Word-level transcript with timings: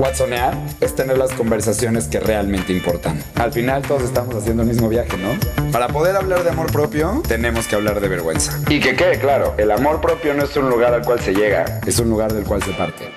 Watsonear 0.00 0.56
es 0.80 0.94
tener 0.94 1.18
las 1.18 1.30
conversaciones 1.32 2.08
que 2.08 2.20
realmente 2.20 2.72
importan. 2.72 3.22
Al 3.34 3.52
final 3.52 3.82
todos 3.82 4.02
estamos 4.02 4.34
haciendo 4.34 4.62
el 4.62 4.68
mismo 4.68 4.88
viaje, 4.88 5.14
¿no? 5.18 5.28
Para 5.72 5.88
poder 5.88 6.16
hablar 6.16 6.42
de 6.42 6.48
amor 6.48 6.72
propio, 6.72 7.22
tenemos 7.28 7.66
que 7.66 7.76
hablar 7.76 8.00
de 8.00 8.08
vergüenza. 8.08 8.58
Y 8.70 8.80
que 8.80 8.96
quede 8.96 9.18
claro, 9.18 9.54
el 9.58 9.70
amor 9.70 10.00
propio 10.00 10.32
no 10.32 10.44
es 10.44 10.56
un 10.56 10.70
lugar 10.70 10.94
al 10.94 11.02
cual 11.02 11.20
se 11.20 11.34
llega, 11.34 11.82
es 11.86 11.98
un 11.98 12.08
lugar 12.08 12.32
del 12.32 12.44
cual 12.44 12.62
se 12.62 12.72
parte. 12.72 13.10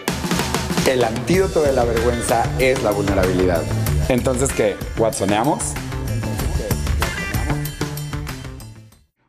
El 0.85 1.05
antídoto 1.05 1.61
de 1.61 1.71
la 1.71 1.85
vergüenza 1.85 2.43
es 2.59 2.83
la 2.83 2.91
vulnerabilidad. 2.91 3.61
Entonces, 4.09 4.51
¿qué? 4.51 4.75
¿Watsoneamos? 4.97 5.73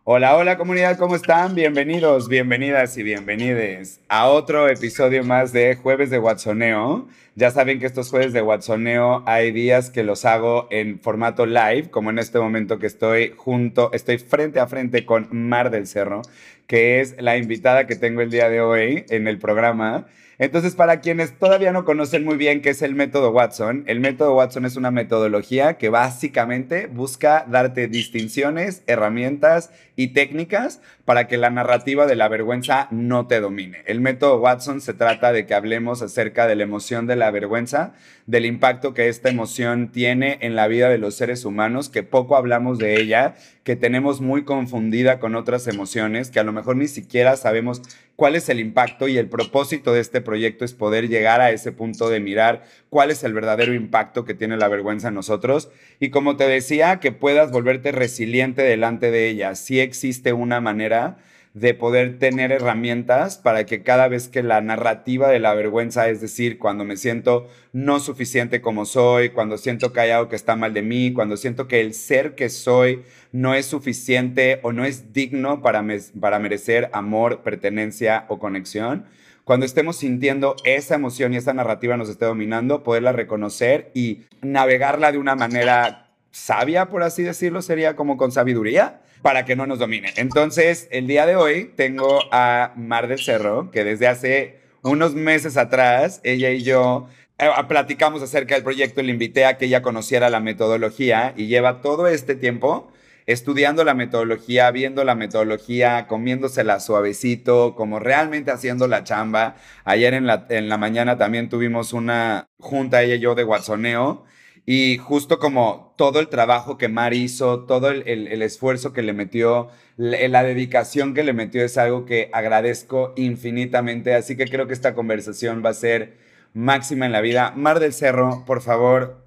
Hola, 0.07 0.37
hola 0.37 0.59
comunidad, 0.59 0.99
¿cómo 0.99 1.17
están? 1.17 1.55
Bienvenidos, 1.55 2.29
bienvenidas 2.29 2.99
y 2.99 3.03
bienvenides 3.03 4.03
a 4.07 4.29
otro 4.29 4.69
episodio 4.69 5.25
más 5.25 5.51
de 5.55 5.77
Jueves 5.77 6.11
de 6.11 6.19
Watsoneo. 6.19 7.09
Ya 7.37 7.51
saben 7.51 7.81
que 7.81 7.87
estos 7.87 8.11
jueves 8.11 8.35
de 8.35 8.43
Watsoneo 8.43 9.23
hay 9.25 9.51
días 9.51 9.89
que 9.89 10.03
los 10.03 10.27
hago 10.27 10.69
en 10.71 11.01
formato 11.01 11.47
live, 11.47 11.89
como 11.91 12.11
en 12.11 12.19
este 12.19 12.39
momento 12.39 12.79
que 12.79 12.87
estoy 12.87 13.33
junto, 13.35 13.91
estoy 13.95 14.19
frente 14.19 14.61
a 14.61 14.67
frente 14.67 15.07
con 15.07 15.29
Mar 15.31 15.71
del 15.71 15.87
Cerro, 15.87 16.21
que 16.67 17.01
es 17.01 17.17
la 17.19 17.39
invitada 17.39 17.87
que 17.87 17.97
tengo 17.97 18.21
el 18.21 18.31
día 18.31 18.51
de 18.51 18.61
hoy 18.61 19.07
en 19.09 19.27
el 19.27 19.39
programa. 19.39 20.07
Entonces, 20.39 20.75
para 20.75 21.01
quienes 21.01 21.39
todavía 21.39 21.73
no 21.73 21.85
conocen 21.85 22.25
muy 22.25 22.37
bien 22.37 22.61
qué 22.61 22.71
es 22.71 22.83
el 22.83 22.95
método 22.95 23.31
Watson, 23.31 23.85
el 23.87 24.01
método 24.01 24.35
Watson 24.35 24.65
es 24.65 24.75
una 24.75 24.91
metodología 24.91 25.75
que 25.75 25.91
básicamente 25.91 26.87
busca 26.87 27.47
darte 27.49 27.87
distinciones, 27.87 28.83
herramientas 28.89 29.71
y 29.97 30.09
técnicas 30.09 30.81
para 31.05 31.29
que 31.29 31.37
la 31.37 31.51
narrativa 31.51 32.07
de 32.07 32.17
la 32.17 32.29
vergüenza 32.29 32.89
no 32.91 33.27
te 33.27 33.41
domine. 33.41 33.83
El 33.87 34.01
método 34.01 34.41
Watson 34.41 34.81
se 34.81 34.95
trata 34.95 35.33
de 35.33 35.47
que 35.47 35.55
hablemos 35.55 36.03
acerca 36.03 36.47
de 36.47 36.57
la 36.57 36.63
emoción 36.63 37.07
de 37.07 37.17
la 37.17 37.31
vergüenza, 37.31 37.95
del 38.27 38.47
impacto 38.47 38.95
que 38.95 39.09
esta 39.09 39.29
emoción 39.29 39.93
tiene 39.93 40.39
en 40.41 40.57
la 40.57 40.67
vida 40.67 40.89
de 40.89 40.99
los 40.99 41.15
seres 41.15 41.45
humanos, 41.45 41.89
que 41.91 42.03
poco 42.03 42.37
hablamos 42.37 42.79
de 42.79 43.01
ella, 43.01 43.35
que 43.65 43.77
tenemos 43.77 44.21
muy 44.21 44.45
confundida 44.45 45.19
con 45.21 45.35
otras 45.35 45.67
emociones, 45.67 46.31
que 46.31 46.41
a 46.41 46.45
lo 46.45 46.53
mejor 46.53 46.77
ni 46.77 46.89
siquiera 46.89 47.37
sabemos 47.37 47.83
cuál 48.17 48.37
es 48.37 48.49
el 48.49 48.61
impacto 48.61 49.09
y 49.09 49.19
el 49.19 49.29
propósito 49.29 49.93
de 49.93 50.01
este 50.01 50.21
proyecto 50.21 50.65
es 50.65 50.73
poder 50.73 51.09
llegar 51.09 51.41
a 51.41 51.51
ese 51.51 51.73
punto 51.73 52.09
de 52.09 52.21
mirar 52.21 52.63
cuál 52.89 53.11
es 53.11 53.25
el 53.25 53.33
verdadero 53.33 53.75
impacto 53.75 54.25
que 54.25 54.35
tiene 54.35 54.57
la 54.57 54.69
vergüenza 54.69 55.09
en 55.09 55.15
nosotros. 55.15 55.71
Y 55.99 56.11
como 56.11 56.37
te 56.37 56.47
decía, 56.47 57.01
que 57.01 57.13
puedas 57.13 57.51
volverte 57.51 57.93
resiliente 57.93 58.63
delante 58.63 59.11
de 59.11 59.29
ella. 59.29 59.55
Si 59.55 59.81
existe 59.85 60.33
una 60.33 60.61
manera 60.61 61.19
de 61.55 61.73
poder 61.73 62.19
tener 62.19 62.51
herramientas 62.51 63.39
para 63.39 63.65
que 63.65 63.85
cada 63.85 64.09
vez 64.09 64.27
que 64.27 64.43
la 64.43 64.61
narrativa 64.61 65.29
de 65.31 65.39
la 65.39 65.55
vergüenza, 65.55 66.09
es 66.09 66.21
decir, 66.21 66.59
cuando 66.59 66.85
me 66.85 66.97
siento 66.97 67.49
no 67.73 68.01
suficiente 68.01 68.61
como 68.61 68.85
soy, 68.85 69.29
cuando 69.31 69.57
siento 69.57 69.93
que 69.93 70.01
hay 70.01 70.11
algo 70.11 70.29
que 70.29 70.35
está 70.35 70.57
mal 70.57 70.75
de 70.75 70.83
mí, 70.83 71.13
cuando 71.13 71.37
siento 71.37 71.69
que 71.69 71.81
el 71.81 71.95
ser 71.95 72.35
que 72.35 72.49
soy 72.49 73.05
no 73.31 73.55
es 73.55 73.67
suficiente 73.67 74.59
o 74.63 74.73
no 74.73 74.85
es 74.85 75.13
digno 75.13 75.63
para, 75.63 75.85
para 76.21 76.41
merecer 76.41 76.91
amor, 76.93 77.43
pertenencia 77.43 78.27
o 78.29 78.41
conexión, 78.41 79.05
cuando 79.45 79.65
estemos 79.65 79.97
sintiendo 79.97 80.57
esa 80.65 80.97
emoción 80.97 81.35
y 81.35 81.37
esa 81.37 81.53
narrativa 81.53 81.97
nos 81.97 82.09
esté 82.09 82.25
dominando, 82.25 82.83
poderla 82.83 83.13
reconocer 83.13 83.93
y 83.95 84.23
navegarla 84.43 85.13
de 85.13 85.19
una 85.19 85.37
manera 85.37 86.09
sabia, 86.33 86.89
por 86.89 87.05
así 87.05 87.23
decirlo, 87.23 87.63
sería 87.63 87.95
como 87.95 88.17
con 88.17 88.33
sabiduría 88.33 89.03
para 89.25 89.47
que 89.47 89.57
no 89.57 89.67
nos 89.67 89.79
domine. 89.79 90.13
Entonces, 90.17 90.87
el 90.91 91.07
día 91.07 91.25
de 91.25 91.35
hoy 91.35 91.73
tengo 91.77 92.21
a 92.31 92.75
Mar 92.77 93.09
del 93.09 93.19
Cerro, 93.19 93.71
que 93.71 93.83
desde 93.83 94.07
hace 94.07 94.61
unos 94.83 95.15
meses 95.15 95.57
atrás, 95.57 96.21
ella 96.25 96.51
y 96.51 96.63
yo 96.63 97.09
eh, 97.39 97.49
platicamos 97.67 98.21
acerca 98.21 98.55
del 98.55 98.63
proyecto 98.63 99.03
le 99.03 99.11
invité 99.11 99.47
a 99.47 99.57
que 99.57 99.65
ella 99.65 99.81
conociera 99.81 100.29
la 100.29 100.41
metodología 100.41 101.33
y 101.39 101.47
lleva 101.47 101.81
todo 101.81 102.07
este 102.07 102.35
tiempo 102.35 102.93
estudiando 103.25 103.83
la 103.83 103.95
metodología, 103.95 104.71
viendo 104.71 105.05
la 105.05 105.15
metodología, 105.15 106.07
comiéndosela 106.07 106.79
suavecito, 106.79 107.75
como 107.77 108.01
realmente 108.01 108.51
haciendo 108.51 108.89
la 108.89 109.05
chamba. 109.05 109.57
Ayer 109.87 110.13
en 110.13 110.27
la, 110.27 110.77
mañana 110.77 111.17
también 111.17 111.49
tuvimos 111.49 111.95
una 111.95 112.51
junta, 112.59 113.03
ella 113.03 113.15
y 113.15 113.21
yo, 113.21 113.35
de 113.35 113.45
Watsoneo 113.45 114.27
y 114.67 114.97
justo 114.97 115.39
como 115.39 115.95
todo 115.99 116.21
el 116.21 116.29
trabajo 116.29 116.79
que 116.79 116.89
Mar 116.89 117.13
hizo, 117.13 117.65
todo 117.65 117.91
el, 117.91 118.43
esfuerzo 118.43 118.93
que 118.93 119.03
le 119.03 119.13
metió, 119.13 119.69
la, 119.97 120.27
la, 120.29 120.43
dedicación 120.43 121.15
que 121.15 121.23
le 121.23 121.33
metió 121.33 121.63
es 121.65 121.77
algo 121.77 122.07
que 122.07 122.31
agradezco 122.33 123.13
infinitamente. 123.17 124.15
Así 124.15 124.37
que 124.37 124.47
creo 124.47 124.67
que 124.67 124.73
esta 124.73 124.95
conversación 124.95 125.63
va 125.65 125.71
a 125.71 125.75
ser 125.75 126.17
máxima 126.55 127.07
en 127.07 127.13
la 127.13 127.21
vida. 127.21 127.53
Mar 127.57 127.79
del 127.79 127.93
Cerro, 127.93 128.45
por 128.47 128.63
favor, 128.63 129.23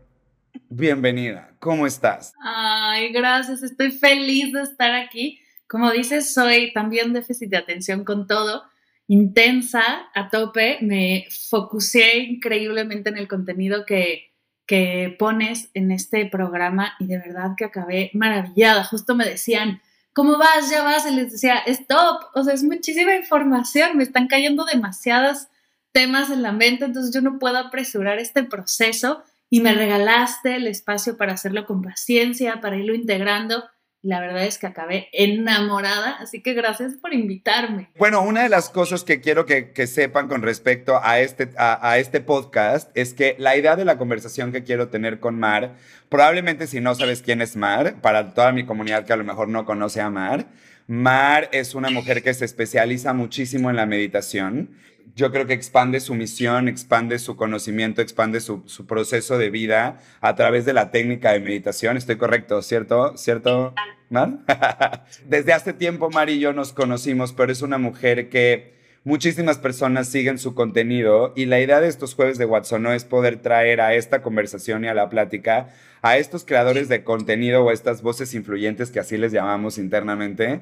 bienvenida. 0.70 1.52
¿Cómo 1.60 1.86
estás? 1.86 2.34
Ay, 2.42 3.12
gracias. 3.14 3.62
Estoy 3.62 3.92
feliz 3.92 4.54
de 4.54 4.64
estar 4.64 4.96
aquí. 4.96 5.40
Como 5.68 5.92
dices, 5.92 6.34
soy 6.34 6.74
también 6.74 7.14
déficit 7.14 7.50
de 7.50 7.58
atención 7.58 8.04
con 8.04 8.26
todo 8.26 8.64
intensa, 9.08 10.10
a 10.14 10.30
tope, 10.30 10.80
me 10.82 11.28
focusé 11.50 12.18
increíblemente 12.18 13.10
en 13.10 13.18
el 13.18 13.28
contenido 13.28 13.86
que, 13.86 14.34
que 14.68 15.16
pones 15.18 15.70
en 15.74 15.92
este 15.92 16.26
programa 16.26 16.94
y 17.00 17.08
de 17.08 17.18
verdad 17.18 17.56
que 17.58 17.66
acabé 17.66 18.12
maravillada. 18.14 18.84
Justo 18.84 19.16
me 19.16 19.26
decían, 19.26 19.82
¿cómo 20.14 20.38
vas? 20.38 20.70
¿Ya 20.70 20.84
vas? 20.84 21.10
Y 21.10 21.16
les 21.16 21.32
decía, 21.32 21.58
stop, 21.66 22.26
o 22.36 22.44
sea, 22.44 22.54
es 22.54 22.64
muchísima 22.64 23.16
información, 23.16 23.98
me 23.98 24.04
están 24.04 24.28
cayendo 24.28 24.66
demasiados 24.66 25.48
temas 25.94 26.30
en 26.30 26.44
la 26.44 26.52
mente, 26.52 26.86
entonces 26.86 27.14
yo 27.14 27.22
no 27.22 27.40
puedo 27.40 27.58
apresurar 27.58 28.20
este 28.20 28.44
proceso 28.44 29.24
y 29.50 29.62
me 29.62 29.74
regalaste 29.74 30.58
el 30.58 30.68
espacio 30.68 31.18
para 31.18 31.34
hacerlo 31.34 31.66
con 31.66 31.82
paciencia, 31.82 32.60
para 32.60 32.76
irlo 32.76 32.94
integrando 32.94 33.64
la 34.04 34.20
verdad 34.20 34.46
es 34.46 34.58
que 34.58 34.68
acabé 34.68 35.10
enamorada, 35.12 36.18
así 36.20 36.42
que 36.42 36.54
gracias 36.54 36.94
por 36.96 37.14
invitarme. 37.14 37.90
Bueno, 37.98 38.22
una 38.22 38.44
de 38.44 38.50
las 38.50 38.70
cosas 38.70 39.04
que 39.04 39.22
quiero 39.22 39.46
que, 39.46 39.88
sepan 39.88 40.28
con 40.28 40.42
respecto 40.44 41.00
a 41.02 41.20
este, 41.20 41.50
a, 41.58 41.98
este 41.98 42.22
podcast 42.22 42.90
es 42.96 43.14
que 43.14 43.36
la 43.40 43.58
idea 43.58 43.76
de 43.76 43.86
la 43.86 43.98
conversación 43.98 44.52
que 44.52 44.64
quiero 44.64 44.90
tener 44.90 45.20
con 45.20 45.40
Mar, 45.40 45.76
probablemente 46.10 46.68
si 46.68 46.80
no 46.80 46.94
sabes 46.96 47.22
quién 47.22 47.42
es 47.42 47.56
Mar, 47.56 47.96
para 48.02 48.34
toda 48.34 48.52
mi 48.52 48.66
comunidad 48.66 49.06
que 49.06 49.14
a 49.14 49.18
lo 49.18 49.24
mejor 49.24 49.50
no 49.50 49.66
conoce 49.66 50.00
a 50.00 50.10
Mar, 50.10 50.48
Mar 50.88 51.50
es 51.52 51.76
una 51.76 51.90
mujer 51.90 52.24
que 52.24 52.34
se 52.34 52.46
especializa 52.46 53.14
muchísimo 53.14 53.70
en 53.70 53.76
la 53.76 53.86
meditación 53.86 54.70
yo 55.18 55.32
creo 55.32 55.48
que 55.48 55.54
expande 55.54 56.00
su 56.00 56.14
misión, 56.14 56.68
expande 56.68 57.18
su 57.18 57.36
conocimiento, 57.36 58.04
expande 58.04 58.40
su, 58.40 58.64
proceso 58.88 59.40
de 59.40 59.50
vida 59.50 60.00
a 60.22 60.36
través 60.36 60.64
de 60.64 60.74
la 60.74 60.92
técnica 60.92 61.32
de 61.34 61.40
meditación. 61.40 61.98
Estoy 61.98 62.18
correcto, 62.18 62.62
¿cierto? 62.62 63.18
¿Cierto, 63.18 63.74
Mar? 64.12 64.38
Desde 65.26 65.54
hace 65.54 65.74
tiempo 65.74 66.12
Mar 66.12 66.30
y 66.30 66.38
yo 66.38 66.54
nos 66.54 66.72
conocimos, 66.72 67.34
pero 67.34 67.52
es 67.52 67.64
una 67.64 67.80
mujer 67.80 68.30
que 68.30 68.76
muchísimas 69.04 69.58
personas 69.58 70.08
siguen 70.08 70.38
su 70.38 70.54
contenido 70.54 71.34
y 71.36 71.48
la 71.48 71.60
idea 71.60 71.82
de 71.82 71.88
estos 71.88 72.14
jueves 72.14 72.38
de 72.38 72.46
Watson 72.46 72.86
es 72.86 73.04
poder 73.04 73.38
traer 73.38 73.82
a 73.82 73.96
esta 73.96 74.22
conversación 74.22 74.86
y 74.86 74.88
a 74.88 74.94
la 74.94 75.10
plática 75.10 75.70
a 76.04 76.18
estos 76.18 76.46
creadores 76.46 76.90
de 76.90 77.04
contenido 77.04 77.64
o 77.64 77.72
estas 77.72 78.04
voces 78.04 78.36
influyentes 78.36 78.92
que 78.92 79.00
así 79.00 79.18
les 79.18 79.32
llamamos 79.32 79.80
internamente 79.80 80.62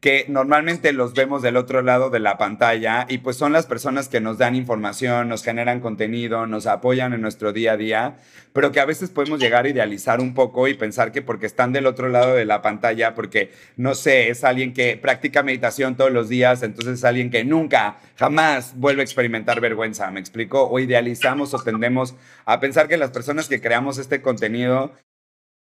que 0.00 0.26
normalmente 0.28 0.92
los 0.92 1.14
vemos 1.14 1.40
del 1.40 1.56
otro 1.56 1.80
lado 1.80 2.10
de 2.10 2.20
la 2.20 2.36
pantalla 2.36 3.06
y 3.08 3.18
pues 3.18 3.36
son 3.36 3.52
las 3.52 3.64
personas 3.64 4.08
que 4.08 4.20
nos 4.20 4.36
dan 4.36 4.54
información, 4.54 5.28
nos 5.28 5.42
generan 5.42 5.80
contenido, 5.80 6.46
nos 6.46 6.66
apoyan 6.66 7.14
en 7.14 7.22
nuestro 7.22 7.52
día 7.52 7.72
a 7.72 7.76
día, 7.78 8.16
pero 8.52 8.70
que 8.70 8.80
a 8.80 8.84
veces 8.84 9.08
podemos 9.08 9.40
llegar 9.40 9.64
a 9.64 9.68
idealizar 9.70 10.20
un 10.20 10.34
poco 10.34 10.68
y 10.68 10.74
pensar 10.74 11.10
que 11.10 11.22
porque 11.22 11.46
están 11.46 11.72
del 11.72 11.86
otro 11.86 12.08
lado 12.08 12.34
de 12.34 12.44
la 12.44 12.60
pantalla, 12.60 13.14
porque 13.14 13.50
no 13.76 13.94
sé, 13.94 14.28
es 14.28 14.44
alguien 14.44 14.74
que 14.74 14.98
practica 14.98 15.42
meditación 15.42 15.96
todos 15.96 16.12
los 16.12 16.28
días, 16.28 16.62
entonces 16.62 16.98
es 16.98 17.04
alguien 17.04 17.30
que 17.30 17.44
nunca, 17.44 17.96
jamás 18.16 18.74
vuelve 18.76 19.00
a 19.00 19.04
experimentar 19.04 19.60
vergüenza, 19.60 20.10
¿me 20.10 20.20
explico? 20.20 20.68
O 20.68 20.78
idealizamos 20.80 21.54
o 21.54 21.62
tendemos 21.62 22.14
a 22.44 22.60
pensar 22.60 22.88
que 22.88 22.96
las 22.96 23.10
personas 23.10 23.48
que 23.48 23.60
creamos 23.60 23.98
este 23.98 24.20
contenido 24.20 24.92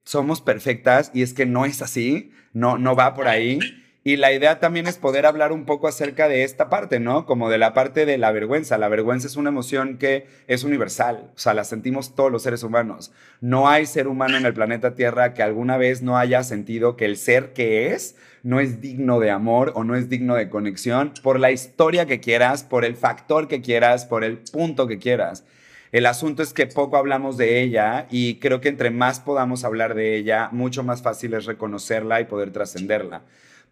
somos 0.06 0.42
perfectas 0.42 1.12
y 1.14 1.22
es 1.22 1.34
que 1.34 1.46
no 1.46 1.66
es 1.66 1.82
así, 1.82 2.32
no, 2.54 2.78
no 2.78 2.96
va 2.96 3.14
por 3.14 3.28
ahí. 3.28 3.60
Y 4.02 4.16
la 4.16 4.32
idea 4.32 4.60
también 4.60 4.88
es 4.88 4.98
poder 4.98 5.26
hablar 5.26 5.52
un 5.52 5.66
poco 5.66 5.88
acerca 5.88 6.30
de 6.30 6.44
esta 6.44 6.70
parte, 6.70 7.02
¿no? 7.02 7.26
Como 7.26 7.50
de 7.50 7.58
la 7.58 7.74
parte 7.74 8.06
de 8.06 8.18
la 8.18 8.32
vergüenza. 8.32 8.78
La 8.78 8.88
vergüenza 8.88 9.28
es 9.28 9.36
una 9.36 9.50
emoción 9.50 9.98
que 9.98 10.26
es 10.48 10.64
universal, 10.64 11.32
o 11.36 11.38
sea, 11.38 11.54
la 11.54 11.66
sentimos 11.66 12.16
todos 12.16 12.32
los 12.32 12.44
seres 12.44 12.64
humanos. 12.64 13.12
No 13.42 13.68
hay 13.68 13.86
ser 13.86 14.08
humano 14.08 14.38
en 14.38 14.46
el 14.46 14.54
planeta 14.54 14.96
Tierra 14.96 15.34
que 15.34 15.44
alguna 15.44 15.76
vez 15.76 16.02
no 16.02 16.18
haya 16.18 16.44
sentido 16.44 16.96
que 16.96 17.06
el 17.06 17.18
ser 17.18 17.52
que 17.52 17.94
es 17.94 18.16
no 18.42 18.62
es 18.62 18.80
digno 18.80 19.20
de 19.20 19.32
amor 19.32 19.74
o 19.76 19.84
no 19.84 19.98
es 19.98 20.08
digno 20.08 20.36
de 20.36 20.50
conexión 20.50 21.14
por 21.22 21.38
la 21.38 21.52
historia 21.52 22.06
que 22.06 22.22
quieras, 22.22 22.64
por 22.64 22.86
el 22.86 22.96
factor 22.96 23.50
que 23.50 23.62
quieras, 23.62 24.06
por 24.06 24.24
el 24.24 24.38
punto 24.38 24.88
que 24.88 24.98
quieras. 24.98 25.44
El 25.92 26.06
asunto 26.06 26.42
es 26.42 26.54
que 26.54 26.68
poco 26.68 26.96
hablamos 26.96 27.36
de 27.36 27.62
ella 27.62 28.08
y 28.10 28.36
creo 28.36 28.62
que 28.62 28.70
entre 28.70 28.92
más 28.92 29.20
podamos 29.20 29.66
hablar 29.66 29.96
de 29.96 30.16
ella, 30.16 30.50
mucho 30.54 30.84
más 30.84 31.02
fácil 31.02 31.34
es 31.34 31.46
reconocerla 31.46 32.22
y 32.22 32.26
poder 32.26 32.52
trascenderla. 32.52 33.24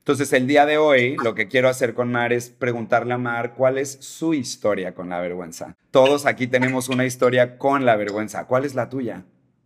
Entonces, 0.08 0.32
el 0.32 0.48
día 0.48 0.66
de 0.66 0.78
hoy, 0.78 1.18
lo 1.22 1.36
que 1.36 1.50
quiero 1.50 1.68
hacer 1.68 1.94
con 1.94 2.10
Mar 2.10 2.32
es 2.32 2.50
preguntarle 2.50 3.14
a 3.14 3.18
Mar 3.18 3.56
cuál 3.56 3.78
es 3.78 3.92
su 4.00 4.34
historia 4.34 4.94
con 4.94 5.10
la 5.10 5.20
vergüenza. 5.20 5.76
Todos 5.92 6.26
aquí 6.26 6.48
tenemos 6.48 6.88
una 6.88 7.04
historia 7.04 7.58
con 7.58 7.86
la 7.86 7.98
vergüenza. 7.98 8.48
¿Cuál 8.48 8.64
es 8.64 8.74
la 8.74 8.88
tuya? 8.88 9.26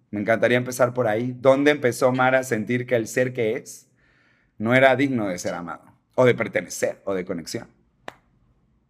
Me 0.09 0.19
encantaría 0.19 0.57
empezar 0.57 0.95
por 0.95 1.07
ahí. 1.07 1.35
¿Dónde 1.39 1.69
empezó 1.69 2.11
Mar 2.11 2.33
a 2.33 2.41
sentir 2.41 2.88
que 2.88 2.95
el 2.95 3.05
ser 3.05 3.33
que 3.33 3.53
es 3.53 3.88
no 4.57 4.73
era 4.73 4.95
digno 4.95 5.27
de 5.27 5.38
ser 5.38 5.53
amado, 5.53 5.83
o 6.15 6.25
de 6.25 6.33
pertenecer, 6.33 7.03
o 7.05 7.13
de 7.13 7.23
conexión? 7.23 7.67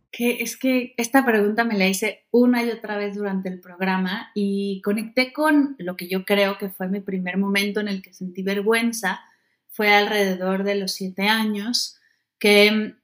Que 0.10 0.42
es 0.44 0.56
que 0.56 0.94
esta 0.96 1.26
pregunta 1.26 1.66
me 1.66 1.78
la 1.78 1.86
hice 1.86 2.28
una 2.32 2.64
y 2.64 2.70
otra 2.70 2.96
vez 2.96 3.14
durante 3.14 3.50
el 3.50 3.60
programa 3.60 4.32
y 4.36 4.82
conecté 4.86 5.34
con 5.34 5.76
lo 5.80 5.98
que 5.98 6.08
yo 6.08 6.24
creo 6.24 6.58
que 6.58 6.70
fue 6.70 6.88
mi 6.88 7.02
primer 7.02 7.36
momento 7.36 7.82
en 7.82 7.90
el 7.90 8.02
que 8.02 8.14
sentí 8.14 8.42
vergüenza 8.42 9.20
fue 9.72 9.94
alrededor 9.94 10.64
de 10.64 10.76
los 10.76 10.92
siete 10.92 11.28
años 11.28 11.98
que 12.38 12.96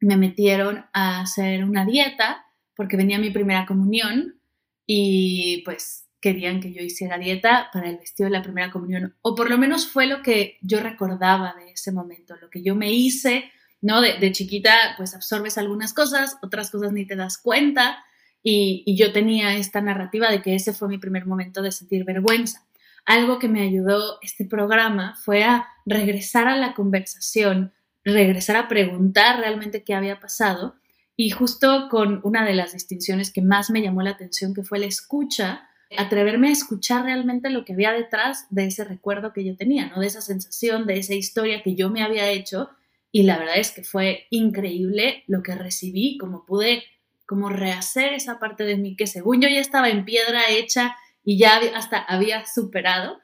me 0.00 0.16
metieron 0.16 0.86
a 0.92 1.20
hacer 1.20 1.64
una 1.64 1.84
dieta 1.84 2.46
porque 2.74 2.96
venía 2.96 3.18
mi 3.18 3.30
primera 3.30 3.66
comunión 3.66 4.40
y 4.86 5.62
pues 5.64 6.06
querían 6.20 6.60
que 6.60 6.72
yo 6.72 6.82
hiciera 6.82 7.18
dieta 7.18 7.68
para 7.72 7.88
el 7.88 7.98
vestido 7.98 8.28
de 8.28 8.36
la 8.36 8.42
primera 8.42 8.70
comunión, 8.70 9.14
o 9.20 9.34
por 9.34 9.50
lo 9.50 9.58
menos 9.58 9.86
fue 9.86 10.06
lo 10.06 10.22
que 10.22 10.58
yo 10.62 10.80
recordaba 10.80 11.54
de 11.54 11.72
ese 11.72 11.92
momento, 11.92 12.34
lo 12.36 12.48
que 12.48 12.62
yo 12.62 12.74
me 12.74 12.90
hice, 12.90 13.50
¿no? 13.82 14.00
De, 14.00 14.32
chiquita, 14.32 14.94
pues 14.96 15.14
absorbes 15.14 15.58
algunas 15.58 15.92
cosas, 15.92 16.38
otras 16.42 16.70
cosas 16.70 16.92
ni 16.92 17.06
te 17.06 17.14
das 17.14 17.36
cuenta, 17.36 18.02
y, 18.42 18.82
y, 18.86 18.96
yo 18.96 19.12
tenía 19.12 19.54
esta 19.56 19.82
narrativa 19.82 20.30
de 20.30 20.40
que 20.40 20.54
ese 20.54 20.72
fue 20.72 20.88
mi 20.88 20.98
primer 20.98 21.26
momento 21.26 21.60
de 21.60 21.72
sentir 21.72 22.04
vergüenza 22.04 22.66
algo 23.04 23.38
que 23.38 23.48
me 23.48 23.62
ayudó 23.62 24.18
este 24.22 24.44
programa 24.44 25.14
fue 25.16 25.44
a 25.44 25.68
regresar 25.84 26.48
a 26.48 26.56
la 26.56 26.74
conversación, 26.74 27.72
regresar 28.04 28.56
a 28.56 28.68
preguntar 28.68 29.40
realmente 29.40 29.84
qué 29.84 29.94
había 29.94 30.20
pasado 30.20 30.76
y 31.16 31.30
justo 31.30 31.88
con 31.90 32.20
una 32.24 32.44
de 32.44 32.54
las 32.54 32.72
distinciones 32.72 33.32
que 33.32 33.42
más 33.42 33.70
me 33.70 33.82
llamó 33.82 34.02
la 34.02 34.10
atención, 34.10 34.54
que 34.54 34.64
fue 34.64 34.78
la 34.78 34.86
escucha, 34.86 35.68
atreverme 35.96 36.48
a 36.48 36.52
escuchar 36.52 37.04
realmente 37.04 37.50
lo 37.50 37.64
que 37.64 37.74
había 37.74 37.92
detrás 37.92 38.46
de 38.50 38.66
ese 38.66 38.84
recuerdo 38.84 39.32
que 39.32 39.44
yo 39.44 39.56
tenía, 39.56 39.86
¿no? 39.86 40.00
De 40.00 40.06
esa 40.06 40.20
sensación, 40.20 40.86
de 40.86 40.98
esa 40.98 41.14
historia 41.14 41.62
que 41.62 41.74
yo 41.74 41.90
me 41.90 42.02
había 42.02 42.30
hecho 42.30 42.70
y 43.12 43.22
la 43.22 43.38
verdad 43.38 43.58
es 43.58 43.70
que 43.70 43.84
fue 43.84 44.26
increíble 44.30 45.22
lo 45.28 45.42
que 45.42 45.54
recibí, 45.54 46.18
como 46.18 46.44
pude 46.44 46.82
como 47.26 47.48
rehacer 47.48 48.12
esa 48.12 48.38
parte 48.38 48.64
de 48.64 48.76
mí 48.76 48.96
que 48.96 49.06
según 49.06 49.40
yo 49.40 49.48
ya 49.48 49.60
estaba 49.60 49.88
en 49.88 50.04
piedra 50.04 50.42
hecha 50.50 50.96
y 51.24 51.38
ya 51.38 51.60
hasta 51.74 51.98
había 51.98 52.46
superado 52.46 53.20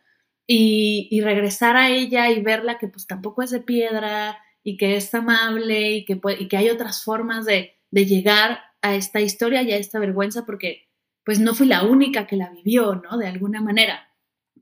y, 0.46 1.20
regresar 1.22 1.76
a 1.76 1.90
ella 1.90 2.30
y 2.30 2.42
verla 2.42 2.78
que 2.78 2.88
pues 2.88 3.06
tampoco 3.06 3.42
es 3.42 3.50
de 3.50 3.60
piedra 3.60 4.38
y 4.64 4.76
que 4.76 4.96
es 4.96 5.14
amable 5.14 5.92
y 5.92 6.04
que, 6.04 6.56
hay 6.56 6.70
otras 6.70 7.04
formas 7.04 7.44
de, 7.44 7.76
de 7.90 8.06
llegar 8.06 8.60
a 8.82 8.94
esta 8.94 9.20
historia 9.20 9.62
y 9.62 9.72
a 9.72 9.76
esta 9.76 9.98
vergüenza 9.98 10.44
porque 10.44 10.88
pues 11.24 11.38
no 11.38 11.54
fui 11.54 11.66
la 11.66 11.84
única 11.84 12.26
que 12.26 12.36
la 12.36 12.50
vivió, 12.50 12.96
¿no? 12.96 13.16
De 13.16 13.28
alguna 13.28 13.60
manera. 13.60 14.08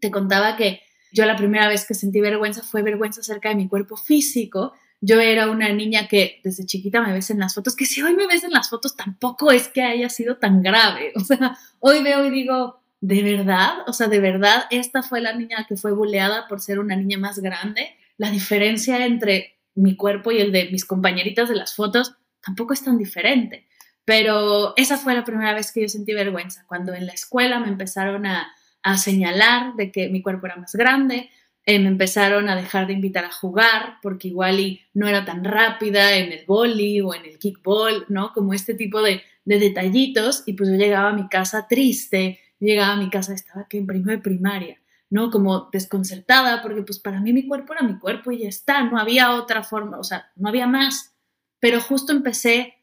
Te 0.00 0.10
contaba 0.10 0.56
que 0.56 0.82
yo 1.12 1.24
la 1.24 1.36
primera 1.36 1.68
vez 1.68 1.86
que 1.86 1.94
sentí 1.94 2.20
vergüenza 2.20 2.62
fue 2.62 2.82
vergüenza 2.82 3.20
acerca 3.20 3.48
de 3.48 3.54
mi 3.54 3.68
cuerpo 3.68 3.96
físico. 3.96 4.74
Yo 5.00 5.20
era 5.20 5.50
una 5.50 5.72
niña 5.72 6.08
que 6.08 6.40
desde 6.44 6.66
chiquita 6.66 7.00
me 7.00 7.12
ves 7.12 7.30
en 7.30 7.38
las 7.38 7.54
fotos, 7.54 7.76
que 7.76 7.86
si 7.86 8.02
hoy 8.02 8.14
me 8.14 8.26
ves 8.26 8.44
en 8.44 8.50
las 8.50 8.68
fotos 8.68 8.96
tampoco 8.96 9.50
es 9.52 9.68
que 9.68 9.82
haya 9.82 10.08
sido 10.08 10.36
tan 10.36 10.62
grave. 10.62 11.12
O 11.16 11.20
sea, 11.20 11.56
hoy 11.80 12.02
veo 12.02 12.24
y 12.26 12.30
digo, 12.30 12.80
¿de 13.00 13.22
verdad? 13.22 13.78
O 13.86 13.92
sea, 13.92 14.08
¿de 14.08 14.20
verdad 14.20 14.64
esta 14.70 15.02
fue 15.02 15.20
la 15.20 15.34
niña 15.34 15.66
que 15.68 15.76
fue 15.76 15.92
buleada 15.92 16.48
por 16.48 16.60
ser 16.60 16.78
una 16.78 16.96
niña 16.96 17.18
más 17.18 17.38
grande? 17.38 17.96
La 18.16 18.30
diferencia 18.30 19.06
entre 19.06 19.58
mi 19.74 19.96
cuerpo 19.96 20.32
y 20.32 20.38
el 20.38 20.52
de 20.52 20.68
mis 20.70 20.84
compañeritas 20.84 21.48
de 21.48 21.54
las 21.54 21.74
fotos 21.74 22.14
tampoco 22.40 22.72
es 22.72 22.82
tan 22.82 22.98
diferente. 22.98 23.66
Pero 24.04 24.72
esa 24.76 24.96
fue 24.96 25.14
la 25.14 25.24
primera 25.24 25.54
vez 25.54 25.70
que 25.70 25.82
yo 25.82 25.88
sentí 25.88 26.14
vergüenza, 26.14 26.64
cuando 26.66 26.94
en 26.94 27.06
la 27.06 27.12
escuela 27.12 27.60
me 27.60 27.68
empezaron 27.68 28.26
a, 28.26 28.54
señalar 28.96 29.74
de 29.74 29.92
que 29.92 30.08
mi 30.08 30.22
cuerpo 30.22 30.46
era 30.46 30.56
más 30.56 30.74
grande, 30.74 31.28
eh, 31.66 31.78
me 31.78 31.88
empezaron 31.88 32.48
a 32.48 32.56
dejar 32.56 32.86
de 32.86 32.94
invitar 32.94 33.26
a 33.26 33.30
jugar 33.30 33.98
porque 34.00 34.28
igual 34.28 34.60
y 34.60 34.80
no 34.94 35.06
era 35.06 35.26
tan 35.26 35.44
rápida 35.44 36.16
en 36.16 36.32
el 36.32 36.46
boli 36.46 37.02
o 37.02 37.12
en 37.12 37.26
el 37.26 37.38
kickball, 37.38 38.06
¿no? 38.08 38.32
Como 38.32 38.54
este 38.54 38.72
tipo 38.72 39.02
de, 39.02 39.20
de 39.44 39.58
detallitos 39.58 40.42
y 40.46 40.54
pues 40.54 40.70
yo 40.70 40.76
llegaba 40.76 41.10
a 41.10 41.12
mi 41.12 41.28
casa 41.28 41.66
triste, 41.68 42.40
llegaba 42.66 42.94
a 42.94 42.96
mi 42.96 43.10
casa, 43.10 43.34
estaba 43.34 43.66
que 43.68 43.78
en 43.78 43.86
primero 43.86 44.16
de 44.16 44.22
primaria, 44.22 44.80
¿no? 45.10 45.30
Como 45.30 45.68
desconcertada, 45.72 46.62
porque 46.62 46.82
pues 46.82 46.98
para 46.98 47.20
mí 47.20 47.32
mi 47.32 47.46
cuerpo 47.46 47.72
era 47.72 47.82
mi 47.82 47.98
cuerpo 47.98 48.32
y 48.32 48.38
ya 48.38 48.48
está, 48.48 48.84
no 48.84 48.98
había 48.98 49.32
otra 49.32 49.62
forma, 49.62 49.98
o 49.98 50.04
sea, 50.04 50.30
no 50.36 50.48
había 50.48 50.66
más. 50.66 51.14
Pero 51.60 51.80
justo 51.80 52.12
empecé 52.12 52.74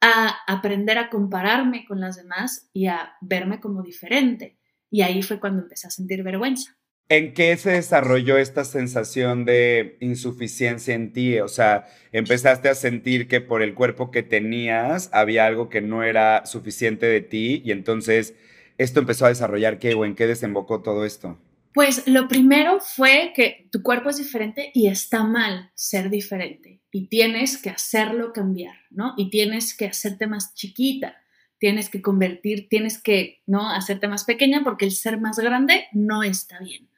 a 0.00 0.36
aprender 0.46 0.98
a 0.98 1.10
compararme 1.10 1.84
con 1.86 2.00
las 2.00 2.16
demás 2.16 2.68
y 2.72 2.86
a 2.86 3.14
verme 3.20 3.60
como 3.60 3.82
diferente. 3.82 4.58
Y 4.90 5.02
ahí 5.02 5.22
fue 5.22 5.38
cuando 5.38 5.62
empecé 5.62 5.86
a 5.86 5.90
sentir 5.90 6.22
vergüenza. 6.22 6.76
¿En 7.08 7.34
qué 7.34 7.56
se 7.56 7.72
desarrolló 7.72 8.38
esta 8.38 8.64
sensación 8.64 9.44
de 9.44 9.96
insuficiencia 10.00 10.94
en 10.94 11.12
ti? 11.12 11.40
O 11.40 11.48
sea, 11.48 11.88
empezaste 12.12 12.68
a 12.68 12.76
sentir 12.76 13.26
que 13.26 13.40
por 13.40 13.62
el 13.62 13.74
cuerpo 13.74 14.12
que 14.12 14.22
tenías 14.22 15.10
había 15.12 15.44
algo 15.44 15.68
que 15.68 15.80
no 15.80 16.04
era 16.04 16.46
suficiente 16.46 17.06
de 17.06 17.20
ti 17.20 17.62
y 17.64 17.72
entonces 17.72 18.36
esto 18.82 19.00
empezó 19.00 19.26
a 19.26 19.28
desarrollar 19.28 19.78
qué 19.78 19.94
o 19.94 20.04
en 20.04 20.14
qué 20.14 20.26
desembocó 20.26 20.82
todo 20.82 21.04
esto? 21.04 21.38
Pues 21.74 22.08
lo 22.08 22.28
primero 22.28 22.80
fue 22.80 23.32
que 23.34 23.68
tu 23.70 23.82
cuerpo 23.82 24.08
es 24.08 24.16
diferente 24.16 24.70
y 24.74 24.88
está 24.88 25.22
mal 25.22 25.70
ser 25.74 26.10
diferente 26.10 26.80
y 26.90 27.08
tienes 27.08 27.58
que 27.58 27.70
hacerlo 27.70 28.32
cambiar, 28.32 28.74
¿no? 28.90 29.14
Y 29.16 29.30
tienes 29.30 29.76
que 29.76 29.86
hacerte 29.86 30.26
más 30.26 30.54
chiquita, 30.54 31.16
tienes 31.58 31.90
que 31.90 32.00
convertir, 32.00 32.68
tienes 32.68 33.00
que, 33.00 33.42
¿no? 33.46 33.70
Hacerte 33.70 34.08
más 34.08 34.24
pequeña 34.24 34.64
porque 34.64 34.86
el 34.86 34.92
ser 34.92 35.20
más 35.20 35.38
grande 35.38 35.86
no 35.92 36.22
está 36.22 36.58
bien. 36.58 36.88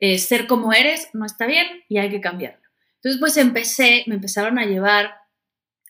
Eh, 0.00 0.18
ser 0.18 0.46
como 0.46 0.72
eres 0.72 1.08
no 1.14 1.24
está 1.24 1.46
bien 1.46 1.66
y 1.88 1.98
hay 1.98 2.10
que 2.10 2.20
cambiarlo. 2.20 2.68
Entonces, 2.96 3.20
pues 3.20 3.36
empecé, 3.36 4.04
me 4.08 4.16
empezaron 4.16 4.58
a 4.58 4.66
llevar 4.66 5.14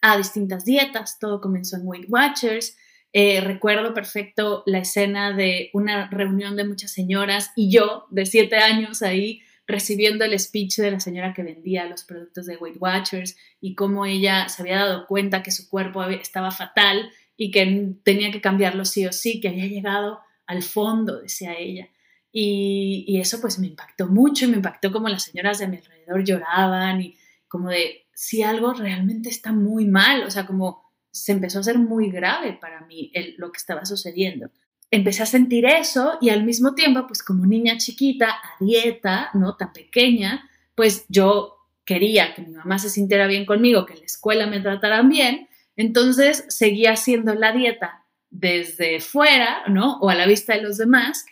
a 0.02 0.16
distintas 0.16 0.64
dietas, 0.64 1.18
todo 1.18 1.40
comenzó 1.40 1.76
en 1.76 1.86
Weight 1.86 2.06
Watchers, 2.08 2.76
eh, 3.12 3.40
recuerdo 3.40 3.94
perfecto 3.94 4.62
la 4.66 4.78
escena 4.78 5.32
de 5.32 5.70
una 5.72 6.08
reunión 6.10 6.56
de 6.56 6.64
muchas 6.64 6.92
señoras 6.92 7.52
y 7.56 7.70
yo, 7.70 8.06
de 8.10 8.26
siete 8.26 8.56
años, 8.56 9.02
ahí 9.02 9.40
recibiendo 9.66 10.24
el 10.24 10.38
speech 10.38 10.76
de 10.76 10.90
la 10.90 11.00
señora 11.00 11.34
que 11.34 11.42
vendía 11.42 11.86
los 11.86 12.04
productos 12.04 12.46
de 12.46 12.56
Weight 12.56 12.78
Watchers 12.80 13.36
y 13.60 13.74
cómo 13.74 14.06
ella 14.06 14.48
se 14.48 14.62
había 14.62 14.78
dado 14.78 15.06
cuenta 15.06 15.42
que 15.42 15.50
su 15.50 15.68
cuerpo 15.68 16.02
estaba 16.04 16.50
fatal 16.50 17.10
y 17.36 17.50
que 17.50 17.94
tenía 18.02 18.30
que 18.30 18.40
cambiarlo 18.40 18.84
sí 18.84 19.06
o 19.06 19.12
sí, 19.12 19.40
que 19.40 19.48
había 19.48 19.66
llegado 19.66 20.20
al 20.46 20.62
fondo, 20.62 21.20
decía 21.20 21.54
ella. 21.58 21.88
Y, 22.32 23.04
y 23.06 23.20
eso 23.20 23.40
pues 23.40 23.58
me 23.58 23.66
impactó 23.66 24.06
mucho 24.06 24.44
y 24.44 24.48
me 24.48 24.56
impactó 24.56 24.90
como 24.90 25.08
las 25.08 25.22
señoras 25.22 25.58
de 25.58 25.68
mi 25.68 25.76
alrededor 25.76 26.24
lloraban 26.24 27.00
y 27.00 27.16
como 27.46 27.70
de 27.70 28.06
si 28.14 28.42
algo 28.42 28.72
realmente 28.72 29.28
está 29.28 29.52
muy 29.52 29.86
mal, 29.86 30.24
o 30.24 30.30
sea, 30.30 30.46
como 30.46 30.87
se 31.10 31.32
empezó 31.32 31.58
a 31.58 31.60
hacer 31.60 31.78
muy 31.78 32.10
grave 32.10 32.58
para 32.60 32.82
mí 32.82 33.12
lo 33.36 33.50
que 33.52 33.58
estaba 33.58 33.84
sucediendo. 33.84 34.50
Empecé 34.90 35.22
a 35.22 35.26
sentir 35.26 35.66
eso 35.66 36.18
y 36.20 36.30
al 36.30 36.44
mismo 36.44 36.74
tiempo, 36.74 37.06
pues 37.06 37.22
como 37.22 37.44
niña 37.44 37.76
chiquita, 37.76 38.30
a 38.30 38.64
dieta, 38.64 39.30
¿no? 39.34 39.56
Tan 39.56 39.72
pequeña, 39.72 40.48
pues 40.74 41.04
yo 41.08 41.56
quería 41.84 42.34
que 42.34 42.42
mi 42.42 42.52
mamá 42.52 42.78
se 42.78 42.90
sintiera 42.90 43.26
bien 43.26 43.44
conmigo, 43.44 43.84
que 43.84 43.94
en 43.94 44.00
la 44.00 44.06
escuela 44.06 44.46
me 44.46 44.60
trataran 44.60 45.08
bien, 45.08 45.48
entonces 45.76 46.44
seguía 46.48 46.92
haciendo 46.92 47.34
la 47.34 47.52
dieta 47.52 48.04
desde 48.30 49.00
fuera, 49.00 49.62
¿no? 49.68 49.98
O 50.00 50.10
a 50.10 50.14
la 50.14 50.26
vista 50.26 50.54
de 50.54 50.62
los 50.62 50.78
demás, 50.78 51.24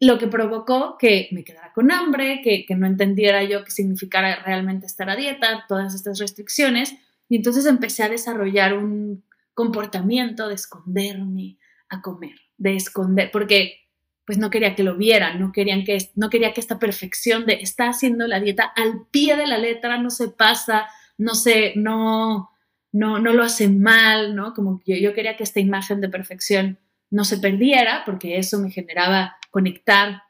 lo 0.00 0.18
que 0.18 0.26
provocó 0.26 0.96
que 0.98 1.28
me 1.32 1.44
quedara 1.44 1.72
con 1.72 1.92
hambre, 1.92 2.40
que, 2.42 2.66
que 2.66 2.74
no 2.74 2.86
entendiera 2.86 3.42
yo 3.44 3.64
qué 3.64 3.70
significara 3.70 4.42
realmente 4.42 4.86
estar 4.86 5.08
a 5.08 5.16
dieta, 5.16 5.64
todas 5.68 5.94
estas 5.94 6.18
restricciones, 6.18 6.94
y 7.32 7.36
entonces 7.36 7.64
empecé 7.64 8.02
a 8.02 8.10
desarrollar 8.10 8.76
un 8.76 9.24
comportamiento 9.54 10.48
de 10.48 10.54
esconderme 10.54 11.56
a 11.88 12.02
comer, 12.02 12.34
de 12.58 12.76
esconder, 12.76 13.30
porque 13.30 13.86
pues 14.26 14.36
no 14.36 14.50
quería 14.50 14.74
que 14.74 14.82
lo 14.82 14.98
vieran, 14.98 15.40
no, 15.40 15.50
querían 15.50 15.82
que, 15.82 15.96
no 16.14 16.28
quería 16.28 16.52
que 16.52 16.60
esta 16.60 16.78
perfección 16.78 17.46
de 17.46 17.54
está 17.54 17.88
haciendo 17.88 18.26
la 18.26 18.38
dieta 18.38 18.64
al 18.64 19.06
pie 19.10 19.36
de 19.36 19.46
la 19.46 19.56
letra, 19.56 19.96
no 19.96 20.10
se 20.10 20.28
pasa, 20.28 20.88
no 21.16 21.34
se, 21.34 21.72
no, 21.74 22.50
no, 22.92 23.18
no 23.18 23.32
lo 23.32 23.44
hace 23.44 23.66
mal, 23.66 24.36
¿no? 24.36 24.52
Como 24.52 24.78
que 24.80 25.00
yo, 25.00 25.08
yo 25.08 25.14
quería 25.14 25.38
que 25.38 25.44
esta 25.44 25.60
imagen 25.60 26.02
de 26.02 26.10
perfección 26.10 26.80
no 27.08 27.24
se 27.24 27.38
perdiera, 27.38 28.02
porque 28.04 28.36
eso 28.36 28.58
me 28.58 28.70
generaba 28.70 29.38
conectar 29.50 30.20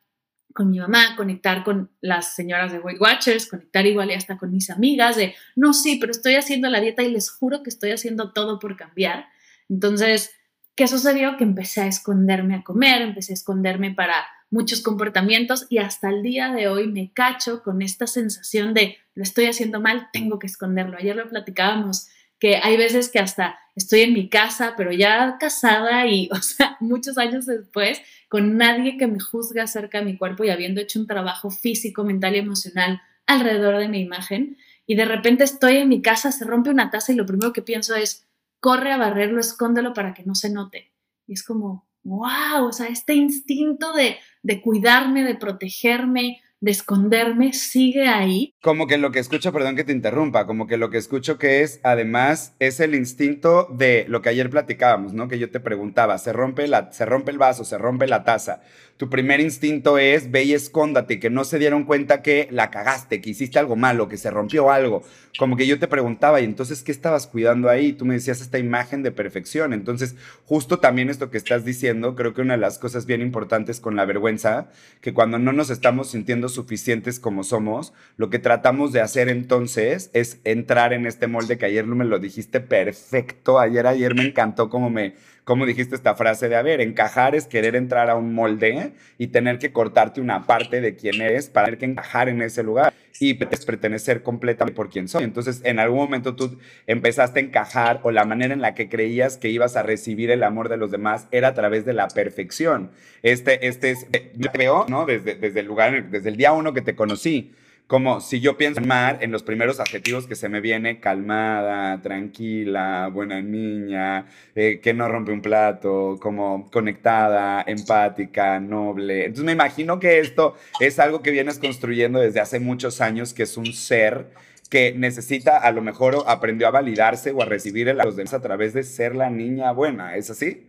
con 0.53 0.71
mi 0.71 0.79
mamá, 0.79 1.17
conectar 1.17 1.65
con 1.65 1.91
las 2.01 2.35
señoras 2.35 2.73
de 2.73 2.79
Weight 2.79 3.01
Watchers, 3.01 3.47
conectar 3.47 3.87
igual 3.87 4.11
y 4.11 4.15
hasta 4.15 4.39
con 4.39 4.53
mis 4.53 4.71
amigas 4.71 5.17
de, 5.17 5.35
no, 5.57 5.73
sí, 5.73 5.97
pero 6.01 6.13
estoy 6.13 6.35
haciendo 6.35 6.69
la 6.69 6.81
dieta 6.81 7.03
y 7.03 7.11
les 7.11 7.31
juro 7.31 7.63
que 7.63 7.71
estoy 7.71 7.91
haciendo 7.91 8.33
todo 8.33 8.59
por 8.59 8.77
cambiar. 8.77 9.27
Entonces, 9.69 10.31
¿qué 10.75 10.89
sucedió? 10.89 11.37
Que 11.37 11.45
empecé 11.45 11.83
a 11.83 11.87
esconderme 11.87 12.57
a 12.57 12.63
comer, 12.63 13.03
empecé 13.03 13.33
a 13.33 13.35
esconderme 13.35 13.93
para 13.93 14.27
muchos 14.51 14.83
comportamientos 14.83 15.67
y 15.71 15.79
hasta 15.79 16.11
el 16.11 16.23
día 16.23 16.53
de 16.53 16.69
hoy 16.69 16.87
me 16.87 17.11
cacho 17.13 17.63
con 17.63 17.81
esta 17.81 18.07
sensación 18.07 18.75
de 18.75 18.99
lo 19.15 19.23
estoy 19.23 19.47
haciendo 19.47 19.81
mal, 19.81 20.09
tengo 20.13 20.39
que 20.39 20.47
esconderlo. 20.47 20.99
Ayer 20.99 21.17
lo 21.17 21.29
platicábamos 21.29 22.09
que 22.39 22.57
hay 22.57 22.77
veces 22.77 23.09
que 23.09 23.19
hasta 23.19 23.59
estoy 23.75 24.03
en 24.03 24.13
mi 24.13 24.29
casa, 24.29 24.75
pero 24.77 24.93
ya 24.93 25.37
casada 25.39 26.07
y, 26.07 26.29
o 26.33 26.37
sea, 26.37 26.77
muchos 26.81 27.19
años 27.19 27.47
después, 27.47 28.01
con 28.29 28.57
nadie 28.57 28.97
que 28.97 29.07
me 29.07 29.21
juzga 29.21 29.65
acerca 29.65 29.99
de 29.99 30.05
mi 30.05 30.17
cuerpo 30.17 30.45
y 30.45 30.51
habiendo 30.51 30.81
hecho 30.81 31.01
un 31.01 31.07
trabajo 31.07 31.51
físico, 31.51 32.05
mental 32.05 32.35
y 32.35 32.39
emocional 32.39 33.01
alrededor 33.27 33.79
de 33.79 33.89
mi 33.89 34.01
imagen. 34.01 34.57
Y 34.87 34.95
de 34.95 35.05
repente 35.05 35.45
estoy 35.45 35.77
en 35.77 35.89
mi 35.89 36.03
casa, 36.03 36.33
se 36.33 36.45
rompe 36.45 36.71
una 36.71 36.91
taza 36.91 37.13
y 37.13 37.17
lo 37.17 37.27
primero 37.27 37.53
que 37.53 37.63
pienso 37.63 37.95
es, 37.95 38.27
corre 38.61 38.93
a 38.93 38.97
barrerlo, 38.97 39.41
escóndelo 39.41 39.93
para 39.93 40.15
que 40.15 40.25
no 40.25 40.35
se 40.35 40.51
note. 40.51 40.93
Y 41.27 41.35
es 41.35 41.43
como, 41.43 41.87
wow, 42.05 42.67
o 42.67 42.73
sea, 42.73 42.87
este 42.87 43.15
instinto 43.15 43.93
de, 43.93 44.19
de 44.43 44.61
cuidarme, 44.61 45.23
de 45.25 45.35
protegerme, 45.35 46.41
de 46.63 46.71
esconderme 46.71 47.53
sigue 47.53 48.07
ahí. 48.07 48.55
Como 48.63 48.87
que 48.87 48.97
lo 48.97 49.11
que 49.11 49.19
escucho, 49.19 49.53
perdón 49.53 49.75
que 49.75 49.83
te 49.83 49.93
interrumpa, 49.93 50.47
como 50.47 50.69
que 50.69 50.77
lo 50.77 50.91
que 50.91 50.97
escucho 50.97 51.37
que 51.37 51.63
es, 51.63 51.81
además, 51.83 52.55
es 52.61 52.79
el 52.79 52.95
instinto 52.95 53.67
de 53.71 54.07
lo 54.09 54.23
que 54.23 54.29
ayer 54.29 54.49
platicábamos, 54.49 55.13
¿no? 55.13 55.27
Que 55.27 55.41
yo 55.41 55.51
te 55.51 55.59
preguntaba, 55.59 56.17
se 56.19 56.33
rompe, 56.33 56.69
la, 56.69 56.93
se 56.93 57.05
rompe 57.05 57.33
el 57.33 57.39
vaso, 57.39 57.65
se 57.65 57.79
rompe 57.79 58.07
la 58.07 58.23
taza. 58.23 58.63
Tu 58.97 59.11
primer 59.11 59.41
instinto 59.41 59.99
es 59.99 60.31
ve 60.31 60.45
y 60.45 60.53
escóndate, 60.53 61.19
que 61.19 61.31
no 61.31 61.43
se 61.43 61.59
dieron 61.59 61.83
cuenta 61.83 62.23
que 62.23 62.47
la 62.53 62.71
cagaste, 62.71 63.21
que 63.21 63.31
hiciste 63.31 63.59
algo 63.59 63.75
malo, 63.75 64.07
que 64.07 64.17
se 64.17 64.31
rompió 64.31 64.71
algo. 64.71 65.03
Como 65.41 65.57
que 65.57 65.67
yo 65.67 65.81
te 65.81 65.89
preguntaba, 65.89 66.41
y 66.41 66.45
entonces, 66.45 66.85
¿qué 66.85 66.93
estabas 66.93 67.27
cuidando 67.27 67.69
ahí? 67.69 67.95
Tú 67.95 68.05
me 68.05 68.15
decías 68.15 68.41
esta 68.41 68.61
imagen 68.61 69.03
de 69.03 69.11
perfección. 69.11 69.73
Entonces, 69.73 70.15
justo 70.45 70.79
también 70.79 71.11
esto 71.11 71.31
que 71.31 71.39
estás 71.39 71.65
diciendo, 71.65 72.15
creo 72.15 72.35
que 72.35 72.43
una 72.43 72.55
de 72.55 72.61
las 72.61 72.79
cosas 72.79 73.07
bien 73.07 73.23
importantes 73.23 73.81
con 73.81 73.97
la 73.97 74.05
vergüenza, 74.05 74.69
que 75.01 75.13
cuando 75.13 75.41
no 75.41 75.53
nos 75.53 75.71
estamos 75.71 76.11
sintiendo 76.11 76.49
suficientes 76.53 77.19
como 77.19 77.45
somos, 77.45 77.93
lo 78.17 78.31
que 78.31 78.39
tratamos 78.39 78.93
de 78.93 79.01
hacer 79.01 79.29
entonces 79.29 80.11
es 80.13 80.41
entrar 80.45 80.93
en 80.93 81.07
este 81.07 81.27
molde 81.27 81.59
que 81.59 81.67
ayer 81.67 81.87
me 81.87 82.05
lo 82.05 82.19
dijiste 82.19 82.61
perfecto. 82.61 83.59
Ayer, 83.59 83.87
ayer 83.87 84.15
me 84.15 84.27
encantó 84.27 84.69
como 84.69 84.91
me 84.91 85.15
como 85.45 85.67
dijiste 85.67 85.97
esta 85.97 86.15
frase 86.15 86.49
de, 86.49 86.57
a 86.57 86.63
ver, 86.63 86.81
encajar 86.81 87.35
es 87.35 87.47
querer 87.47 87.75
entrar 87.75 88.11
a 88.11 88.15
un 88.15 88.33
molde 88.33 88.93
y 89.19 89.29
tener 89.29 89.59
que 89.59 89.73
cortarte 89.73 90.21
una 90.21 90.47
parte 90.47 90.81
de 90.81 90.95
quién 90.95 91.21
eres 91.21 91.49
para 91.49 91.67
tener 91.67 91.79
que 91.79 91.87
encajar 91.87 92.29
en 92.29 92.43
ese 92.43 92.63
lugar 92.63 92.93
y 93.19 93.35
pertenecer 93.35 94.23
completamente 94.23 94.77
por 94.77 94.89
quién 94.89 95.09
soy. 95.09 95.25
Entonces, 95.25 95.61
en 95.65 95.81
algún 95.81 95.99
momento 95.99 96.37
tú 96.37 96.59
empezaste 96.87 97.41
a 97.41 97.43
encajar 97.43 98.01
o 98.05 98.13
la 98.13 98.25
manera 98.25 98.55
en 98.55 98.61
la 98.61 98.75
que 98.75 98.89
creías 98.89 99.37
que 99.37 99.49
ibas 99.49 99.77
a 99.77 99.83
recibir 99.83 100.31
el 100.31 100.45
amor 100.45 100.69
de 100.69 100.77
los 100.77 100.91
demás 100.91 101.27
era 101.33 101.49
a 101.49 101.55
través 101.55 101.85
de 101.85 101.93
la 101.93 102.09
perfección. 102.09 102.93
Este, 103.23 103.67
este 103.67 103.91
es, 103.91 104.07
yo 104.37 104.51
te 104.51 104.59
veo, 104.59 104.87
¿no? 104.89 105.07
Desde, 105.07 105.35
desde 105.35 105.61
el 105.61 105.67
lugar, 105.67 106.09
desde 106.11 106.29
el 106.29 106.37
día 106.37 106.53
uno 106.53 106.73
que 106.73 106.83
te 106.83 106.95
conocí 106.95 107.53
como 107.93 108.23
si 108.23 108.41
yo 108.41 108.57
pienso 108.57 108.81
en 108.81 108.91
en 109.21 109.33
los 109.33 109.43
primeros 109.43 109.79
adjetivos 109.79 110.27
que 110.27 110.35
se 110.35 110.49
me 110.49 110.63
viene, 110.63 110.99
calmada, 110.99 112.01
tranquila, 112.01 113.11
buena 113.13 113.43
niña, 113.43 114.29
eh, 114.55 114.81
que 114.83 114.95
no 114.95 115.09
rompe 115.09 115.31
un 115.31 115.43
plato, 115.43 116.17
como 116.19 116.71
conectada, 116.71 117.63
empática, 117.67 118.59
noble. 118.61 119.27
Entonces 119.27 119.45
me 119.45 119.53
imagino 119.53 120.01
que 120.01 120.21
esto 120.21 120.57
es 120.81 120.99
algo 120.99 121.21
que 121.21 121.33
vienes 121.33 121.59
construyendo 121.59 122.19
desde 122.19 122.41
hace 122.41 122.61
muchos 122.61 123.03
años, 123.03 123.35
que 123.35 123.43
es 123.43 123.59
un 123.59 123.75
ser 123.75 124.31
que 124.71 124.95
necesita, 124.95 125.59
a 125.59 125.71
lo 125.71 125.83
mejor 125.83 126.25
aprendió 126.27 126.69
a 126.69 126.71
validarse 126.71 127.33
o 127.33 127.43
a 127.43 127.45
recibir 127.45 127.91
a 127.91 127.93
los 127.93 128.17
demás 128.17 128.33
a 128.33 128.41
través 128.41 128.73
de 128.73 128.85
ser 128.85 129.15
la 129.15 129.29
niña 129.29 129.71
buena. 129.73 130.17
¿Es 130.17 130.31
así? 130.31 130.67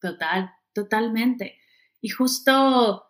Total, 0.00 0.50
totalmente. 0.74 1.60
Y 2.00 2.08
justo 2.08 3.05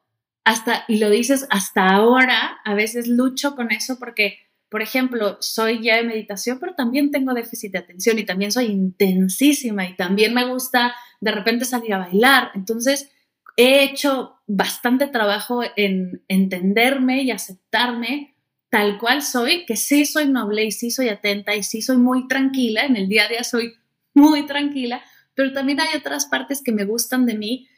hasta, 0.47 0.85
y 0.87 0.99
lo 0.99 1.11
dices 1.11 1.45
hasta 1.51 1.89
ahora, 1.89 2.61
a 2.65 2.75
veces 2.75 3.09
lucho 3.09 3.57
con 3.57 3.73
eso 3.73 3.99
porque, 3.99 4.39
por 4.69 4.81
ejemplo, 4.81 5.39
soy 5.41 5.83
ya 5.83 5.97
de 5.97 6.05
meditación, 6.05 6.61
pero 6.61 6.77
también 6.77 7.11
tengo 7.11 7.35
déficit 7.35 7.73
de 7.73 7.79
atención 7.79 8.17
y 8.21 8.25
también 8.25 8.53
soy 8.53 8.67
intensísima 8.67 9.89
y 9.89 9.97
también 9.97 10.35
me 10.35 10.47
gusta 10.47 10.95
de 11.21 11.33
repente 11.33 11.65
salir 11.65 11.95
a 11.95 11.99
bailar. 11.99 12.53
Entonces, 12.55 13.11
he 13.57 13.83
hecho 13.83 14.37
bastante 14.47 15.09
trabajo 15.09 15.63
en 15.75 16.23
entenderme 16.29 17.25
y 17.25 17.33
aceptarme 17.33 18.37
tal 18.71 18.99
cual 18.99 19.23
soy, 19.23 19.67
que 19.67 19.77
sí 19.77 20.07
soy 20.07 20.29
noble 20.29 20.65
y 20.65 20.71
sí 20.71 20.93
soy 20.93 21.09
atenta 21.09 21.57
y 21.57 21.65
sí 21.65 21.83
soy 21.83 21.97
muy 21.97 22.29
tranquila, 22.29 22.85
en 22.85 22.95
el 22.95 23.09
día 23.09 23.25
a 23.25 23.29
día 23.29 23.43
soy 23.43 23.75
muy 24.15 24.47
tranquila, 24.47 25.03
pero 25.35 25.53
también 25.53 25.81
hay 25.81 25.97
otras 25.99 26.27
partes 26.27 26.63
que 26.63 26.71
me 26.71 26.85
gustan 26.85 27.27
de 27.27 27.37
mí 27.37 27.69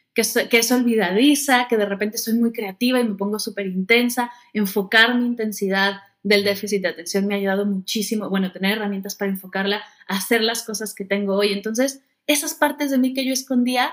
que, 0.50 0.58
es 0.58 0.72
olvidadiza, 0.72 1.68
que 1.68 1.76
de 1.76 1.86
repente 1.86 2.18
soy 2.18 2.34
muy 2.34 2.50
creativa 2.50 2.98
y 2.98 3.04
me 3.04 3.14
pongo 3.14 3.38
súper 3.38 3.68
intensa. 3.68 4.32
Enfocar 4.52 5.14
mi 5.16 5.26
intensidad 5.26 6.00
del 6.24 6.42
déficit 6.42 6.82
de 6.82 6.88
atención 6.88 7.26
me 7.26 7.34
ha 7.34 7.38
ayudado 7.38 7.66
muchísimo, 7.66 8.28
bueno, 8.28 8.50
tener 8.50 8.78
herramientas 8.78 9.14
para 9.14 9.30
enfocarla, 9.30 9.80
hacer 10.08 10.42
las 10.42 10.64
cosas 10.64 10.92
que 10.92 11.04
tengo 11.04 11.36
hoy. 11.36 11.52
Entonces, 11.52 12.02
esas 12.26 12.54
partes 12.54 12.90
de 12.90 12.98
mí 12.98 13.14
que 13.14 13.24
yo 13.24 13.32
escondía, 13.32 13.92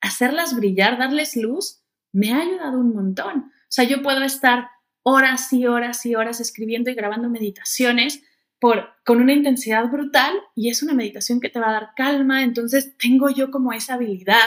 hacerlas 0.00 0.56
brillar, 0.56 0.96
darles 0.96 1.36
luz, 1.36 1.82
me 2.12 2.32
ha 2.32 2.40
ayudado 2.40 2.78
un 2.78 2.94
montón. 2.94 3.40
O 3.40 3.68
sea, 3.68 3.84
yo 3.84 4.00
puedo 4.00 4.22
estar 4.22 4.70
horas 5.02 5.52
y 5.52 5.66
horas 5.66 6.06
y 6.06 6.14
horas 6.14 6.40
escribiendo 6.40 6.90
y 6.90 6.94
grabando 6.94 7.28
meditaciones 7.28 8.22
por, 8.58 8.88
con 9.04 9.20
una 9.20 9.34
intensidad 9.34 9.86
brutal 9.90 10.32
y 10.54 10.70
es 10.70 10.82
una 10.82 10.94
meditación 10.94 11.40
que 11.40 11.50
te 11.50 11.60
va 11.60 11.68
a 11.68 11.72
dar 11.72 11.90
calma, 11.94 12.42
entonces 12.42 12.96
tengo 12.96 13.28
yo 13.28 13.50
como 13.50 13.72
esa 13.74 13.94
habilidad 13.94 14.38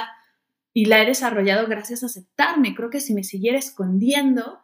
y 0.77 0.86
la 0.86 1.01
he 1.01 1.05
desarrollado 1.05 1.67
gracias 1.67 2.03
a 2.03 2.08
aceptarme. 2.08 2.75
Creo 2.75 2.89
que 2.89 3.00
si 3.00 3.13
me 3.13 3.24
siguiera 3.24 3.58
escondiendo, 3.58 4.60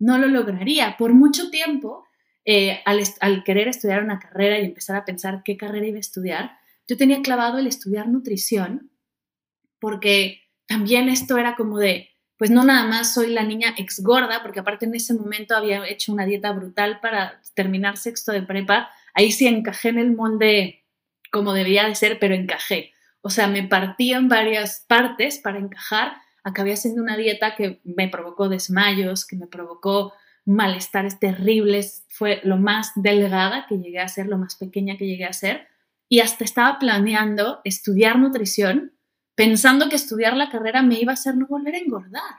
no 0.00 0.18
lo 0.18 0.26
lograría. 0.26 0.96
Por 0.98 1.14
mucho 1.14 1.50
tiempo, 1.50 2.04
eh, 2.44 2.80
al, 2.84 3.44
querer 3.44 3.68
estudiar 3.68 4.02
una 4.02 4.18
carrera 4.18 4.58
y 4.58 4.64
empezar 4.64 4.96
a 4.96 5.04
pensar 5.04 5.42
qué 5.44 5.56
carrera 5.56 5.86
iba 5.86 5.98
a 5.98 6.00
estudiar, 6.00 6.58
yo 6.88 6.96
tenía 6.96 7.22
clavado 7.22 7.58
el 7.58 7.68
estudiar 7.68 8.08
nutrición, 8.08 8.90
porque 9.78 10.40
también 10.66 11.08
esto 11.08 11.38
era 11.38 11.54
como 11.54 11.78
de, 11.78 12.10
pues 12.36 12.50
no 12.50 12.64
nada 12.64 12.84
más 12.88 13.14
soy 13.14 13.30
la 13.32 13.44
niña 13.44 13.72
ex 13.78 14.02
gorda, 14.02 14.42
porque 14.42 14.58
aparte 14.58 14.86
en 14.86 14.96
ese 14.96 15.14
momento 15.14 15.54
había 15.54 15.86
hecho 15.86 16.12
una 16.12 16.26
dieta 16.26 16.50
brutal 16.50 16.98
para 16.98 17.40
terminar 17.54 17.98
sexto 17.98 18.32
de 18.32 18.42
prepa, 18.42 18.90
ahí 19.14 19.30
sí 19.30 19.46
encajé 19.46 19.90
en 19.90 19.98
el 19.98 20.10
molde 20.10 20.84
como 21.30 21.52
debía 21.52 21.86
de 21.86 21.94
ser, 21.94 22.18
pero 22.18 22.34
encajé. 22.34 22.95
O 23.26 23.28
sea, 23.28 23.48
me 23.48 23.64
partí 23.64 24.12
en 24.12 24.28
varias 24.28 24.84
partes 24.86 25.40
para 25.40 25.58
encajar. 25.58 26.12
Acabé 26.44 26.74
haciendo 26.74 27.02
una 27.02 27.16
dieta 27.16 27.56
que 27.56 27.80
me 27.82 28.06
provocó 28.06 28.48
desmayos, 28.48 29.26
que 29.26 29.34
me 29.34 29.48
provocó 29.48 30.12
malestares 30.44 31.18
terribles. 31.18 32.06
Fue 32.08 32.40
lo 32.44 32.56
más 32.56 32.92
delgada 32.94 33.66
que 33.68 33.78
llegué 33.78 33.98
a 33.98 34.06
ser, 34.06 34.28
lo 34.28 34.38
más 34.38 34.54
pequeña 34.54 34.96
que 34.96 35.08
llegué 35.08 35.24
a 35.24 35.32
ser. 35.32 35.66
Y 36.08 36.20
hasta 36.20 36.44
estaba 36.44 36.78
planeando 36.78 37.62
estudiar 37.64 38.16
nutrición, 38.16 38.92
pensando 39.34 39.88
que 39.88 39.96
estudiar 39.96 40.36
la 40.36 40.48
carrera 40.48 40.82
me 40.82 41.00
iba 41.00 41.10
a 41.10 41.14
hacer 41.14 41.36
no 41.36 41.48
volver 41.48 41.74
a 41.74 41.78
engordar. 41.78 42.36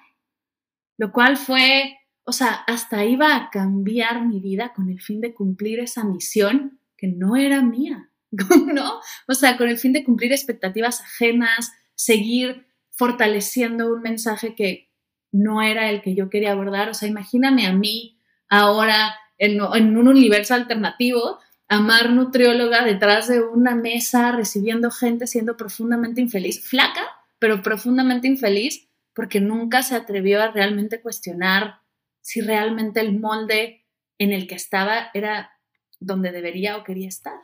Lo 0.97 1.11
cual 1.11 1.35
fue, 1.35 1.97
o 2.23 2.31
sea, 2.31 2.63
hasta 2.65 3.03
iba 3.03 3.35
a 3.35 3.49
cambiar 3.49 4.25
mi 4.25 4.39
vida 4.39 4.71
con 4.73 4.89
el 4.89 5.01
fin 5.01 5.19
de 5.19 5.33
cumplir 5.33 5.81
esa 5.81 6.05
misión 6.05 6.79
que 6.95 7.07
no 7.09 7.35
era 7.35 7.61
mía. 7.61 8.09
¿no? 8.73 8.99
O 9.27 9.33
sea, 9.33 9.57
con 9.57 9.69
el 9.69 9.77
fin 9.77 9.93
de 9.93 10.03
cumplir 10.03 10.31
expectativas 10.31 11.01
ajenas, 11.01 11.71
seguir 11.95 12.67
fortaleciendo 12.91 13.93
un 13.93 14.01
mensaje 14.01 14.55
que 14.55 14.89
no 15.31 15.61
era 15.61 15.89
el 15.89 16.01
que 16.01 16.15
yo 16.15 16.29
quería 16.29 16.51
abordar. 16.51 16.89
O 16.89 16.93
sea, 16.93 17.07
imagíname 17.07 17.67
a 17.67 17.73
mí 17.73 18.19
ahora 18.49 19.15
en, 19.37 19.61
un 19.61 20.07
universo 20.07 20.53
alternativo, 20.55 21.39
amar 21.67 22.09
nutrióloga 22.09 22.83
detrás 22.83 23.27
de 23.27 23.41
una 23.41 23.75
mesa, 23.75 24.31
recibiendo 24.31 24.89
gente, 24.89 25.27
siendo 25.27 25.57
profundamente 25.57 26.21
infeliz, 26.21 26.67
flaca, 26.67 27.05
pero 27.39 27.61
profundamente 27.61 28.27
infeliz, 28.27 28.87
porque 29.13 29.41
nunca 29.41 29.83
se 29.83 29.95
atrevió 29.95 30.41
a 30.41 30.51
realmente 30.51 31.01
cuestionar 31.01 31.81
si 32.21 32.41
realmente 32.41 32.99
el 32.99 33.19
molde 33.19 33.85
en 34.17 34.31
el 34.31 34.47
que 34.47 34.55
estaba 34.55 35.09
era 35.13 35.51
donde 35.99 36.31
debería 36.31 36.77
o 36.77 36.83
quería 36.83 37.07
estar. 37.07 37.39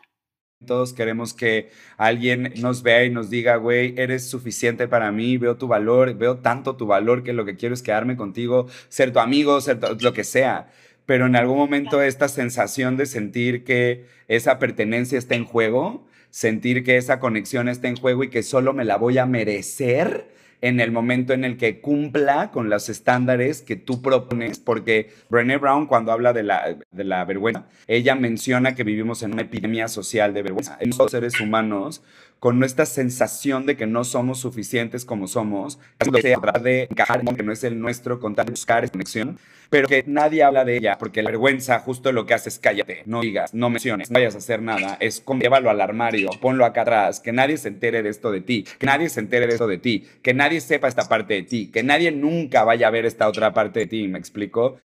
Todos 0.65 0.93
queremos 0.93 1.33
que 1.33 1.69
alguien 1.97 2.53
nos 2.57 2.83
vea 2.83 3.05
y 3.05 3.09
nos 3.09 3.29
diga, 3.29 3.57
güey, 3.57 3.93
eres 3.97 4.27
suficiente 4.27 4.87
para 4.87 5.11
mí, 5.11 5.37
veo 5.37 5.57
tu 5.57 5.67
valor, 5.67 6.13
veo 6.15 6.37
tanto 6.37 6.75
tu 6.75 6.85
valor 6.85 7.23
que 7.23 7.33
lo 7.33 7.45
que 7.45 7.55
quiero 7.55 7.73
es 7.73 7.81
quedarme 7.81 8.15
contigo, 8.15 8.67
ser 8.89 9.11
tu 9.11 9.19
amigo, 9.19 9.61
ser 9.61 9.79
lo 10.01 10.13
que 10.13 10.23
sea. 10.23 10.71
Pero 11.05 11.25
en 11.25 11.35
algún 11.35 11.57
momento 11.57 12.01
esta 12.01 12.27
sensación 12.27 12.97
de 12.97 13.05
sentir 13.05 13.63
que 13.63 14.05
esa 14.27 14.59
pertenencia 14.59 15.17
está 15.17 15.35
en 15.35 15.45
juego, 15.45 16.07
sentir 16.29 16.83
que 16.83 16.97
esa 16.97 17.19
conexión 17.19 17.67
está 17.67 17.87
en 17.87 17.97
juego 17.97 18.23
y 18.23 18.29
que 18.29 18.41
solo 18.41 18.73
me 18.73 18.85
la 18.85 18.97
voy 18.97 19.17
a 19.17 19.25
merecer, 19.25 20.27
en 20.63 20.79
el 20.79 20.93
momento 20.93 21.33
en 21.33 21.43
el 21.43 21.57
que 21.57 21.81
cumpla 21.81 22.49
con 22.49 22.69
los 22.69 22.87
estándares 22.87 23.61
que 23.61 23.75
tú 23.75 24.01
propones, 24.01 24.59
porque 24.59 25.11
Brené 25.29 25.57
Brown 25.57 25.87
cuando 25.87 26.13
habla 26.13 26.31
de 26.31 26.43
la, 26.43 26.77
de 26.89 27.03
la 27.03 27.25
vergüenza, 27.25 27.65
ella 27.85 28.15
menciona 28.15 28.73
que 28.73 28.85
vivimos 28.85 29.23
en 29.23 29.33
una 29.33 29.41
epidemia 29.41 29.89
social 29.89 30.33
de 30.33 30.41
vergüenza. 30.41 30.79
Nosotros 30.85 31.11
seres 31.11 31.41
humanos 31.41 32.01
con 32.39 32.59
nuestra 32.59 32.85
sensación 32.85 33.65
de 33.65 33.75
que 33.75 33.87
no 33.87 34.05
somos 34.05 34.39
suficientes 34.39 35.03
como 35.03 35.27
somos, 35.27 35.79
de 35.99 36.21
tratar 36.21 36.61
de 36.61 36.87
encajar 36.89 37.23
que 37.35 37.43
no 37.43 37.51
es 37.51 37.65
el 37.65 37.79
nuestro, 37.79 38.21
con 38.21 38.33
tal 38.33 38.49
buscar 38.49 38.85
esa 38.85 38.91
conexión, 38.93 39.39
pero 39.73 39.87
que 39.87 40.03
nadie 40.05 40.43
habla 40.43 40.65
de 40.65 40.77
ella, 40.77 40.99
porque 40.99 41.23
la 41.23 41.31
vergüenza 41.31 41.79
justo 41.79 42.11
lo 42.11 42.27
que 42.27 42.35
hace 42.35 42.49
es 42.49 42.59
cállate, 42.59 43.01
no 43.07 43.21
digas, 43.21 43.55
no 43.55 43.71
menciones, 43.71 44.11
no 44.11 44.19
vayas 44.19 44.35
a 44.35 44.37
hacer 44.37 44.61
nada, 44.61 44.97
es 44.99 45.23
llévalo 45.41 45.71
al 45.71 45.81
armario, 45.81 46.29
ponlo 46.39 46.63
acá 46.63 46.83
atrás, 46.83 47.19
que 47.19 47.31
nadie 47.31 47.57
se 47.57 47.69
entere 47.69 48.03
de 48.03 48.09
esto 48.09 48.29
de 48.29 48.41
ti, 48.41 48.65
que 48.77 48.85
nadie 48.85 49.09
se 49.09 49.19
entere 49.19 49.47
de 49.47 49.53
esto 49.53 49.65
de 49.65 49.79
ti, 49.79 50.07
que 50.21 50.35
nadie 50.35 50.61
sepa 50.61 50.87
esta 50.87 51.09
parte 51.09 51.33
de 51.33 51.41
ti, 51.41 51.71
que 51.71 51.81
nadie 51.81 52.11
nunca 52.11 52.63
vaya 52.63 52.87
a 52.87 52.91
ver 52.91 53.07
esta 53.07 53.27
otra 53.27 53.51
parte 53.51 53.79
de 53.79 53.87
ti, 53.87 54.07
¿me 54.07 54.19
explico? 54.19 54.79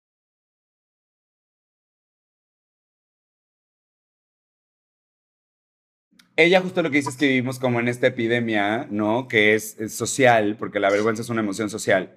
ella 6.36 6.60
justo 6.60 6.82
lo 6.82 6.90
que 6.90 6.98
dice 6.98 7.10
es 7.10 7.16
que 7.16 7.26
vivimos 7.26 7.58
como 7.58 7.80
en 7.80 7.88
esta 7.88 8.06
epidemia, 8.06 8.86
¿no? 8.90 9.26
Que 9.28 9.54
es, 9.54 9.76
social, 9.88 10.56
porque 10.58 10.78
la 10.80 10.88
vergüenza 10.88 11.20
es 11.22 11.28
una 11.28 11.40
emoción 11.40 11.68
social. 11.68 12.14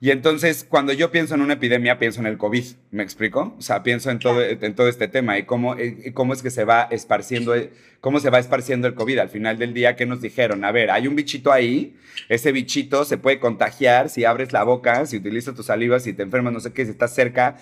Y 0.00 0.12
entonces, 0.12 0.64
cuando 0.68 0.92
yo 0.92 1.10
pienso 1.10 1.34
en 1.34 1.40
una 1.40 1.54
epidemia, 1.54 1.98
pienso 1.98 2.20
en 2.20 2.26
el 2.26 2.38
COVID, 2.38 2.64
¿me 2.92 3.02
explico? 3.02 3.56
O 3.58 3.62
sea, 3.62 3.82
pienso 3.82 4.12
en 4.12 4.20
todo, 4.20 4.44
en 4.44 4.74
todo 4.76 4.86
este 4.86 5.08
tema 5.08 5.38
y 5.38 5.42
cómo, 5.42 5.76
y 5.76 6.12
cómo 6.12 6.32
es 6.32 6.40
que 6.40 6.50
se 6.50 6.64
va 6.64 6.82
esparciendo, 6.92 7.52
cómo 8.00 8.20
se 8.20 8.30
va 8.30 8.38
esparciendo 8.38 8.86
el 8.86 8.94
COVID. 8.94 9.18
Al 9.18 9.28
final 9.28 9.58
del 9.58 9.74
día, 9.74 9.96
¿qué 9.96 10.06
nos 10.06 10.20
dijeron? 10.20 10.64
A 10.64 10.70
ver, 10.70 10.92
hay 10.92 11.08
un 11.08 11.16
bichito 11.16 11.50
ahí, 11.50 11.96
ese 12.28 12.52
bichito 12.52 13.04
se 13.04 13.18
puede 13.18 13.40
contagiar 13.40 14.08
si 14.08 14.24
abres 14.24 14.52
la 14.52 14.62
boca, 14.62 15.04
si 15.04 15.16
utilizas 15.16 15.56
tu 15.56 15.64
saliva, 15.64 15.98
si 15.98 16.12
te 16.12 16.22
enfermas, 16.22 16.52
no 16.52 16.60
sé 16.60 16.72
qué, 16.72 16.84
si 16.84 16.92
estás 16.92 17.12
cerca, 17.12 17.56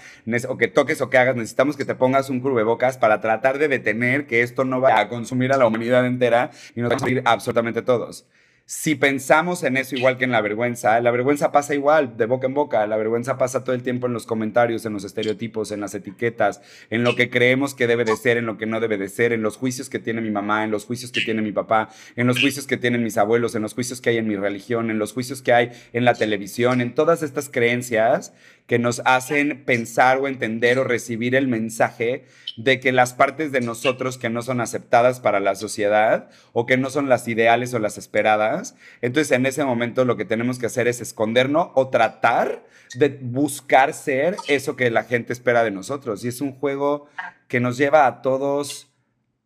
o 0.48 0.58
que 0.58 0.68
toques 0.68 1.00
o 1.00 1.08
que 1.08 1.16
hagas, 1.16 1.36
necesitamos 1.36 1.74
que 1.78 1.86
te 1.86 1.94
pongas 1.94 2.28
un 2.28 2.42
bocas 2.42 2.98
para 2.98 3.22
tratar 3.22 3.58
de 3.58 3.68
detener 3.68 4.26
que 4.26 4.42
esto 4.42 4.66
no 4.66 4.80
vaya 4.80 5.00
a 5.00 5.08
consumir 5.08 5.52
a 5.52 5.56
la 5.56 5.66
humanidad 5.66 6.06
entera 6.06 6.50
y 6.74 6.80
nos 6.80 6.90
vamos 6.90 7.02
a 7.02 7.06
morir 7.06 7.22
absolutamente 7.24 7.80
todos 7.80 8.26
si 8.68 8.96
pensamos 8.96 9.62
en 9.62 9.76
eso 9.76 9.94
igual 9.94 10.18
que 10.18 10.24
en 10.24 10.32
la 10.32 10.40
vergüenza, 10.40 10.98
la 11.00 11.12
vergüenza 11.12 11.52
pasa 11.52 11.72
igual, 11.72 12.16
de 12.16 12.26
boca 12.26 12.48
en 12.48 12.54
boca, 12.54 12.84
la 12.88 12.96
vergüenza 12.96 13.38
pasa 13.38 13.62
todo 13.62 13.76
el 13.76 13.84
tiempo 13.84 14.08
en 14.08 14.12
los 14.12 14.26
comentarios, 14.26 14.84
en 14.84 14.92
los 14.92 15.04
estereotipos, 15.04 15.70
en 15.70 15.80
las 15.80 15.94
etiquetas, 15.94 16.60
en 16.90 17.04
lo 17.04 17.14
que 17.14 17.30
creemos 17.30 17.74
que 17.74 17.86
debe 17.86 18.04
de 18.04 18.16
ser, 18.16 18.38
en 18.38 18.46
lo 18.46 18.58
que 18.58 18.66
no 18.66 18.80
debe 18.80 18.98
de 18.98 19.08
ser, 19.08 19.32
en 19.32 19.40
los 19.40 19.56
juicios 19.56 19.88
que 19.88 20.00
tiene 20.00 20.20
mi 20.20 20.32
mamá, 20.32 20.64
en 20.64 20.72
los 20.72 20.84
juicios 20.84 21.12
que 21.12 21.20
tiene 21.20 21.42
mi 21.42 21.52
papá, 21.52 21.90
en 22.16 22.26
los 22.26 22.40
juicios 22.40 22.66
que 22.66 22.76
tienen 22.76 23.04
mis 23.04 23.18
abuelos, 23.18 23.54
en 23.54 23.62
los 23.62 23.72
juicios 23.72 24.00
que 24.00 24.10
hay 24.10 24.16
en 24.16 24.26
mi 24.26 24.34
religión, 24.34 24.90
en 24.90 24.98
los 24.98 25.12
juicios 25.12 25.42
que 25.42 25.52
hay 25.52 25.70
en 25.92 26.04
la 26.04 26.14
televisión, 26.14 26.80
en 26.80 26.92
todas 26.92 27.22
estas 27.22 27.48
creencias 27.48 28.32
que 28.66 28.78
nos 28.78 29.00
hacen 29.04 29.64
pensar 29.64 30.18
o 30.18 30.28
entender 30.28 30.78
o 30.78 30.84
recibir 30.84 31.34
el 31.34 31.48
mensaje 31.48 32.24
de 32.56 32.80
que 32.80 32.92
las 32.92 33.12
partes 33.12 33.52
de 33.52 33.60
nosotros 33.60 34.18
que 34.18 34.30
no 34.30 34.42
son 34.42 34.60
aceptadas 34.60 35.20
para 35.20 35.40
la 35.40 35.54
sociedad 35.54 36.30
o 36.52 36.66
que 36.66 36.76
no 36.76 36.90
son 36.90 37.08
las 37.08 37.28
ideales 37.28 37.74
o 37.74 37.78
las 37.78 37.98
esperadas, 37.98 38.74
entonces 39.02 39.32
en 39.32 39.46
ese 39.46 39.64
momento 39.64 40.04
lo 40.04 40.16
que 40.16 40.24
tenemos 40.24 40.58
que 40.58 40.66
hacer 40.66 40.88
es 40.88 41.00
escondernos 41.00 41.68
o 41.74 41.88
tratar 41.88 42.64
de 42.94 43.18
buscar 43.20 43.92
ser 43.92 44.36
eso 44.48 44.76
que 44.76 44.90
la 44.90 45.04
gente 45.04 45.32
espera 45.32 45.64
de 45.64 45.70
nosotros. 45.70 46.24
Y 46.24 46.28
es 46.28 46.40
un 46.40 46.52
juego 46.52 47.08
que 47.48 47.60
nos 47.60 47.76
lleva 47.76 48.06
a 48.06 48.22
todos 48.22 48.88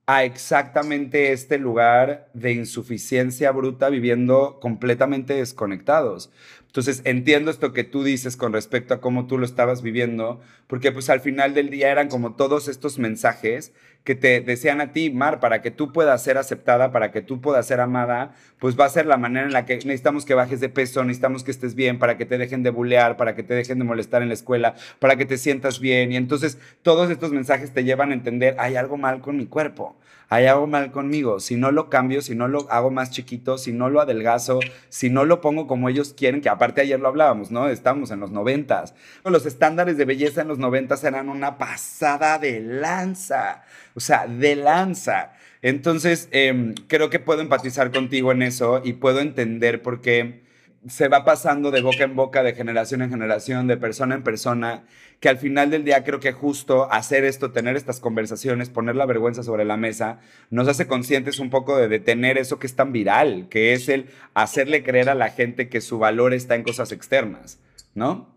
a 0.06 0.24
exactamente 0.24 1.30
este 1.30 1.56
lugar 1.56 2.30
de 2.34 2.52
insuficiencia 2.52 3.52
bruta 3.52 3.88
viviendo 3.90 4.58
completamente 4.60 5.34
desconectados. 5.34 6.30
Entonces 6.70 7.02
entiendo 7.04 7.50
esto 7.50 7.72
que 7.72 7.82
tú 7.82 8.04
dices 8.04 8.36
con 8.36 8.52
respecto 8.52 8.94
a 8.94 9.00
cómo 9.00 9.26
tú 9.26 9.38
lo 9.38 9.44
estabas 9.44 9.82
viviendo, 9.82 10.40
porque 10.68 10.92
pues 10.92 11.10
al 11.10 11.20
final 11.20 11.52
del 11.52 11.68
día 11.68 11.90
eran 11.90 12.06
como 12.06 12.36
todos 12.36 12.68
estos 12.68 12.96
mensajes 13.00 13.72
que 14.04 14.14
te 14.14 14.40
decían 14.40 14.80
a 14.80 14.92
ti, 14.92 15.10
Mar, 15.10 15.40
para 15.40 15.60
que 15.60 15.70
tú 15.70 15.92
puedas 15.92 16.22
ser 16.22 16.38
aceptada, 16.38 16.90
para 16.90 17.12
que 17.12 17.20
tú 17.20 17.40
puedas 17.40 17.66
ser 17.66 17.80
amada, 17.80 18.34
pues 18.58 18.78
va 18.78 18.86
a 18.86 18.88
ser 18.88 19.06
la 19.06 19.16
manera 19.16 19.46
en 19.46 19.52
la 19.52 19.66
que 19.66 19.74
necesitamos 19.76 20.24
que 20.24 20.34
bajes 20.34 20.60
de 20.60 20.68
peso, 20.68 21.04
necesitamos 21.04 21.44
que 21.44 21.50
estés 21.50 21.74
bien, 21.74 21.98
para 21.98 22.16
que 22.16 22.24
te 22.24 22.38
dejen 22.38 22.62
de 22.62 22.70
bulear, 22.70 23.16
para 23.16 23.34
que 23.34 23.42
te 23.42 23.54
dejen 23.54 23.78
de 23.78 23.84
molestar 23.84 24.22
en 24.22 24.28
la 24.28 24.34
escuela, 24.34 24.74
para 24.98 25.16
que 25.16 25.26
te 25.26 25.36
sientas 25.36 25.80
bien. 25.80 26.12
Y 26.12 26.16
entonces 26.16 26.58
todos 26.82 27.10
estos 27.10 27.32
mensajes 27.32 27.72
te 27.72 27.84
llevan 27.84 28.10
a 28.10 28.14
entender, 28.14 28.56
hay 28.58 28.76
algo 28.76 28.96
mal 28.96 29.20
con 29.20 29.36
mi 29.36 29.46
cuerpo, 29.46 29.96
hay 30.30 30.46
algo 30.46 30.66
mal 30.66 30.92
conmigo. 30.92 31.40
Si 31.40 31.56
no 31.56 31.72
lo 31.72 31.90
cambio, 31.90 32.22
si 32.22 32.34
no 32.34 32.48
lo 32.48 32.70
hago 32.70 32.90
más 32.90 33.10
chiquito, 33.10 33.58
si 33.58 33.72
no 33.72 33.90
lo 33.90 34.00
adelgazo, 34.00 34.60
si 34.88 35.10
no 35.10 35.24
lo 35.24 35.40
pongo 35.40 35.66
como 35.66 35.88
ellos 35.88 36.14
quieren, 36.16 36.40
que 36.40 36.48
aparte 36.48 36.80
ayer 36.80 37.00
lo 37.00 37.08
hablábamos, 37.08 37.50
¿no? 37.50 37.68
Estamos 37.68 38.12
en 38.12 38.20
los 38.20 38.30
noventas. 38.30 38.94
Los 39.24 39.44
estándares 39.44 39.96
de 39.96 40.04
belleza 40.04 40.42
en 40.42 40.48
los 40.48 40.58
noventas 40.58 41.02
eran 41.04 41.28
una 41.28 41.58
pasada 41.58 42.38
de 42.38 42.60
lanza 42.60 43.64
o 43.94 44.00
sea, 44.00 44.26
de 44.26 44.56
lanza. 44.56 45.32
Entonces, 45.62 46.28
em, 46.32 46.74
creo 46.88 47.10
que 47.10 47.20
puedo 47.20 47.40
empatizar 47.42 47.90
contigo 47.90 48.32
en 48.32 48.42
eso 48.42 48.80
y 48.84 48.94
puedo 48.94 49.20
entender 49.20 49.82
por 49.82 50.00
qué 50.00 50.42
se 50.88 51.08
va 51.08 51.24
pasando 51.24 51.70
de 51.70 51.82
boca 51.82 52.04
en 52.04 52.16
boca, 52.16 52.42
de 52.42 52.54
generación 52.54 53.02
en 53.02 53.10
generación, 53.10 53.66
de 53.66 53.76
persona 53.76 54.14
en 54.14 54.22
persona, 54.22 54.84
que 55.20 55.28
al 55.28 55.36
final 55.36 55.70
del 55.70 55.84
día 55.84 56.04
creo 56.04 56.20
que 56.20 56.32
justo 56.32 56.90
hacer 56.90 57.24
esto, 57.24 57.52
tener 57.52 57.76
estas 57.76 58.00
conversaciones, 58.00 58.70
poner 58.70 58.96
la 58.96 59.04
vergüenza 59.04 59.42
sobre 59.42 59.66
la 59.66 59.76
mesa, 59.76 60.20
nos 60.48 60.68
hace 60.68 60.86
conscientes 60.86 61.38
un 61.38 61.50
poco 61.50 61.76
de 61.76 61.88
detener 61.88 62.38
eso 62.38 62.58
que 62.58 62.66
es 62.66 62.76
tan 62.76 62.92
viral, 62.92 63.48
que 63.50 63.74
es 63.74 63.90
el 63.90 64.06
hacerle 64.32 64.82
creer 64.82 65.10
a 65.10 65.14
la 65.14 65.28
gente 65.28 65.68
que 65.68 65.82
su 65.82 65.98
valor 65.98 66.32
está 66.32 66.54
en 66.54 66.62
cosas 66.62 66.92
externas, 66.92 67.60
¿no? 67.94 68.34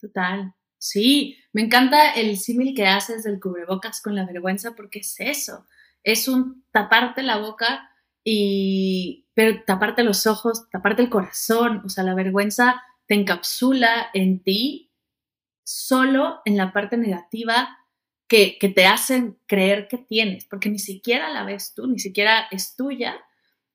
Total. 0.00 0.55
Sí, 0.78 1.38
me 1.52 1.62
encanta 1.62 2.10
el 2.12 2.36
símil 2.36 2.74
que 2.74 2.86
haces 2.86 3.24
del 3.24 3.40
cubrebocas 3.40 4.00
con 4.02 4.14
la 4.14 4.26
vergüenza 4.26 4.74
porque 4.74 5.00
es 5.00 5.14
eso, 5.18 5.66
es 6.02 6.28
un 6.28 6.64
taparte 6.70 7.22
la 7.22 7.38
boca 7.38 7.90
y 8.22 9.26
pero 9.34 9.62
taparte 9.64 10.02
los 10.02 10.26
ojos, 10.26 10.68
taparte 10.70 11.02
el 11.02 11.10
corazón, 11.10 11.82
o 11.84 11.88
sea, 11.88 12.04
la 12.04 12.14
vergüenza 12.14 12.82
te 13.06 13.14
encapsula 13.14 14.08
en 14.14 14.42
ti 14.42 14.92
solo 15.64 16.40
en 16.44 16.56
la 16.56 16.72
parte 16.72 16.96
negativa 16.96 17.78
que, 18.28 18.58
que 18.58 18.68
te 18.68 18.86
hacen 18.86 19.38
creer 19.46 19.88
que 19.88 19.98
tienes, 19.98 20.44
porque 20.46 20.68
ni 20.68 20.78
siquiera 20.78 21.30
la 21.30 21.44
ves 21.44 21.74
tú, 21.74 21.86
ni 21.86 21.98
siquiera 21.98 22.46
es 22.50 22.76
tuya. 22.76 23.16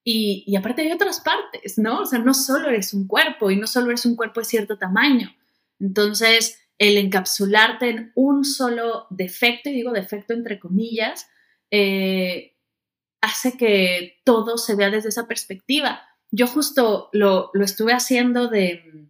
Y, 0.04 0.44
y 0.48 0.56
aparte 0.56 0.82
hay 0.82 0.92
otras 0.92 1.22
partes, 1.22 1.78
¿no? 1.78 2.02
O 2.02 2.06
sea, 2.06 2.20
no 2.20 2.34
solo 2.34 2.70
eres 2.70 2.94
un 2.94 3.08
cuerpo 3.08 3.52
y 3.52 3.56
no 3.56 3.68
solo 3.68 3.88
eres 3.88 4.06
un 4.06 4.16
cuerpo 4.16 4.40
de 4.40 4.46
cierto 4.46 4.78
tamaño. 4.78 5.30
Entonces, 5.80 6.61
el 6.82 6.98
encapsularte 6.98 7.90
en 7.90 8.12
un 8.16 8.44
solo 8.44 9.06
defecto, 9.12 9.70
y 9.70 9.74
digo 9.74 9.92
defecto 9.92 10.34
entre 10.34 10.60
comillas, 10.60 11.28
eh, 11.70 12.58
hace 13.22 13.56
que 13.56 14.20
todo 14.24 14.58
se 14.58 14.74
vea 14.74 14.90
desde 14.90 15.10
esa 15.10 15.28
perspectiva. 15.28 16.02
Yo 16.32 16.48
justo 16.48 17.12
lo, 17.14 17.52
estuve 17.54 17.94
haciendo 17.94 18.48
de, 18.48 19.10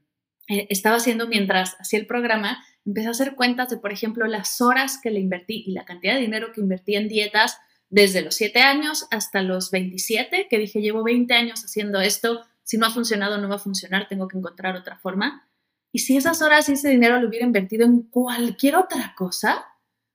eh, 0.50 0.68
estaba 0.70 0.98
haciendo 0.98 1.28
mientras 1.28 1.78
hacía 1.80 2.00
el 2.00 2.08
programa, 2.08 2.62
empecé 2.86 3.08
a 3.08 3.12
hacer 3.12 3.36
cuentas 3.36 3.70
de, 3.70 3.78
por 3.78 3.94
ejemplo, 3.94 4.28
las 4.28 4.60
horas 4.60 5.00
que 5.02 5.10
le 5.10 5.22
invertí 5.22 5.64
y 5.66 5.72
la 5.72 5.86
cantidad 5.86 6.16
de 6.16 6.20
dinero 6.20 6.52
que 6.52 6.60
invertí 6.60 6.96
en 6.96 7.08
dietas 7.08 7.58
desde 7.88 8.22
los 8.22 8.36
7 8.36 8.60
años 8.60 9.08
hasta 9.12 9.44
los 9.44 9.72
27, 9.72 10.48
que 10.50 10.58
dije, 10.58 10.82
llevo 10.82 11.06
20 11.06 11.34
años 11.34 11.64
haciendo 11.64 12.02
esto, 12.02 12.46
si 12.64 12.78
no 12.78 12.86
ha 12.86 12.92
funcionado, 12.92 13.38
no 13.38 13.48
va 13.48 13.56
a 13.56 13.60
funcionar, 13.60 14.10
tengo 14.10 14.28
que 14.28 14.38
encontrar 14.38 14.76
otra 14.76 14.98
forma. 14.98 15.48
Y 15.92 16.00
si 16.00 16.18
esas 16.18 16.42
horas 16.42 16.70
y 16.70 16.74
ese 16.74 16.90
dinero 16.90 17.20
lo 17.20 17.28
hubiera 17.28 17.46
invertido 17.46 17.86
en 17.86 18.04
cualquier 18.04 18.76
otra 18.76 19.14
cosa, 19.18 19.66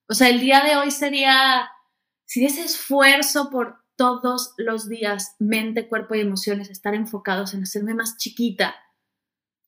o 0.08 0.14
sea, 0.14 0.28
el 0.28 0.40
día 0.40 0.62
de 0.64 0.76
hoy 0.76 0.90
sería, 0.90 1.68
si 2.24 2.44
ese 2.44 2.64
esfuerzo 2.64 3.50
por 3.50 3.78
todos 3.96 4.54
los 4.56 4.88
días, 4.88 5.36
mente, 5.38 5.88
cuerpo 5.88 6.14
y 6.14 6.20
emociones, 6.20 6.70
estar 6.70 6.94
enfocados 6.94 7.54
en 7.54 7.62
hacerme 7.62 7.94
más 7.94 8.16
chiquita, 8.16 8.74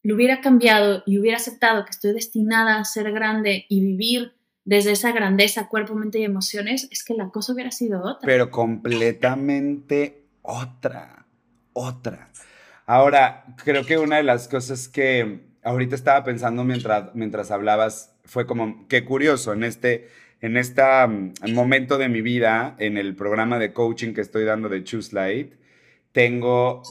lo 0.02 0.14
hubiera 0.14 0.40
cambiado 0.40 1.02
y 1.06 1.18
hubiera 1.18 1.38
aceptado 1.38 1.84
que 1.84 1.90
estoy 1.90 2.12
destinada 2.12 2.78
a 2.78 2.84
ser 2.84 3.10
grande 3.12 3.66
y 3.68 3.80
vivir 3.80 4.34
desde 4.64 4.92
esa 4.92 5.12
grandeza, 5.12 5.68
cuerpo, 5.68 5.94
mente 5.94 6.18
y 6.18 6.24
emociones, 6.24 6.88
es 6.90 7.02
que 7.02 7.14
la 7.14 7.30
cosa 7.30 7.54
hubiera 7.54 7.70
sido 7.70 8.02
otra. 8.02 8.26
Pero 8.26 8.50
completamente 8.50 10.26
otra, 10.42 11.26
otra. 11.72 12.30
Ahora, 12.86 13.44
creo 13.64 13.84
que 13.84 13.98
una 13.98 14.16
de 14.16 14.22
las 14.22 14.46
cosas 14.46 14.88
que 14.88 15.47
ahorita 15.68 15.94
estaba 15.94 16.24
pensando 16.24 16.64
mientras, 16.64 17.14
mientras 17.14 17.50
hablabas, 17.50 18.14
fue 18.24 18.46
como, 18.46 18.86
qué 18.88 19.04
curioso, 19.04 19.52
en 19.52 19.64
este, 19.64 20.08
en 20.40 20.56
este 20.56 20.82
momento 21.52 21.98
de 21.98 22.08
mi 22.08 22.22
vida, 22.22 22.74
en 22.78 22.96
el 22.96 23.14
programa 23.14 23.58
de 23.58 23.72
coaching 23.74 24.14
que 24.14 24.22
estoy 24.22 24.44
dando 24.44 24.70
de 24.70 24.82
Choose 24.82 25.14
Light, 25.14 25.52
tengo 26.12 26.82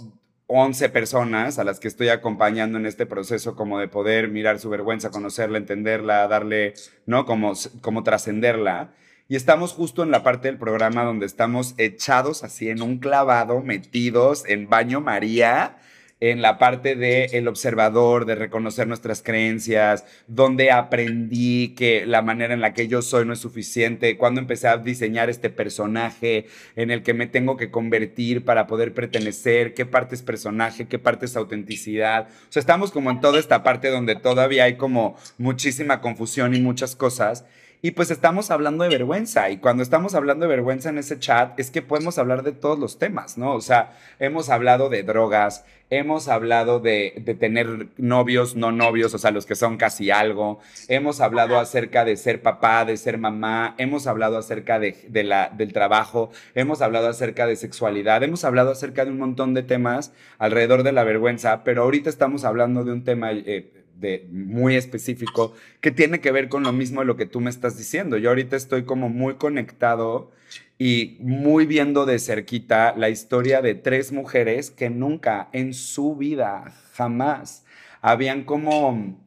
11 0.45 0.89
personas 0.89 1.57
a 1.57 1.63
las 1.63 1.79
que 1.79 1.87
estoy 1.87 2.09
acompañando 2.09 2.77
en 2.77 2.85
este 2.85 3.07
proceso 3.07 3.55
como 3.55 3.79
de 3.79 3.87
poder 3.87 4.29
mirar 4.29 4.59
su 4.59 4.69
vergüenza, 4.69 5.09
conocerla, 5.09 5.57
entenderla, 5.57 6.27
darle, 6.27 6.75
¿no? 7.07 7.25
Como, 7.25 7.53
como 7.81 8.03
trascenderla. 8.03 8.93
Y 9.27 9.35
estamos 9.35 9.73
justo 9.73 10.03
en 10.03 10.11
la 10.11 10.21
parte 10.23 10.49
del 10.49 10.59
programa 10.59 11.03
donde 11.03 11.25
estamos 11.25 11.73
echados 11.77 12.43
así 12.43 12.69
en 12.69 12.83
un 12.83 12.99
clavado, 12.99 13.61
metidos 13.61 14.45
en 14.47 14.69
baño 14.69 15.01
María, 15.01 15.77
en 16.19 16.41
la 16.41 16.57
parte 16.57 16.95
de 16.95 17.25
el 17.33 17.47
observador, 17.47 18.25
de 18.25 18.35
reconocer 18.35 18.87
nuestras 18.87 19.21
creencias, 19.21 20.05
donde 20.27 20.71
aprendí 20.71 21.75
que 21.75 22.05
la 22.05 22.21
manera 22.21 22.53
en 22.53 22.61
la 22.61 22.73
que 22.73 22.87
yo 22.87 23.01
soy 23.01 23.25
no 23.25 23.33
es 23.33 23.39
suficiente, 23.39 24.17
cuando 24.17 24.41
empecé 24.41 24.67
a 24.67 24.77
diseñar 24.77 25.29
este 25.29 25.49
personaje 25.49 26.47
en 26.75 26.89
el 26.89 27.03
que 27.03 27.13
me 27.13 27.27
tengo 27.27 27.55
que 27.55 27.69
convertir 27.69 28.45
para 28.45 28.65
poder 28.67 28.93
pertenecer, 28.93 29.73
qué 29.73 29.85
parte 29.85 30.15
es 30.15 30.23
personaje, 30.23 30.87
qué 30.87 30.97
parte 30.97 31.25
es 31.25 31.35
autenticidad. 31.35 32.27
O 32.27 32.51
sea, 32.51 32.59
estamos 32.59 32.91
como 32.91 33.11
en 33.11 33.21
toda 33.21 33.39
esta 33.39 33.63
parte 33.63 33.89
donde 33.89 34.15
todavía 34.15 34.63
hay 34.63 34.77
como 34.77 35.17
muchísima 35.37 36.01
confusión 36.01 36.55
y 36.55 36.61
muchas 36.61 36.95
cosas. 36.95 37.45
Y 37.81 37.91
pues 37.91 38.09
estamos 38.09 38.49
hablando 38.49 38.83
de 38.83 38.89
vergüenza. 38.89 39.51
Y 39.51 39.57
cuando 39.57 39.83
estamos 39.83 40.15
hablando 40.15 40.45
de 40.45 40.49
vergüenza 40.49 40.89
en 40.89 40.97
ese 40.97 41.19
chat, 41.19 41.59
es 41.59 41.69
que 41.69 41.83
podemos 41.83 42.17
hablar 42.17 42.41
de 42.41 42.51
todos 42.51 42.79
los 42.79 42.97
temas, 42.97 43.37
¿no? 43.37 43.53
O 43.53 43.61
sea, 43.61 43.95
hemos 44.17 44.49
hablado 44.49 44.89
de 44.89 45.03
drogas, 45.03 45.63
hemos 45.91 46.27
hablado 46.27 46.79
de, 46.79 47.23
tener 47.39 47.89
novios, 47.97 48.55
no 48.55 48.71
novios, 48.71 49.13
o 49.13 49.19
sea, 49.19 49.29
los 49.29 49.45
que 49.45 49.53
son 49.53 49.77
casi 49.77 50.09
algo. 50.09 50.59
Hemos 50.87 51.21
hablado 51.21 51.59
acerca 51.59 52.03
de 52.03 52.17
ser 52.17 52.41
papá, 52.41 52.83
de 52.83 52.97
ser 52.97 53.19
mamá. 53.19 53.75
Hemos 53.77 54.07
hablado 54.07 54.39
acerca 54.39 54.79
de, 54.79 54.95
la, 55.23 55.49
del 55.55 55.71
trabajo. 55.71 56.31
Hemos 56.55 56.81
hablado 56.81 57.07
acerca 57.07 57.45
de 57.45 57.55
sexualidad. 57.55 58.23
Hemos 58.23 58.43
hablado 58.43 58.71
acerca 58.71 59.05
de 59.05 59.11
un 59.11 59.19
montón 59.19 59.53
de 59.53 59.61
temas 59.61 60.13
alrededor 60.39 60.81
de 60.81 60.93
la 60.93 61.03
vergüenza. 61.03 61.63
Pero 61.63 61.83
ahorita 61.83 62.09
estamos 62.09 62.43
hablando 62.43 62.83
de 62.83 62.91
un 62.91 63.03
tema... 63.03 63.31
Eh, 63.31 63.76
de 63.99 64.27
muy 64.31 64.75
específico 64.75 65.53
que 65.81 65.91
tiene 65.91 66.19
que 66.19 66.31
ver 66.31 66.49
con 66.49 66.63
lo 66.63 66.73
mismo 66.73 67.01
de 67.01 67.07
lo 67.07 67.17
que 67.17 67.25
tú 67.25 67.41
me 67.41 67.49
estás 67.49 67.77
diciendo. 67.77 68.17
Yo 68.17 68.29
ahorita 68.29 68.55
estoy 68.55 68.83
como 68.83 69.09
muy 69.09 69.35
conectado 69.35 70.31
y 70.77 71.17
muy 71.19 71.65
viendo 71.65 72.05
de 72.05 72.19
cerquita 72.19 72.93
la 72.95 73.09
historia 73.09 73.61
de 73.61 73.75
tres 73.75 74.11
mujeres 74.11 74.69
que 74.69 74.89
nunca 74.89 75.49
en 75.51 75.73
su 75.73 76.15
vida, 76.15 76.73
jamás, 76.93 77.65
habían 78.01 78.43
como, 78.43 79.25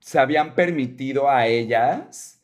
se 0.00 0.18
habían 0.18 0.54
permitido 0.54 1.30
a 1.30 1.46
ellas 1.46 2.34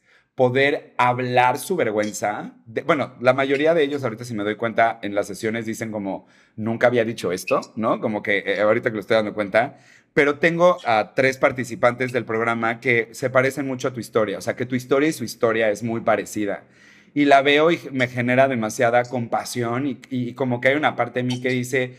poder 0.40 0.94
hablar 0.96 1.58
su 1.58 1.76
vergüenza. 1.76 2.54
bueno, 2.86 3.12
la 3.20 3.34
mayoría 3.34 3.74
de 3.74 3.82
ellos, 3.82 4.04
ahorita 4.04 4.24
si 4.24 4.32
me 4.32 4.42
doy 4.42 4.56
cuenta, 4.56 4.98
en 5.02 5.14
las 5.14 5.26
sesiones 5.26 5.66
dicen 5.66 5.92
como, 5.92 6.26
nunca 6.56 6.86
había 6.86 7.04
dicho 7.04 7.30
esto, 7.30 7.60
¿no? 7.76 8.00
Como 8.00 8.22
que 8.22 8.38
eh, 8.38 8.60
ahorita 8.60 8.88
que 8.88 8.94
lo 8.94 9.00
estoy 9.00 9.16
dando 9.16 9.34
cuenta, 9.34 9.76
pero 10.14 10.38
tengo 10.38 10.78
a 10.84 11.14
tres 11.14 11.38
participantes 11.38 12.12
del 12.12 12.24
programa 12.24 12.80
que 12.80 13.08
se 13.12 13.30
parecen 13.30 13.66
mucho 13.66 13.88
a 13.88 13.92
tu 13.92 14.00
historia, 14.00 14.38
o 14.38 14.40
sea, 14.40 14.56
que 14.56 14.66
tu 14.66 14.74
historia 14.74 15.08
y 15.08 15.12
su 15.12 15.24
historia 15.24 15.70
es 15.70 15.82
muy 15.82 16.00
parecida. 16.00 16.64
Y 17.14 17.24
la 17.24 17.42
veo 17.42 17.70
y 17.70 17.80
me 17.92 18.08
genera 18.08 18.48
demasiada 18.48 19.04
compasión 19.04 19.98
y, 20.10 20.34
como 20.34 20.60
que 20.60 20.68
hay 20.68 20.76
una 20.76 20.96
parte 20.96 21.20
de 21.20 21.24
mí 21.24 21.40
que 21.40 21.48
dice, 21.50 21.96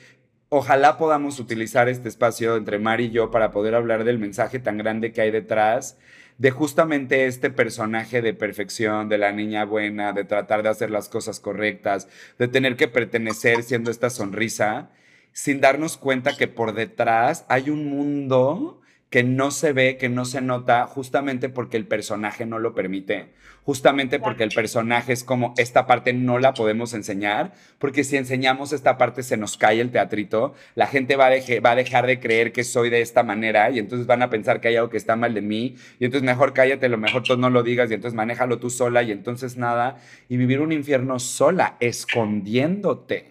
ojalá 0.49 0.97
podamos 0.97 1.39
utilizar 1.39 1.89
este 1.89 2.09
espacio 2.09 2.55
entre 2.55 2.79
Mar 2.79 3.01
y 3.01 3.11
yo 3.11 3.31
para 3.31 3.51
poder 3.51 3.75
hablar 3.75 4.03
del 4.03 4.19
mensaje 4.19 4.59
tan 4.59 4.77
grande 4.77 5.11
que 5.11 5.21
hay 5.21 5.31
detrás 5.31 5.97
de 6.37 6.51
justamente 6.51 7.27
este 7.27 7.49
personaje 7.49 8.21
de 8.21 8.33
perfección, 8.33 9.09
de 9.09 9.17
la 9.17 9.31
niña 9.31 9.65
buena, 9.65 10.13
de 10.13 10.23
tratar 10.23 10.63
de 10.63 10.69
hacer 10.69 10.89
las 10.89 11.07
cosas 11.09 11.39
correctas, 11.39 12.07
de 12.39 12.47
tener 12.47 12.77
que 12.77 12.87
pertenecer 12.87 13.63
siendo 13.63 13.91
esta 13.91 14.09
sonrisa 14.09 14.89
sin 15.33 15.61
darnos 15.61 15.97
cuenta 15.97 16.35
que 16.35 16.47
por 16.47 16.73
detrás 16.73 17.45
hay 17.47 17.69
un 17.69 17.89
mundo 17.89 18.81
que 19.11 19.23
no 19.23 19.51
se 19.51 19.73
ve, 19.73 19.97
que 19.97 20.07
no 20.07 20.23
se 20.23 20.39
nota, 20.39 20.87
justamente 20.87 21.49
porque 21.49 21.75
el 21.75 21.85
personaje 21.85 22.45
no 22.45 22.59
lo 22.59 22.73
permite, 22.73 23.33
justamente 23.63 24.19
porque 24.19 24.43
el 24.45 24.51
personaje 24.51 25.11
es 25.11 25.25
como, 25.25 25.53
esta 25.57 25.85
parte 25.85 26.13
no 26.13 26.39
la 26.39 26.53
podemos 26.53 26.93
enseñar, 26.93 27.51
porque 27.77 28.05
si 28.05 28.15
enseñamos 28.15 28.71
esta 28.71 28.97
parte 28.97 29.21
se 29.21 29.35
nos 29.35 29.57
cae 29.57 29.81
el 29.81 29.91
teatrito, 29.91 30.53
la 30.75 30.87
gente 30.87 31.17
va 31.17 31.27
a, 31.27 31.31
va 31.59 31.71
a 31.71 31.75
dejar 31.75 32.07
de 32.07 32.21
creer 32.21 32.53
que 32.53 32.63
soy 32.63 32.89
de 32.89 33.01
esta 33.01 33.21
manera 33.21 33.69
y 33.69 33.79
entonces 33.79 34.07
van 34.07 34.21
a 34.21 34.29
pensar 34.29 34.61
que 34.61 34.69
hay 34.69 34.77
algo 34.77 34.89
que 34.89 34.97
está 34.97 35.17
mal 35.17 35.33
de 35.33 35.41
mí 35.41 35.75
y 35.99 36.05
entonces 36.05 36.25
mejor 36.25 36.53
cállate, 36.53 36.87
lo 36.87 36.97
mejor 36.97 37.23
tú 37.23 37.35
no 37.35 37.49
lo 37.49 37.63
digas 37.63 37.91
y 37.91 37.95
entonces 37.95 38.15
manéjalo 38.15 38.59
tú 38.59 38.69
sola 38.69 39.03
y 39.03 39.11
entonces 39.11 39.57
nada, 39.57 39.97
y 40.29 40.37
vivir 40.37 40.61
un 40.61 40.71
infierno 40.71 41.19
sola, 41.19 41.75
escondiéndote. 41.81 43.30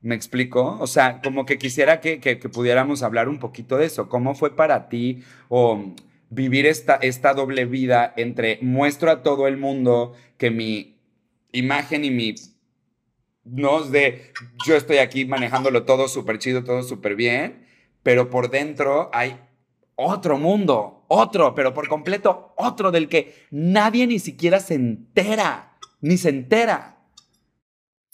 ¿Me 0.00 0.14
explico? 0.14 0.78
O 0.80 0.86
sea, 0.86 1.20
como 1.22 1.44
que 1.44 1.58
quisiera 1.58 2.00
que, 2.00 2.18
pudiéramos 2.52 3.02
hablar 3.02 3.28
un 3.28 3.38
poquito 3.38 3.76
de 3.76 3.86
eso. 3.86 4.08
¿Cómo 4.08 4.34
fue 4.34 4.54
para 4.54 4.88
ti 4.88 5.22
o 5.48 5.92
vivir 6.30 6.66
esta, 6.66 6.96
esta 6.96 7.34
doble 7.34 7.64
vida 7.64 8.12
entre 8.16 8.58
muestro 8.62 9.10
a 9.10 9.22
todo 9.22 9.48
el 9.48 9.56
mundo 9.56 10.14
que 10.36 10.50
mi 10.50 10.98
imagen 11.52 12.04
y 12.04 12.10
mi... 12.10 12.34
No 13.44 13.82
es 13.82 13.90
de 13.90 14.32
yo 14.66 14.76
estoy 14.76 14.98
aquí 14.98 15.24
manejándolo 15.24 15.84
todo 15.84 16.06
súper 16.06 16.38
chido, 16.38 16.64
todo 16.64 16.82
súper 16.82 17.16
bien, 17.16 17.66
pero 18.02 18.28
por 18.28 18.50
dentro 18.50 19.10
hay 19.12 19.40
otro 19.96 20.38
mundo, 20.38 21.06
otro, 21.08 21.54
pero 21.54 21.72
por 21.72 21.88
completo 21.88 22.52
otro 22.56 22.90
del 22.90 23.08
que 23.08 23.46
nadie 23.50 24.06
ni 24.06 24.18
siquiera 24.18 24.60
se 24.60 24.74
entera, 24.74 25.78
ni 26.02 26.18
se 26.18 26.28
entera. 26.28 26.98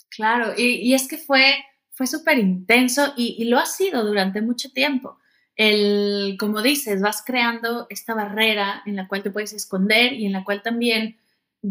Claro, 0.09 0.53
y, 0.57 0.75
y 0.75 0.93
es 0.93 1.09
que 1.09 1.17
fue 1.17 1.53
fue 1.95 2.07
súper 2.07 2.37
intenso 2.37 3.13
y, 3.15 3.45
lo 3.45 3.57
ha 3.57 3.65
sido 3.65 4.05
durante 4.05 4.41
mucho 4.41 4.69
tiempo. 4.71 5.17
El, 5.55 6.35
como 6.37 6.61
dices, 6.61 7.01
vas 7.01 7.23
creando 7.25 7.87
esta 7.89 8.13
barrera 8.13 8.83
en 8.85 8.97
la 8.97 9.07
cual 9.07 9.23
te 9.23 9.31
puedes 9.31 9.53
esconder 9.53 10.13
y 10.13 10.25
en 10.25 10.33
la 10.33 10.43
cual 10.43 10.61
también 10.61 11.17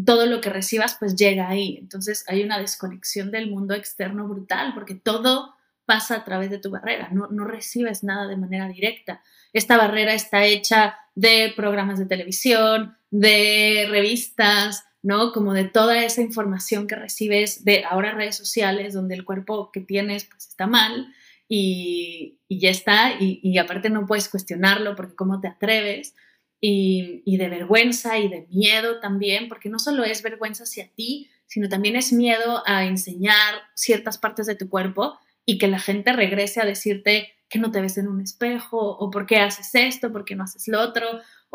todo 0.05 0.25
lo 0.25 0.41
que 0.41 0.49
recibas 0.49 0.97
pues 0.99 1.15
llega 1.15 1.47
ahí. 1.47 1.77
Entonces 1.79 2.25
hay 2.27 2.43
una 2.43 2.57
desconexión 2.57 3.29
del 3.31 3.49
mundo 3.49 3.75
externo 3.75 4.27
brutal 4.27 4.73
porque 4.73 4.95
todo 4.95 5.53
pasa 5.85 6.15
a 6.15 6.23
través 6.23 6.49
de 6.49 6.57
tu 6.57 6.71
barrera, 6.71 7.09
no, 7.11 7.27
no 7.27 7.45
recibes 7.45 8.03
nada 8.03 8.27
de 8.27 8.37
manera 8.37 8.67
directa. 8.67 9.21
Esta 9.53 9.77
barrera 9.77 10.15
está 10.15 10.43
hecha 10.45 10.97
de 11.13 11.53
programas 11.55 11.99
de 11.99 12.07
televisión, 12.07 12.97
de 13.11 13.87
revistas, 13.89 14.83
¿no? 15.05 15.31
Como 15.33 15.53
de 15.53 15.65
toda 15.65 16.03
esa 16.03 16.21
información 16.21 16.87
que 16.87 16.95
recibes 16.95 17.63
de 17.63 17.85
ahora 17.85 18.15
redes 18.15 18.35
sociales, 18.35 18.95
donde 18.95 19.13
el 19.13 19.23
cuerpo 19.23 19.71
que 19.71 19.81
tienes 19.81 20.25
pues 20.25 20.47
está 20.47 20.65
mal 20.65 21.13
y, 21.47 22.39
ya 22.49 22.71
está, 22.71 23.11
y, 23.19 23.55
aparte 23.59 23.91
no 23.91 24.07
puedes 24.07 24.29
cuestionarlo 24.29 24.95
porque 24.95 25.13
cómo 25.13 25.39
te 25.39 25.47
atreves, 25.47 26.15
y, 26.59 27.21
y, 27.23 27.37
de 27.37 27.49
vergüenza 27.49 28.17
y 28.17 28.29
de 28.29 28.47
miedo 28.49 28.99
también, 28.99 29.47
porque 29.47 29.69
no 29.69 29.77
solo 29.77 30.03
es 30.03 30.23
vergüenza 30.23 30.63
hacia 30.63 30.91
ti, 30.95 31.29
sino 31.45 31.69
también 31.69 31.95
es 31.95 32.11
miedo 32.11 32.63
a 32.65 32.85
enseñar 32.85 33.61
ciertas 33.75 34.17
partes 34.17 34.47
de 34.47 34.55
tu 34.55 34.69
cuerpo 34.69 35.19
y 35.45 35.59
que 35.59 35.67
la 35.67 35.77
gente 35.77 36.13
regrese 36.13 36.61
a 36.61 36.65
decirte 36.65 37.35
que 37.47 37.59
no 37.59 37.69
te 37.69 37.79
ves 37.79 37.99
en 37.99 38.07
un 38.07 38.21
espejo 38.21 38.79
o 38.79 39.11
por 39.11 39.27
qué 39.27 39.37
haces 39.37 39.69
esto, 39.75 40.11
por 40.11 40.25
qué 40.25 40.35
no 40.35 40.45
haces 40.45 40.67
lo 40.67 40.81
otro, 40.81 41.05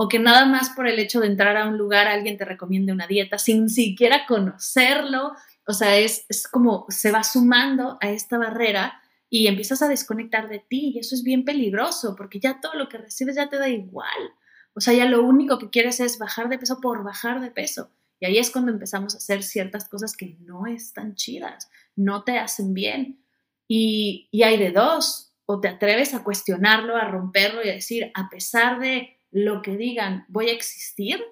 o 0.02 0.08
que 0.08 0.18
nada 0.18 0.46
más 0.46 0.70
por 0.70 0.88
el 0.88 0.98
hecho 0.98 1.20
de 1.20 1.26
entrar 1.26 1.58
a 1.58 1.68
un 1.68 1.76
lugar 1.76 2.08
alguien 2.08 2.38
te 2.38 2.46
recomiende 2.46 2.90
una 2.90 3.06
dieta 3.06 3.36
sin 3.36 3.68
siquiera 3.68 4.24
conocerlo. 4.26 5.34
O 5.66 5.74
sea, 5.74 5.98
es, 5.98 6.24
como 6.50 6.86
se 6.88 7.12
va 7.12 7.22
sumando 7.22 7.98
a 8.00 8.08
esta 8.08 8.38
barrera 8.38 8.98
y 9.28 9.46
empiezas 9.46 9.82
a 9.82 9.88
desconectar 9.88 10.48
de 10.48 10.60
ti 10.60 10.92
y 10.94 11.00
eso 11.00 11.14
es 11.14 11.22
bien 11.22 11.44
peligroso 11.44 12.16
porque 12.16 12.40
ya 12.40 12.62
todo 12.62 12.76
lo 12.76 12.88
que 12.88 12.96
recibes 12.96 13.36
ya 13.36 13.50
te 13.50 13.58
da 13.58 13.68
igual. 13.68 14.32
O 14.72 14.80
sea, 14.80 14.94
ya 14.94 15.04
lo 15.04 15.22
único 15.22 15.58
que 15.58 15.68
quieres 15.68 16.00
es 16.00 16.18
bajar 16.18 16.48
de 16.48 16.56
peso 16.56 16.80
por 16.80 17.04
bajar 17.04 17.42
de 17.42 17.50
peso. 17.50 17.90
Y 18.20 18.24
ahí 18.24 18.38
es 18.38 18.50
cuando 18.50 18.72
empezamos 18.72 19.14
a 19.14 19.18
hacer 19.18 19.42
ciertas 19.42 19.86
cosas 19.86 20.16
que 20.16 20.34
no 20.40 20.66
están 20.66 21.14
chidas, 21.14 21.68
no 21.94 22.24
te 22.24 22.38
hacen 22.38 22.72
bien. 22.72 23.22
Y, 23.68 24.30
y 24.30 24.44
hay 24.44 24.56
de 24.56 24.70
dos, 24.70 25.34
o 25.44 25.60
te 25.60 25.68
atreves 25.68 26.14
a 26.14 26.24
cuestionarlo, 26.24 26.96
a 26.96 27.04
romperlo 27.04 27.62
y 27.62 27.68
a 27.68 27.74
decir, 27.74 28.10
a 28.14 28.30
pesar 28.30 28.80
de 28.80 29.19
lo 29.30 29.62
que 29.62 29.76
digan, 29.76 30.24
voy 30.28 30.48
a 30.48 30.52
existir 30.52 31.22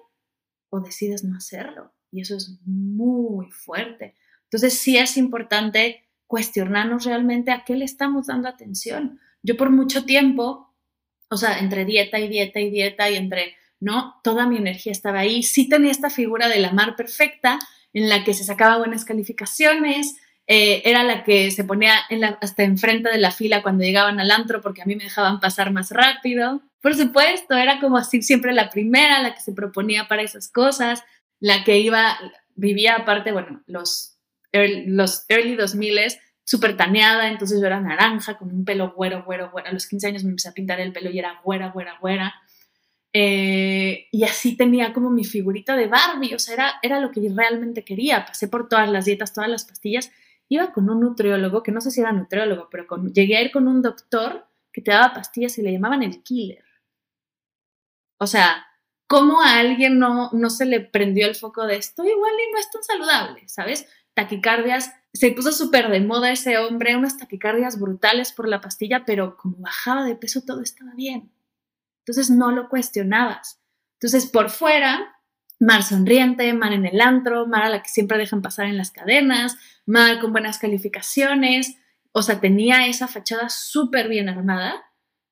o 0.69 0.79
decides 0.79 1.23
no 1.23 1.37
hacerlo. 1.37 1.93
Y 2.11 2.21
eso 2.21 2.35
es 2.35 2.59
muy 2.65 3.51
fuerte. 3.51 4.15
Entonces 4.45 4.79
sí 4.79 4.97
es 4.97 5.17
importante 5.17 6.07
cuestionarnos 6.27 7.05
realmente 7.05 7.51
a 7.51 7.63
qué 7.65 7.75
le 7.75 7.85
estamos 7.85 8.27
dando 8.27 8.47
atención. 8.47 9.19
Yo 9.41 9.57
por 9.57 9.69
mucho 9.69 10.05
tiempo, 10.05 10.73
o 11.29 11.37
sea, 11.37 11.59
entre 11.59 11.85
dieta 11.85 12.19
y 12.19 12.27
dieta 12.27 12.59
y 12.59 12.69
dieta 12.69 13.09
y 13.09 13.15
entre, 13.15 13.55
¿no? 13.79 14.19
Toda 14.23 14.47
mi 14.47 14.57
energía 14.57 14.91
estaba 14.91 15.19
ahí. 15.19 15.43
Sí 15.43 15.69
tenía 15.69 15.91
esta 15.91 16.09
figura 16.09 16.47
de 16.47 16.59
la 16.59 16.71
mar 16.71 16.95
perfecta 16.95 17.59
en 17.93 18.09
la 18.09 18.23
que 18.23 18.33
se 18.33 18.43
sacaba 18.43 18.77
buenas 18.77 19.05
calificaciones, 19.05 20.17
eh, 20.51 20.81
era 20.89 21.03
la 21.03 21.23
que 21.23 21.51
se 21.51 21.63
ponía 21.63 21.93
hasta 22.41 22.63
enfrente 22.63 23.11
de 23.11 23.19
la 23.19 23.29
fila 23.29 23.61
cuando 23.61 23.83
llegaban 23.83 24.19
al 24.19 24.31
antro 24.31 24.61
porque 24.61 24.81
a 24.81 24.85
mí 24.85 24.95
me 24.95 25.03
dejaban 25.03 25.39
pasar 25.39 25.71
más 25.71 25.91
rápido. 25.91 26.63
Por 26.81 26.95
supuesto, 26.95 27.55
era 27.55 27.79
como 27.79 27.97
así 27.97 28.21
siempre 28.21 28.53
la 28.53 28.69
primera, 28.69 29.21
la 29.21 29.33
que 29.33 29.41
se 29.41 29.53
proponía 29.53 30.07
para 30.07 30.21
esas 30.21 30.49
cosas, 30.49 31.03
la 31.39 31.63
que 31.63 31.79
iba, 31.79 32.17
vivía 32.55 32.95
aparte, 32.95 33.31
bueno, 33.31 33.63
los, 33.67 34.17
early, 34.51 34.85
los 34.87 35.25
early 35.29 35.55
2000 35.55 35.99
súper 36.43 36.75
taneada, 36.75 37.27
entonces 37.29 37.59
yo 37.59 37.67
era 37.67 37.79
naranja, 37.79 38.37
con 38.37 38.51
un 38.51 38.65
pelo 38.65 38.93
güero, 38.95 39.23
güero, 39.23 39.51
güero. 39.51 39.69
A 39.69 39.73
los 39.73 39.87
15 39.87 40.07
años 40.07 40.23
me 40.23 40.31
empecé 40.31 40.49
a 40.49 40.53
pintar 40.53 40.79
el 40.79 40.91
pelo 40.91 41.11
y 41.11 41.19
era 41.19 41.39
güera, 41.43 41.69
güera, 41.69 41.97
güera. 42.01 42.33
Eh, 43.13 44.07
y 44.11 44.23
así 44.23 44.55
tenía 44.55 44.93
como 44.93 45.09
mi 45.09 45.23
figurita 45.23 45.75
de 45.75 45.87
Barbie, 45.87 46.33
o 46.33 46.39
sea, 46.39 46.53
era, 46.53 46.73
era 46.81 46.99
lo 46.99 47.11
que 47.11 47.21
realmente 47.33 47.83
quería. 47.83 48.25
Pasé 48.25 48.47
por 48.47 48.67
todas 48.67 48.89
las 48.89 49.05
dietas, 49.05 49.33
todas 49.33 49.49
las 49.49 49.65
pastillas 49.65 50.11
iba 50.49 50.71
con 50.73 50.89
un 50.89 50.99
nutriólogo, 50.99 51.63
que 51.63 51.71
no 51.71 51.79
sé 51.79 51.91
si 51.91 52.01
era 52.01 52.11
nutriólogo, 52.11 52.67
pero 52.71 52.87
llegué 53.13 53.37
a 53.37 53.43
ir 53.43 53.51
con 53.51 53.67
un 53.67 53.81
doctor 53.81 54.47
que 54.73 54.81
te 54.81 54.91
daba 54.91 55.13
pastillas 55.13 55.57
y 55.59 55.61
le 55.61 55.71
llamaban 55.71 56.03
el 56.03 56.23
killer. 56.23 56.63
O 58.19 58.27
sea, 58.27 58.67
¿cómo 59.07 59.41
a 59.41 59.59
alguien 59.59 59.97
no, 59.97 60.29
no 60.33 60.49
se 60.49 60.65
le 60.65 60.81
prendió 60.81 61.25
el 61.25 61.35
foco 61.35 61.65
de 61.65 61.77
esto? 61.77 62.03
Igual 62.03 62.33
y 62.33 62.51
no 62.51 62.59
es 62.59 62.69
tan 62.69 62.83
saludable, 62.83 63.47
¿sabes? 63.47 63.87
Taquicardias, 64.13 64.93
se 65.13 65.31
puso 65.31 65.51
súper 65.51 65.89
de 65.89 66.01
moda 66.01 66.31
ese 66.31 66.57
hombre, 66.57 66.95
unas 66.95 67.17
taquicardias 67.17 67.79
brutales 67.79 68.33
por 68.33 68.47
la 68.47 68.61
pastilla, 68.61 69.05
pero 69.05 69.37
como 69.37 69.57
bajaba 69.57 70.03
de 70.03 70.15
peso 70.15 70.41
todo 70.41 70.61
estaba 70.61 70.93
bien. 70.93 71.31
Entonces 71.99 72.29
no 72.29 72.51
lo 72.51 72.69
cuestionabas. 72.69 73.61
Entonces 73.93 74.27
por 74.27 74.49
fuera, 74.49 75.15
Mar 75.59 75.83
sonriente, 75.83 76.53
Mar 76.53 76.73
en 76.73 76.85
el 76.85 77.01
antro, 77.01 77.47
Mar 77.47 77.63
a 77.63 77.69
la 77.69 77.83
que 77.83 77.89
siempre 77.89 78.17
dejan 78.17 78.41
pasar 78.41 78.65
en 78.67 78.77
las 78.77 78.91
cadenas, 78.91 79.57
Mar 79.85 80.19
con 80.19 80.31
buenas 80.31 80.59
calificaciones, 80.59 81.77
o 82.11 82.21
sea, 82.21 82.39
tenía 82.39 82.87
esa 82.87 83.07
fachada 83.07 83.49
súper 83.49 84.09
bien 84.09 84.29
armada 84.29 84.83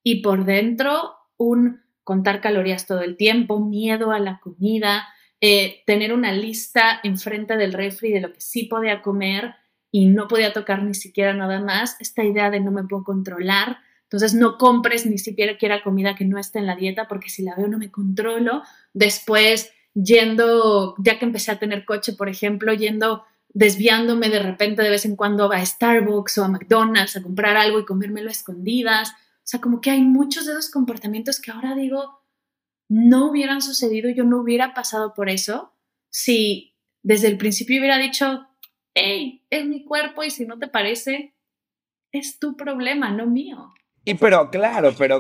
y 0.04 0.22
por 0.22 0.46
dentro 0.46 1.16
un 1.38 1.87
contar 2.08 2.40
calorías 2.40 2.88
todo 2.88 3.02
el 3.02 3.18
tiempo, 3.18 3.60
miedo 3.60 4.14
a 4.14 4.20
la 4.20 4.40
comida, 4.40 5.10
eh, 5.42 5.84
tener 5.86 6.14
una 6.14 6.32
lista 6.32 7.02
enfrente 7.04 7.58
del 7.58 7.74
refri 7.74 8.14
de 8.14 8.22
lo 8.22 8.32
que 8.32 8.40
sí 8.40 8.64
podía 8.64 9.02
comer 9.02 9.56
y 9.92 10.06
no 10.06 10.30
podía 10.30 10.54
tocar 10.54 10.84
ni 10.84 10.94
siquiera 10.94 11.34
nada 11.34 11.60
más, 11.60 11.98
esta 12.00 12.24
idea 12.24 12.50
de 12.50 12.62
no 12.62 12.72
me 12.72 12.86
puedo 12.86 13.04
controlar, 13.04 13.80
entonces 14.04 14.34
no 14.34 14.58
compres 14.58 15.06
ni 15.06 15.18
siquiera 15.18 15.58
quiera 15.58 15.84
comida 15.84 16.16
que 16.16 16.24
no 16.24 16.40
esté 16.40 16.60
en 16.60 16.68
la 16.68 16.78
dieta 16.78 17.10
porque 17.10 17.30
si 17.30 17.44
la 17.44 17.56
veo 17.56 17.68
no 17.68 17.78
me 17.78 17.92
controlo, 17.92 18.64
después 18.94 19.74
yendo, 19.94 20.96
ya 21.00 21.20
que 21.20 21.26
empecé 21.26 21.52
a 21.52 21.60
tener 21.60 21.84
coche, 21.84 22.14
por 22.14 22.30
ejemplo, 22.30 22.74
yendo 22.74 23.26
desviándome 23.50 24.30
de 24.30 24.40
repente 24.40 24.82
de 24.82 24.92
vez 24.92 25.04
en 25.04 25.18
cuando 25.18 25.52
a 25.52 25.66
Starbucks 25.66 26.38
o 26.38 26.46
a 26.46 26.48
McDonald's 26.48 27.18
a 27.18 27.22
comprar 27.22 27.58
algo 27.58 27.80
y 27.80 27.86
comérmelo 27.86 28.30
a 28.30 28.32
escondidas, 28.32 29.14
sea, 29.50 29.62
como 29.62 29.80
que 29.80 29.92
hay 29.92 30.02
muchos 30.02 30.46
de 30.46 30.52
esos 30.52 30.70
comportamientos 30.70 31.40
que 31.40 31.52
ahora 31.52 31.74
digo, 31.74 32.22
no 32.90 33.30
hubieran 33.30 33.62
sucedido, 33.62 34.10
yo 34.10 34.24
no 34.24 34.42
hubiera 34.42 34.74
pasado 34.74 35.14
por 35.14 35.30
eso 35.30 35.74
si 36.10 36.76
desde 37.04 37.28
el 37.28 37.38
principio 37.38 37.80
hubiera 37.80 37.98
dicho, 37.98 38.48
hey, 38.94 39.46
es 39.50 39.66
mi 39.66 39.84
cuerpo 39.86 40.24
y 40.24 40.32
si 40.32 40.46
no 40.46 40.58
te 40.60 40.68
parece, 40.68 41.36
es 42.12 42.40
tu 42.40 42.58
problema, 42.58 43.12
no 43.12 43.28
mío. 43.28 43.74
Y 44.04 44.14
pero 44.14 44.50
claro, 44.50 44.94
pero 44.98 45.20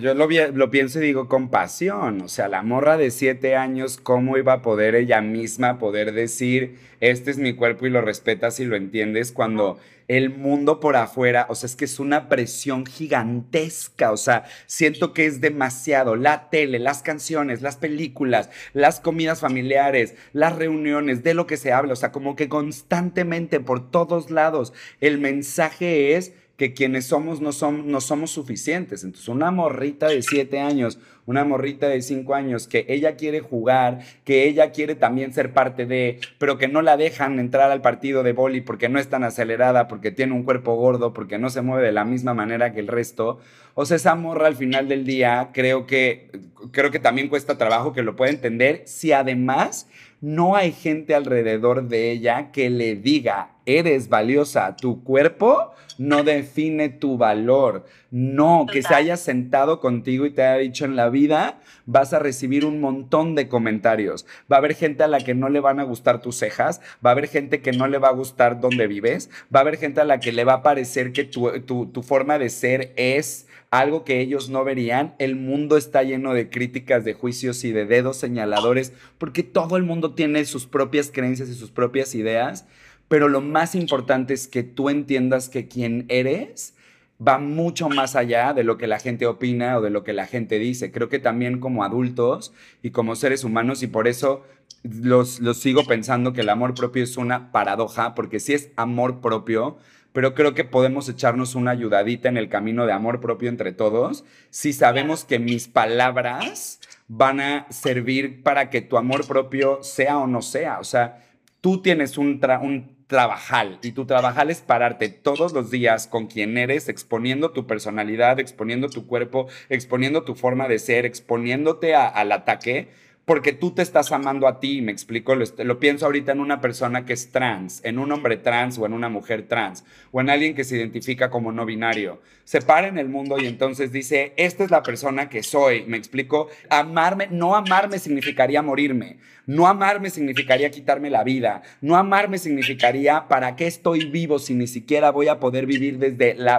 yo 0.00 0.14
lo, 0.14 0.28
lo, 0.28 0.70
pienso 0.70 1.00
y 1.00 1.06
digo 1.06 1.28
con 1.28 1.50
pasión, 1.50 2.22
o 2.22 2.28
sea, 2.28 2.46
la 2.46 2.62
morra 2.62 2.96
de 2.96 3.10
siete 3.10 3.56
años, 3.56 3.96
¿cómo 3.96 4.38
iba 4.38 4.52
a 4.52 4.62
poder 4.62 4.94
ella 4.94 5.20
misma 5.20 5.80
poder 5.80 6.12
decir, 6.12 6.78
este 7.00 7.32
es 7.32 7.38
mi 7.38 7.54
cuerpo 7.54 7.86
y 7.86 7.90
lo 7.90 8.00
respetas 8.00 8.60
y 8.60 8.64
lo 8.64 8.76
entiendes 8.76 9.32
cuando 9.32 9.80
el 10.12 10.30
mundo 10.30 10.78
por 10.78 10.96
afuera, 10.96 11.46
o 11.48 11.54
sea, 11.54 11.66
es 11.66 11.74
que 11.74 11.86
es 11.86 11.98
una 11.98 12.28
presión 12.28 12.84
gigantesca, 12.84 14.12
o 14.12 14.16
sea, 14.18 14.44
siento 14.66 15.14
que 15.14 15.24
es 15.24 15.40
demasiado, 15.40 16.16
la 16.16 16.50
tele, 16.50 16.78
las 16.78 17.02
canciones, 17.02 17.62
las 17.62 17.76
películas, 17.76 18.50
las 18.74 19.00
comidas 19.00 19.40
familiares, 19.40 20.14
las 20.34 20.54
reuniones, 20.56 21.22
de 21.22 21.32
lo 21.32 21.46
que 21.46 21.56
se 21.56 21.72
habla, 21.72 21.94
o 21.94 21.96
sea, 21.96 22.12
como 22.12 22.36
que 22.36 22.50
constantemente 22.50 23.58
por 23.58 23.90
todos 23.90 24.30
lados 24.30 24.74
el 25.00 25.18
mensaje 25.18 26.16
es 26.16 26.34
que 26.56 26.74
quienes 26.74 27.06
somos 27.06 27.40
no, 27.40 27.52
son, 27.52 27.90
no 27.90 28.00
somos 28.00 28.30
suficientes. 28.30 29.04
Entonces, 29.04 29.28
una 29.28 29.50
morrita 29.50 30.08
de 30.08 30.22
siete 30.22 30.60
años, 30.60 30.98
una 31.26 31.44
morrita 31.44 31.88
de 31.88 32.02
cinco 32.02 32.34
años, 32.34 32.66
que 32.66 32.84
ella 32.88 33.16
quiere 33.16 33.40
jugar, 33.40 34.00
que 34.24 34.44
ella 34.44 34.72
quiere 34.72 34.94
también 34.94 35.32
ser 35.32 35.52
parte 35.52 35.86
de, 35.86 36.18
pero 36.38 36.58
que 36.58 36.68
no 36.68 36.82
la 36.82 36.96
dejan 36.96 37.38
entrar 37.38 37.70
al 37.70 37.80
partido 37.80 38.22
de 38.22 38.32
boli 38.32 38.60
porque 38.60 38.88
no 38.88 38.98
es 38.98 39.08
tan 39.08 39.24
acelerada, 39.24 39.88
porque 39.88 40.10
tiene 40.10 40.32
un 40.32 40.42
cuerpo 40.42 40.74
gordo, 40.74 41.12
porque 41.12 41.38
no 41.38 41.50
se 41.50 41.62
mueve 41.62 41.86
de 41.86 41.92
la 41.92 42.04
misma 42.04 42.34
manera 42.34 42.72
que 42.72 42.80
el 42.80 42.88
resto. 42.88 43.38
O 43.74 43.86
sea, 43.86 43.96
esa 43.96 44.14
morra 44.14 44.48
al 44.48 44.56
final 44.56 44.88
del 44.88 45.04
día 45.04 45.50
creo 45.52 45.86
que, 45.86 46.30
creo 46.72 46.90
que 46.90 46.98
también 46.98 47.28
cuesta 47.28 47.56
trabajo 47.56 47.92
que 47.92 48.02
lo 48.02 48.16
pueda 48.16 48.30
entender 48.30 48.82
si 48.84 49.12
además 49.12 49.88
no 50.20 50.56
hay 50.56 50.72
gente 50.72 51.14
alrededor 51.14 51.88
de 51.88 52.10
ella 52.10 52.52
que 52.52 52.70
le 52.70 52.96
diga, 52.96 53.51
eres 53.66 54.08
valiosa, 54.08 54.76
tu 54.76 55.02
cuerpo 55.02 55.72
no 55.98 56.22
define 56.24 56.88
tu 56.88 57.16
valor. 57.16 57.84
No, 58.10 58.66
que 58.70 58.82
se 58.82 58.94
haya 58.94 59.16
sentado 59.16 59.80
contigo 59.80 60.26
y 60.26 60.30
te 60.30 60.42
haya 60.42 60.60
dicho 60.60 60.84
en 60.84 60.96
la 60.96 61.08
vida, 61.08 61.60
vas 61.86 62.12
a 62.12 62.18
recibir 62.18 62.66
un 62.66 62.80
montón 62.80 63.34
de 63.34 63.48
comentarios. 63.48 64.26
Va 64.50 64.56
a 64.56 64.58
haber 64.58 64.74
gente 64.74 65.02
a 65.02 65.08
la 65.08 65.20
que 65.20 65.34
no 65.34 65.48
le 65.48 65.60
van 65.60 65.80
a 65.80 65.84
gustar 65.84 66.20
tus 66.20 66.36
cejas, 66.36 66.80
va 67.04 67.10
a 67.10 67.12
haber 67.12 67.28
gente 67.28 67.62
que 67.62 67.72
no 67.72 67.88
le 67.88 67.98
va 67.98 68.08
a 68.08 68.12
gustar 68.12 68.60
dónde 68.60 68.86
vives, 68.86 69.30
va 69.54 69.60
a 69.60 69.62
haber 69.62 69.78
gente 69.78 70.02
a 70.02 70.04
la 70.04 70.20
que 70.20 70.32
le 70.32 70.44
va 70.44 70.54
a 70.54 70.62
parecer 70.62 71.12
que 71.12 71.24
tu, 71.24 71.50
tu 71.60 72.02
forma 72.02 72.38
de 72.38 72.50
ser 72.50 72.92
es 72.96 73.46
algo 73.72 74.04
que 74.04 74.20
ellos 74.20 74.50
no 74.50 74.64
verían. 74.64 75.14
El 75.18 75.34
mundo 75.34 75.78
está 75.78 76.02
lleno 76.02 76.34
de 76.34 76.50
críticas, 76.50 77.04
de 77.04 77.14
juicios 77.14 77.64
y 77.64 77.72
de 77.72 77.86
dedos 77.86 78.18
señaladores, 78.18 78.92
porque 79.16 79.42
todo 79.42 79.78
el 79.78 79.82
mundo 79.82 80.14
tiene 80.14 80.44
sus 80.44 80.66
propias 80.66 81.10
creencias 81.10 81.48
y 81.48 81.54
sus 81.54 81.70
propias 81.70 82.14
ideas, 82.14 82.66
pero 83.12 83.28
lo 83.28 83.42
más 83.42 83.74
importante 83.74 84.32
es 84.32 84.48
que 84.48 84.62
tú 84.62 84.88
entiendas 84.88 85.50
que 85.50 85.68
quien 85.68 86.06
eres 86.08 86.74
va 87.20 87.36
mucho 87.36 87.90
más 87.90 88.16
allá 88.16 88.54
de 88.54 88.64
lo 88.64 88.78
que 88.78 88.86
la 88.86 88.98
gente 88.98 89.26
opina 89.26 89.76
o 89.76 89.82
de 89.82 89.90
lo 89.90 90.02
que 90.02 90.14
la 90.14 90.24
gente 90.24 90.58
dice. 90.58 90.90
Creo 90.92 91.10
que 91.10 91.18
también 91.18 91.60
como 91.60 91.84
adultos 91.84 92.54
y 92.82 92.88
como 92.88 93.14
seres 93.14 93.44
humanos, 93.44 93.82
y 93.82 93.86
por 93.86 94.08
eso 94.08 94.46
los, 94.82 95.40
los 95.40 95.58
sigo 95.58 95.84
pensando 95.84 96.32
que 96.32 96.40
el 96.40 96.48
amor 96.48 96.72
propio 96.72 97.04
es 97.04 97.18
una 97.18 97.52
paradoja, 97.52 98.14
porque 98.14 98.40
si 98.40 98.54
es 98.54 98.70
amor 98.76 99.20
propio, 99.20 99.76
pero 100.14 100.34
creo 100.34 100.54
que 100.54 100.64
podemos 100.64 101.06
echarnos 101.10 101.54
una 101.54 101.72
ayudadita 101.72 102.30
en 102.30 102.38
el 102.38 102.48
camino 102.48 102.86
de 102.86 102.92
amor 102.94 103.20
propio 103.20 103.50
entre 103.50 103.72
todos 103.72 104.24
si 104.48 104.72
sabemos 104.72 105.26
que 105.26 105.38
mis 105.38 105.68
palabras 105.68 106.80
van 107.08 107.40
a 107.40 107.66
servir 107.68 108.42
para 108.42 108.70
que 108.70 108.80
tu 108.80 108.96
amor 108.96 109.26
propio 109.26 109.82
sea 109.82 110.16
o 110.16 110.26
no 110.26 110.40
sea. 110.40 110.78
O 110.78 110.84
sea, 110.84 111.18
tú 111.62 111.80
tienes 111.80 112.18
un, 112.18 112.40
un 112.62 112.91
trabajal 113.12 113.78
y 113.82 113.92
tu 113.92 114.06
trabajal 114.06 114.48
es 114.48 114.62
pararte 114.62 115.10
todos 115.10 115.52
los 115.52 115.70
días 115.70 116.06
con 116.06 116.28
quien 116.28 116.56
eres, 116.56 116.88
exponiendo 116.88 117.50
tu 117.50 117.66
personalidad, 117.66 118.40
exponiendo 118.40 118.88
tu 118.88 119.06
cuerpo, 119.06 119.48
exponiendo 119.68 120.24
tu 120.24 120.34
forma 120.34 120.66
de 120.66 120.78
ser, 120.78 121.04
exponiéndote 121.04 121.94
al 121.94 122.32
ataque 122.32 122.88
porque 123.24 123.52
tú 123.52 123.70
te 123.70 123.82
estás 123.82 124.10
amando 124.10 124.48
a 124.48 124.58
ti, 124.58 124.82
me 124.82 124.90
explico, 124.90 125.36
lo, 125.36 125.78
pienso 125.78 126.06
ahorita 126.06 126.32
en 126.32 126.40
una 126.40 126.60
persona 126.60 127.04
que 127.04 127.12
es 127.12 127.30
trans, 127.30 127.80
en 127.84 127.98
un 128.00 128.10
hombre 128.10 128.36
trans 128.36 128.78
o 128.78 128.86
en 128.86 128.92
una 128.92 129.08
mujer 129.08 129.46
trans, 129.46 129.84
o 130.10 130.20
en 130.20 130.28
alguien 130.28 130.54
que 130.54 130.64
se 130.64 130.76
identifica 130.76 131.30
como 131.30 131.52
no 131.52 131.64
binario. 131.64 132.20
Se 132.44 132.60
para 132.60 132.88
en 132.88 132.98
el 132.98 133.08
mundo 133.08 133.38
y 133.38 133.46
entonces 133.46 133.92
dice, 133.92 134.32
esta 134.36 134.64
es 134.64 134.72
la 134.72 134.82
persona 134.82 135.28
que 135.28 135.44
soy, 135.44 135.84
me 135.86 135.96
explico, 135.96 136.48
amarme, 136.68 137.28
no 137.30 137.54
amarme 137.54 138.00
significaría 138.00 138.60
morirme, 138.60 139.18
no 139.46 139.68
amarme 139.68 140.10
significaría 140.10 140.72
quitarme 140.72 141.08
la 141.08 141.22
vida, 141.22 141.62
no 141.80 141.96
amarme 141.96 142.38
significaría 142.38 143.28
para 143.28 143.54
qué 143.54 143.68
estoy 143.68 144.06
vivo 144.06 144.40
si 144.40 144.54
ni 144.54 144.66
siquiera 144.66 145.12
voy 145.12 145.28
a 145.28 145.38
poder 145.38 145.66
vivir 145.66 145.98
desde 145.98 146.34
la 146.34 146.56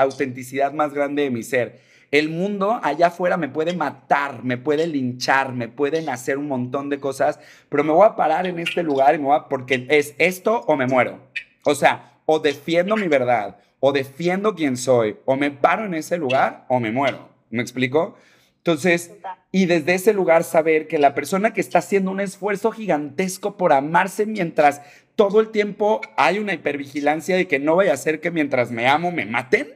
autenticidad 0.00 0.72
más 0.72 0.94
grande 0.94 1.24
de 1.24 1.30
mi 1.30 1.42
ser. 1.42 1.84
El 2.10 2.28
mundo 2.28 2.80
allá 2.82 3.08
afuera 3.08 3.36
me 3.36 3.48
puede 3.48 3.74
matar, 3.74 4.44
me 4.44 4.56
puede 4.56 4.86
linchar, 4.86 5.52
me 5.52 5.68
pueden 5.68 6.08
hacer 6.08 6.38
un 6.38 6.48
montón 6.48 6.88
de 6.88 7.00
cosas, 7.00 7.40
pero 7.68 7.84
me 7.84 7.92
voy 7.92 8.06
a 8.06 8.16
parar 8.16 8.46
en 8.46 8.58
este 8.58 8.82
lugar 8.82 9.14
y 9.14 9.18
me 9.18 9.24
voy 9.24 9.40
porque 9.50 9.86
es 9.90 10.14
esto 10.18 10.64
o 10.66 10.76
me 10.76 10.86
muero. 10.86 11.18
O 11.64 11.74
sea, 11.74 12.20
o 12.26 12.38
defiendo 12.38 12.96
mi 12.96 13.08
verdad, 13.08 13.58
o 13.80 13.92
defiendo 13.92 14.54
quién 14.54 14.76
soy, 14.76 15.16
o 15.24 15.36
me 15.36 15.50
paro 15.50 15.84
en 15.84 15.94
ese 15.94 16.16
lugar 16.16 16.64
o 16.68 16.80
me 16.80 16.92
muero. 16.92 17.28
¿Me 17.50 17.62
explico? 17.62 18.16
Entonces, 18.58 19.12
y 19.52 19.66
desde 19.66 19.94
ese 19.94 20.12
lugar 20.12 20.42
saber 20.42 20.88
que 20.88 20.98
la 20.98 21.14
persona 21.14 21.52
que 21.52 21.60
está 21.60 21.78
haciendo 21.78 22.10
un 22.10 22.18
esfuerzo 22.18 22.72
gigantesco 22.72 23.56
por 23.56 23.72
amarse 23.72 24.26
mientras 24.26 24.82
todo 25.14 25.40
el 25.40 25.50
tiempo 25.50 26.00
hay 26.16 26.40
una 26.40 26.52
hipervigilancia 26.52 27.36
de 27.36 27.46
que 27.46 27.60
no 27.60 27.76
vaya 27.76 27.92
a 27.92 27.96
ser 27.96 28.20
que 28.20 28.32
mientras 28.32 28.72
me 28.72 28.88
amo 28.88 29.12
me 29.12 29.24
maten, 29.24 29.75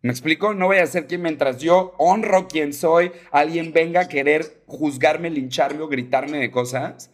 ¿Me 0.00 0.10
explico? 0.10 0.54
No 0.54 0.66
voy 0.66 0.76
a 0.76 0.86
ser 0.86 1.08
que 1.08 1.18
mientras 1.18 1.58
yo 1.58 1.92
honro 1.98 2.46
quien 2.46 2.72
soy, 2.72 3.10
alguien 3.32 3.72
venga 3.72 4.02
a 4.02 4.08
querer 4.08 4.62
juzgarme, 4.66 5.28
lincharme 5.28 5.82
o 5.82 5.88
gritarme 5.88 6.38
de 6.38 6.52
cosas. 6.52 7.10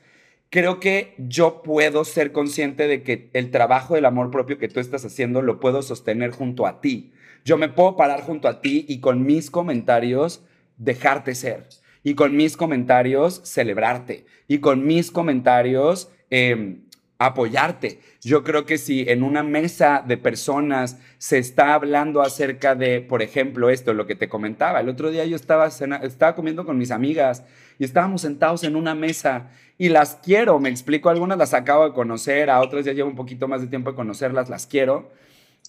Creo 0.51 0.81
que 0.81 1.15
yo 1.17 1.63
puedo 1.63 2.05
ser 2.05 2.31
consciente 2.33 2.87
de 2.87 3.03
que 3.03 3.31
el 3.33 3.51
trabajo 3.51 3.95
del 3.95 4.05
amor 4.05 4.31
propio 4.31 4.59
que 4.59 4.69
tú 4.69 4.81
estás 4.81 5.03
haciendo 5.07 5.41
lo 5.41 5.61
puedo 5.61 5.81
sostener 5.81 6.31
junto 6.31 6.67
a 6.67 6.83
ti. 6.83 7.13
Yo 7.43 7.57
me 7.57 7.71
puedo 7.71 7.97
parar 7.97 8.21
junto 8.21 8.49
a 8.49 8.61
ti 8.61 8.85
y 8.87 9.01
con 9.01 9.25
mis 9.25 9.51
comentarios 9.51 10.45
dejarte 10.77 11.35
ser. 11.35 11.67
Y 12.03 12.15
con 12.15 12.37
mis 12.37 12.59
comentarios 12.59 13.41
celebrarte. 13.45 14.27
Y 14.47 14.59
con 14.59 14.87
mis 14.87 15.11
comentarios 15.11 16.11
em, 16.29 16.84
apoyarte. 17.19 18.01
Yo 18.21 18.43
creo 18.43 18.67
que 18.67 18.79
si 18.79 19.09
en 19.09 19.23
una 19.23 19.43
mesa 19.43 20.03
de 20.07 20.17
personas 20.17 20.99
se 21.19 21.39
está 21.39 21.75
hablando 21.75 22.23
acerca 22.23 22.75
de, 22.75 23.01
por 23.01 23.23
ejemplo, 23.23 23.71
esto, 23.71 23.95
lo 23.95 24.07
que 24.07 24.15
te 24.15 24.29
comentaba, 24.29 24.81
el 24.81 24.89
otro 24.89 25.11
día 25.11 25.25
yo 25.25 25.37
estaba, 25.37 25.67
estaba 25.67 26.35
comiendo 26.35 26.65
con 26.65 26.79
mis 26.79 26.91
amigas 26.91 27.45
y 27.79 27.85
estábamos 27.85 28.23
sentados 28.23 28.65
en 28.65 28.77
una 28.77 28.95
mesa 28.95 29.51
y 29.79 29.89
las 29.89 30.17
quiero, 30.17 30.59
me 30.61 30.69
explico, 30.69 31.09
algunas 31.09 31.39
las 31.39 31.55
acabo 31.55 31.85
de 31.85 31.93
conocer, 31.93 32.51
a 32.51 32.61
otras 32.61 32.85
ya 32.85 32.93
llevo 32.93 33.09
un 33.09 33.17
poquito 33.17 33.49
más 33.49 33.61
de 33.61 33.67
tiempo 33.67 33.91
de 33.91 33.97
conocerlas, 33.97 34.49
las 34.49 34.67
quiero. 34.67 35.11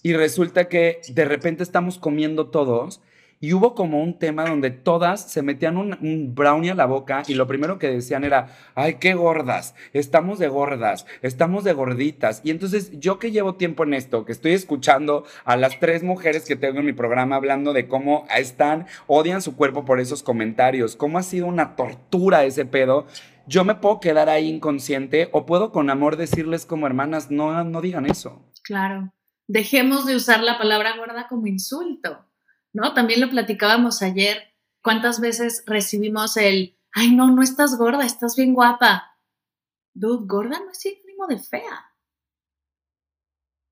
Y 0.02 0.12
resulta 0.12 0.68
que 0.68 1.00
de 1.08 1.24
repente 1.24 1.62
estamos 1.62 1.98
comiendo 1.98 2.48
todos 2.48 3.00
y 3.40 3.52
hubo 3.52 3.74
como 3.74 4.02
un 4.02 4.18
tema 4.18 4.48
donde 4.48 4.70
todas 4.70 5.30
se 5.30 5.42
metían 5.42 5.76
un, 5.76 6.34
brownie 6.34 6.70
a 6.70 6.74
la 6.74 6.86
boca 6.86 7.22
y 7.26 7.34
lo 7.34 7.46
primero 7.46 7.78
que 7.78 7.88
decían 7.88 8.24
era, 8.24 8.48
ay, 8.74 8.94
qué 8.94 9.14
gordas, 9.14 9.74
estamos 9.92 10.38
de 10.38 10.48
gordas, 10.48 11.06
estamos 11.22 11.64
de 11.64 11.72
gorditas. 11.72 12.40
Y 12.44 12.50
entonces 12.50 12.98
yo 12.98 13.18
que 13.18 13.30
llevo 13.30 13.56
tiempo 13.56 13.84
en 13.84 13.94
esto, 13.94 14.24
que 14.24 14.32
estoy 14.32 14.52
escuchando 14.52 15.24
a 15.44 15.56
las 15.56 15.78
tres 15.80 16.02
mujeres 16.02 16.44
que 16.44 16.56
tengo 16.56 16.80
en 16.80 16.86
mi 16.86 16.92
programa 16.92 17.36
hablando 17.36 17.72
de 17.72 17.88
cómo 17.88 18.26
están, 18.34 18.86
odian 19.06 19.42
su 19.42 19.56
cuerpo 19.56 19.84
por 19.84 20.00
esos 20.00 20.22
comentarios, 20.22 20.96
cómo 20.96 21.18
ha 21.18 21.22
sido 21.22 21.46
una 21.46 21.76
tortura 21.76 22.44
ese 22.44 22.64
pedo. 22.64 23.06
Yo 23.46 23.64
me 23.64 23.76
puedo 23.76 24.00
quedar 24.00 24.28
ahí 24.28 24.48
inconsciente 24.48 25.28
o 25.32 25.46
puedo 25.46 25.70
con 25.70 25.90
amor 25.90 26.16
decirles 26.16 26.66
como 26.66 26.86
hermanas, 26.86 27.30
no, 27.30 27.62
no 27.64 27.80
digan 27.80 28.06
eso. 28.06 28.42
Claro, 28.62 29.12
dejemos 29.46 30.06
de 30.06 30.16
usar 30.16 30.42
la 30.42 30.58
palabra 30.58 30.96
gorda 30.96 31.28
como 31.28 31.46
insulto 31.46 32.26
¿no? 32.76 32.92
También 32.92 33.22
lo 33.22 33.30
platicábamos 33.30 34.02
ayer, 34.02 34.54
cuántas 34.82 35.18
veces 35.18 35.64
recibimos 35.66 36.36
el, 36.36 36.76
ay, 36.92 37.10
no, 37.14 37.30
no 37.30 37.42
estás 37.42 37.78
gorda, 37.78 38.04
estás 38.04 38.36
bien 38.36 38.52
guapa. 38.52 39.16
Dude, 39.94 40.26
gorda 40.26 40.60
no 40.60 40.70
es 40.70 40.78
sinónimo 40.78 41.26
de 41.26 41.38
fea. 41.38 41.94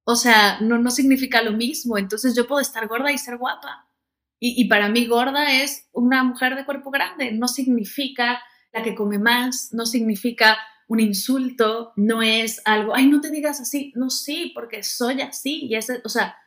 O 0.07 0.17
sea, 0.17 0.59
no, 0.61 0.79
no 0.79 0.91
significa 0.91 1.43
lo 1.43 1.53
mismo. 1.53 1.99
Entonces 1.99 2.35
yo 2.35 2.47
puedo 2.47 2.63
estar 2.63 2.89
gorda 2.89 3.13
y 3.13 3.19
ser 3.19 3.37
guapa. 3.37 3.91
Y, 4.41 4.63
y 4.63 4.69
para 4.69 4.89
mí 4.89 5.07
gorda 5.07 5.53
es 5.53 5.87
una 5.93 6.25
mujer 6.25 6.57
de 6.57 6.65
cuerpo 6.65 6.91
grande. 6.91 7.31
No 7.33 7.47
significa 7.47 8.43
la 8.73 8.83
que 8.83 8.95
come 8.95 9.19
más, 9.19 9.69
no 9.73 9.85
significa 9.85 10.57
un 10.89 11.01
insulto, 11.01 11.93
no 11.97 12.23
es 12.23 12.63
algo, 12.65 12.95
ay, 12.95 13.07
no 13.07 13.21
te 13.21 13.31
digas 13.31 13.61
así. 13.61 13.93
No, 13.97 14.09
sí, 14.09 14.51
porque 14.55 14.83
soy 14.83 15.21
así. 15.21 15.67
Y 15.67 15.75
ese, 15.75 16.01
o 16.05 16.09
sea, 16.09 16.39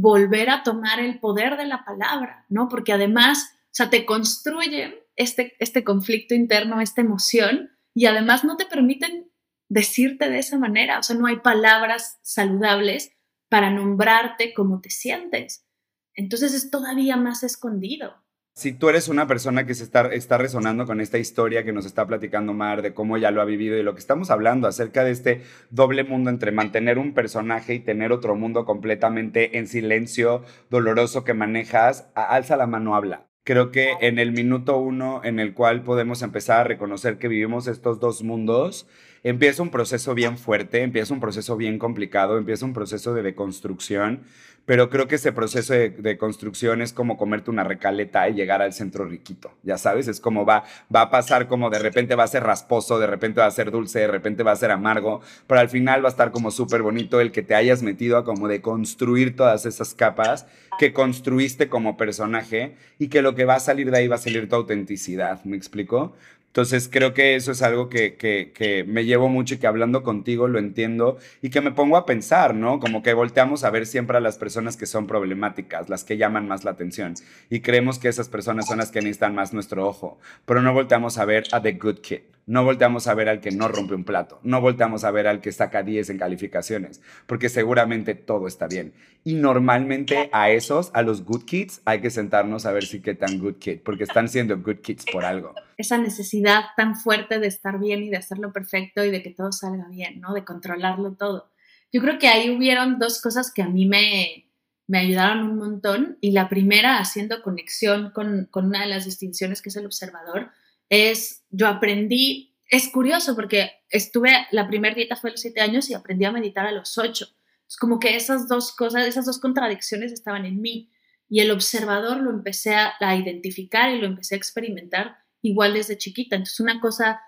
volver 0.00 0.50
a 0.50 0.62
tomar 0.62 1.00
el 1.00 1.18
poder 1.18 1.56
de 1.56 1.66
la 1.66 1.84
palabra, 1.84 2.44
¿no? 2.48 2.68
Porque 2.68 2.92
además, 2.92 3.52
o 3.64 3.68
sea, 3.70 3.90
te 3.90 4.04
construyen 4.04 4.94
este, 5.16 5.56
este 5.58 5.84
conflicto 5.84 6.34
interno, 6.34 6.80
esta 6.80 7.00
emoción, 7.00 7.70
y 7.94 8.06
además 8.06 8.44
no 8.44 8.56
te 8.56 8.66
permiten 8.66 9.30
decirte 9.68 10.28
de 10.28 10.38
esa 10.38 10.58
manera, 10.58 10.98
o 10.98 11.02
sea, 11.02 11.16
no 11.16 11.26
hay 11.26 11.36
palabras 11.36 12.18
saludables 12.22 13.12
para 13.48 13.70
nombrarte 13.70 14.52
como 14.52 14.80
te 14.80 14.90
sientes. 14.90 15.66
Entonces 16.14 16.52
es 16.52 16.70
todavía 16.70 17.16
más 17.16 17.42
escondido. 17.42 18.22
Si 18.58 18.72
tú 18.72 18.88
eres 18.88 19.08
una 19.08 19.26
persona 19.26 19.66
que 19.66 19.74
se 19.74 19.84
está, 19.84 20.06
está 20.14 20.38
resonando 20.38 20.86
con 20.86 21.02
esta 21.02 21.18
historia 21.18 21.62
que 21.62 21.74
nos 21.74 21.84
está 21.84 22.06
platicando 22.06 22.54
Mar, 22.54 22.80
de 22.80 22.94
cómo 22.94 23.18
ya 23.18 23.30
lo 23.30 23.42
ha 23.42 23.44
vivido 23.44 23.76
y 23.76 23.82
lo 23.82 23.92
que 23.92 24.00
estamos 24.00 24.30
hablando 24.30 24.66
acerca 24.66 25.04
de 25.04 25.10
este 25.10 25.42
doble 25.68 26.04
mundo 26.04 26.30
entre 26.30 26.52
mantener 26.52 26.96
un 26.96 27.12
personaje 27.12 27.74
y 27.74 27.80
tener 27.80 28.12
otro 28.12 28.34
mundo 28.34 28.64
completamente 28.64 29.58
en 29.58 29.66
silencio, 29.66 30.42
doloroso 30.70 31.22
que 31.22 31.34
manejas, 31.34 32.08
alza 32.14 32.56
la 32.56 32.66
mano, 32.66 32.96
habla. 32.96 33.26
Creo 33.44 33.70
que 33.70 33.92
en 34.00 34.18
el 34.18 34.32
minuto 34.32 34.78
uno 34.78 35.20
en 35.22 35.38
el 35.38 35.52
cual 35.52 35.82
podemos 35.82 36.22
empezar 36.22 36.60
a 36.60 36.64
reconocer 36.64 37.18
que 37.18 37.28
vivimos 37.28 37.66
estos 37.66 38.00
dos 38.00 38.22
mundos, 38.22 38.88
empieza 39.22 39.62
un 39.62 39.70
proceso 39.70 40.14
bien 40.14 40.38
fuerte, 40.38 40.82
empieza 40.82 41.12
un 41.12 41.20
proceso 41.20 41.58
bien 41.58 41.78
complicado, 41.78 42.38
empieza 42.38 42.64
un 42.64 42.72
proceso 42.72 43.12
de 43.12 43.22
deconstrucción, 43.22 44.22
pero 44.66 44.90
creo 44.90 45.08
que 45.08 45.14
ese 45.14 45.32
proceso 45.32 45.72
de, 45.72 46.18
construcción 46.18 46.82
es 46.82 46.92
como 46.92 47.16
comerte 47.16 47.50
una 47.50 47.64
recaleta 47.64 48.28
y 48.28 48.34
llegar 48.34 48.60
al 48.62 48.72
centro 48.72 49.04
riquito, 49.04 49.52
ya 49.62 49.78
sabes, 49.78 50.08
es 50.08 50.20
como 50.20 50.44
va, 50.44 50.64
va 50.94 51.02
a 51.02 51.10
pasar 51.10 51.46
como 51.46 51.70
de 51.70 51.78
repente 51.78 52.14
va 52.14 52.24
a 52.24 52.28
ser 52.28 52.42
rasposo, 52.42 52.98
de 52.98 53.06
repente 53.06 53.40
va 53.40 53.46
a 53.46 53.50
ser 53.50 53.70
dulce, 53.70 54.00
de 54.00 54.08
repente 54.08 54.42
va 54.42 54.52
a 54.52 54.56
ser 54.56 54.70
amargo, 54.70 55.20
pero 55.46 55.60
al 55.60 55.68
final 55.68 56.04
va 56.04 56.08
a 56.08 56.10
estar 56.10 56.32
como 56.32 56.50
súper 56.50 56.82
bonito 56.82 57.20
el 57.20 57.32
que 57.32 57.42
te 57.42 57.54
hayas 57.54 57.82
metido 57.82 58.18
a 58.18 58.24
como 58.24 58.48
de 58.48 58.60
construir 58.60 59.36
todas 59.36 59.66
esas 59.66 59.94
capas 59.94 60.46
que 60.78 60.92
construiste 60.92 61.68
como 61.68 61.96
personaje 61.96 62.76
y 62.98 63.08
que 63.08 63.22
lo 63.22 63.34
que 63.34 63.44
va 63.44 63.54
a 63.54 63.60
salir 63.60 63.90
de 63.90 63.98
ahí 63.98 64.08
va 64.08 64.16
a 64.16 64.18
salir 64.18 64.48
tu 64.48 64.56
autenticidad, 64.56 65.42
¿me 65.44 65.56
explico? 65.56 66.14
Entonces 66.56 66.88
creo 66.90 67.12
que 67.12 67.34
eso 67.34 67.52
es 67.52 67.60
algo 67.60 67.90
que, 67.90 68.84
me 68.88 69.04
llevo 69.04 69.28
mucho 69.28 69.56
y 69.56 69.58
que 69.58 69.66
hablando 69.66 70.02
contigo 70.02 70.48
lo 70.48 70.58
entiendo 70.58 71.18
y 71.42 71.50
que 71.50 71.60
me 71.60 71.70
pongo 71.70 71.98
a 71.98 72.06
pensar, 72.06 72.54
¿no? 72.54 72.80
Como 72.80 73.02
que 73.02 73.12
volteamos 73.12 73.62
a 73.62 73.68
ver 73.68 73.84
siempre 73.84 74.16
a 74.16 74.20
las 74.20 74.38
personas 74.38 74.78
que 74.78 74.86
son 74.86 75.06
problemáticas, 75.06 75.90
las 75.90 76.02
que 76.02 76.16
llaman 76.16 76.48
más 76.48 76.64
la 76.64 76.70
atención 76.70 77.12
y 77.50 77.60
creemos 77.60 77.98
que 77.98 78.08
esas 78.08 78.30
personas 78.30 78.68
son 78.68 78.78
las 78.78 78.90
que 78.90 79.02
necesitan 79.02 79.34
más 79.34 79.52
nuestro 79.52 79.86
ojo, 79.86 80.18
pero 80.46 80.62
no 80.62 80.72
volteamos 80.72 81.18
a 81.18 81.26
ver 81.26 81.44
a 81.52 81.60
The 81.60 81.72
Good 81.72 81.98
Kid. 81.98 82.35
No 82.48 82.62
volteamos 82.62 83.08
a 83.08 83.14
ver 83.14 83.28
al 83.28 83.40
que 83.40 83.50
no 83.50 83.66
rompe 83.66 83.96
un 83.96 84.04
plato, 84.04 84.38
no 84.44 84.60
volteamos 84.60 85.02
a 85.02 85.10
ver 85.10 85.26
al 85.26 85.40
que 85.40 85.50
saca 85.50 85.82
10 85.82 86.10
en 86.10 86.18
calificaciones, 86.18 87.02
porque 87.26 87.48
seguramente 87.48 88.14
todo 88.14 88.46
está 88.46 88.68
bien. 88.68 88.94
Y 89.24 89.34
normalmente 89.34 90.30
a 90.32 90.50
esos, 90.50 90.92
a 90.94 91.02
los 91.02 91.24
good 91.24 91.44
kids, 91.44 91.82
hay 91.84 92.00
que 92.00 92.08
sentarnos 92.08 92.64
a 92.64 92.70
ver 92.70 92.84
si 92.84 93.02
qué 93.02 93.14
tan 93.14 93.40
good 93.40 93.56
kid, 93.56 93.80
porque 93.84 94.04
están 94.04 94.28
siendo 94.28 94.56
good 94.58 94.76
kids 94.76 95.06
por 95.10 95.24
algo. 95.24 95.56
Esa 95.76 95.98
necesidad 95.98 96.66
tan 96.76 96.94
fuerte 96.94 97.40
de 97.40 97.48
estar 97.48 97.80
bien 97.80 98.04
y 98.04 98.10
de 98.10 98.18
hacerlo 98.18 98.52
perfecto 98.52 99.04
y 99.04 99.10
de 99.10 99.24
que 99.24 99.30
todo 99.30 99.50
salga 99.50 99.88
bien, 99.88 100.20
¿no? 100.20 100.32
De 100.32 100.44
controlarlo 100.44 101.14
todo. 101.14 101.50
Yo 101.92 102.00
creo 102.00 102.20
que 102.20 102.28
ahí 102.28 102.50
hubieron 102.50 103.00
dos 103.00 103.20
cosas 103.20 103.52
que 103.52 103.62
a 103.62 103.68
mí 103.68 103.86
me, 103.86 104.52
me 104.86 104.98
ayudaron 104.98 105.50
un 105.50 105.58
montón 105.58 106.16
y 106.20 106.30
la 106.30 106.48
primera 106.48 107.00
haciendo 107.00 107.42
conexión 107.42 108.12
con, 108.12 108.46
con 108.52 108.66
una 108.66 108.82
de 108.82 108.88
las 108.88 109.04
distinciones 109.04 109.62
que 109.62 109.70
es 109.70 109.76
el 109.76 109.86
observador 109.86 110.52
es, 110.88 111.44
yo 111.50 111.66
aprendí, 111.68 112.56
es 112.70 112.88
curioso 112.88 113.34
porque 113.34 113.70
estuve, 113.90 114.30
la 114.50 114.66
primera 114.66 114.94
dieta 114.94 115.16
fue 115.16 115.30
a 115.30 115.32
los 115.32 115.40
siete 115.40 115.60
años 115.60 115.88
y 115.90 115.94
aprendí 115.94 116.24
a 116.24 116.32
meditar 116.32 116.66
a 116.66 116.72
los 116.72 116.98
ocho. 116.98 117.26
Es 117.68 117.76
como 117.76 117.98
que 117.98 118.16
esas 118.16 118.48
dos 118.48 118.74
cosas, 118.74 119.06
esas 119.06 119.26
dos 119.26 119.40
contradicciones 119.40 120.12
estaban 120.12 120.44
en 120.44 120.60
mí 120.60 120.90
y 121.28 121.40
el 121.40 121.50
observador 121.50 122.18
lo 122.18 122.30
empecé 122.30 122.74
a, 122.74 122.94
a 123.00 123.16
identificar 123.16 123.92
y 123.92 123.98
lo 123.98 124.06
empecé 124.06 124.34
a 124.34 124.38
experimentar 124.38 125.16
igual 125.42 125.74
desde 125.74 125.98
chiquita. 125.98 126.36
Entonces 126.36 126.60
una 126.60 126.80
cosa 126.80 127.20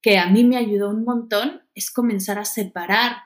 que 0.00 0.18
a 0.18 0.26
mí 0.26 0.44
me 0.44 0.56
ayudó 0.56 0.90
un 0.90 1.04
montón 1.04 1.62
es 1.74 1.90
comenzar 1.90 2.38
a 2.38 2.44
separar 2.44 3.16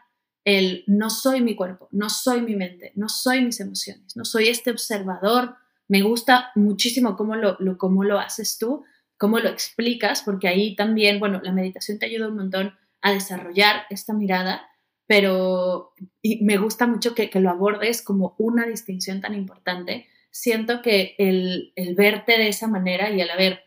el 0.45 0.85
no 0.87 1.11
soy 1.11 1.41
mi 1.41 1.57
cuerpo, 1.57 1.89
no 1.91 2.11
soy 2.11 2.43
mi 2.43 2.55
mente, 2.55 2.93
no 2.97 3.09
soy 3.09 3.43
mis 3.43 3.61
emociones, 3.61 4.15
no 4.17 4.25
soy 4.25 4.49
este 4.49 4.71
observador. 4.71 5.57
Me 5.89 6.03
gusta 6.03 6.51
muchísimo 6.55 7.17
cómo 7.17 7.37
lo, 7.37 7.57
cómo 7.79 8.05
lo 8.05 8.19
haces 8.19 8.59
tú, 8.59 8.85
cómo 9.19 9.39
lo 9.39 9.49
explicas, 9.49 10.23
porque 10.23 10.49
ahí 10.49 10.77
también, 10.77 11.21
bueno, 11.21 11.41
la 11.43 11.53
meditación 11.53 11.99
te 11.99 12.07
ayuda 12.07 12.29
un 12.29 12.37
montón 12.37 12.75
a 13.01 13.13
desarrollar 13.13 13.85
esta 13.91 14.13
mirada, 14.13 14.69
pero 15.07 15.93
me 16.41 16.57
gusta 16.57 16.87
mucho 16.87 17.15
que, 17.15 17.31
lo 17.35 17.51
abordes 17.51 18.03
como 18.03 18.35
una 18.39 18.67
distinción 18.67 19.21
tan 19.21 19.35
importante. 19.35 20.09
Siento 20.31 20.83
que 20.83 21.15
el, 21.19 21.73
verte 21.97 22.33
de 22.33 22.49
esa 22.49 22.67
manera 22.67 23.11
y 23.11 23.21
el 23.21 23.31
haber, 23.31 23.65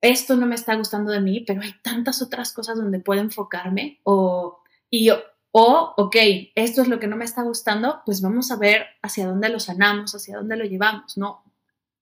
esto 0.00 0.36
no 0.36 0.46
me 0.46 0.54
está 0.54 0.74
gustando 0.76 1.10
de 1.10 1.20
mí, 1.20 1.40
pero 1.46 1.62
hay 1.62 1.74
tantas 1.82 2.22
otras 2.22 2.52
cosas 2.52 2.76
donde 2.76 3.00
puedo 3.00 3.20
enfocarme 3.20 4.00
o, 4.04 4.60
y 4.90 5.10
o, 5.50 5.94
ok, 5.96 6.16
esto 6.54 6.82
es 6.82 6.88
lo 6.88 7.00
que 7.00 7.06
no 7.06 7.16
me 7.16 7.24
está 7.24 7.42
gustando, 7.42 8.02
pues 8.04 8.20
vamos 8.20 8.50
a 8.50 8.56
ver 8.56 8.86
hacia 9.02 9.26
dónde 9.26 9.48
lo 9.48 9.58
sanamos, 9.58 10.14
hacia 10.14 10.36
dónde 10.36 10.56
lo 10.56 10.64
llevamos, 10.64 11.16
¿no? 11.16 11.42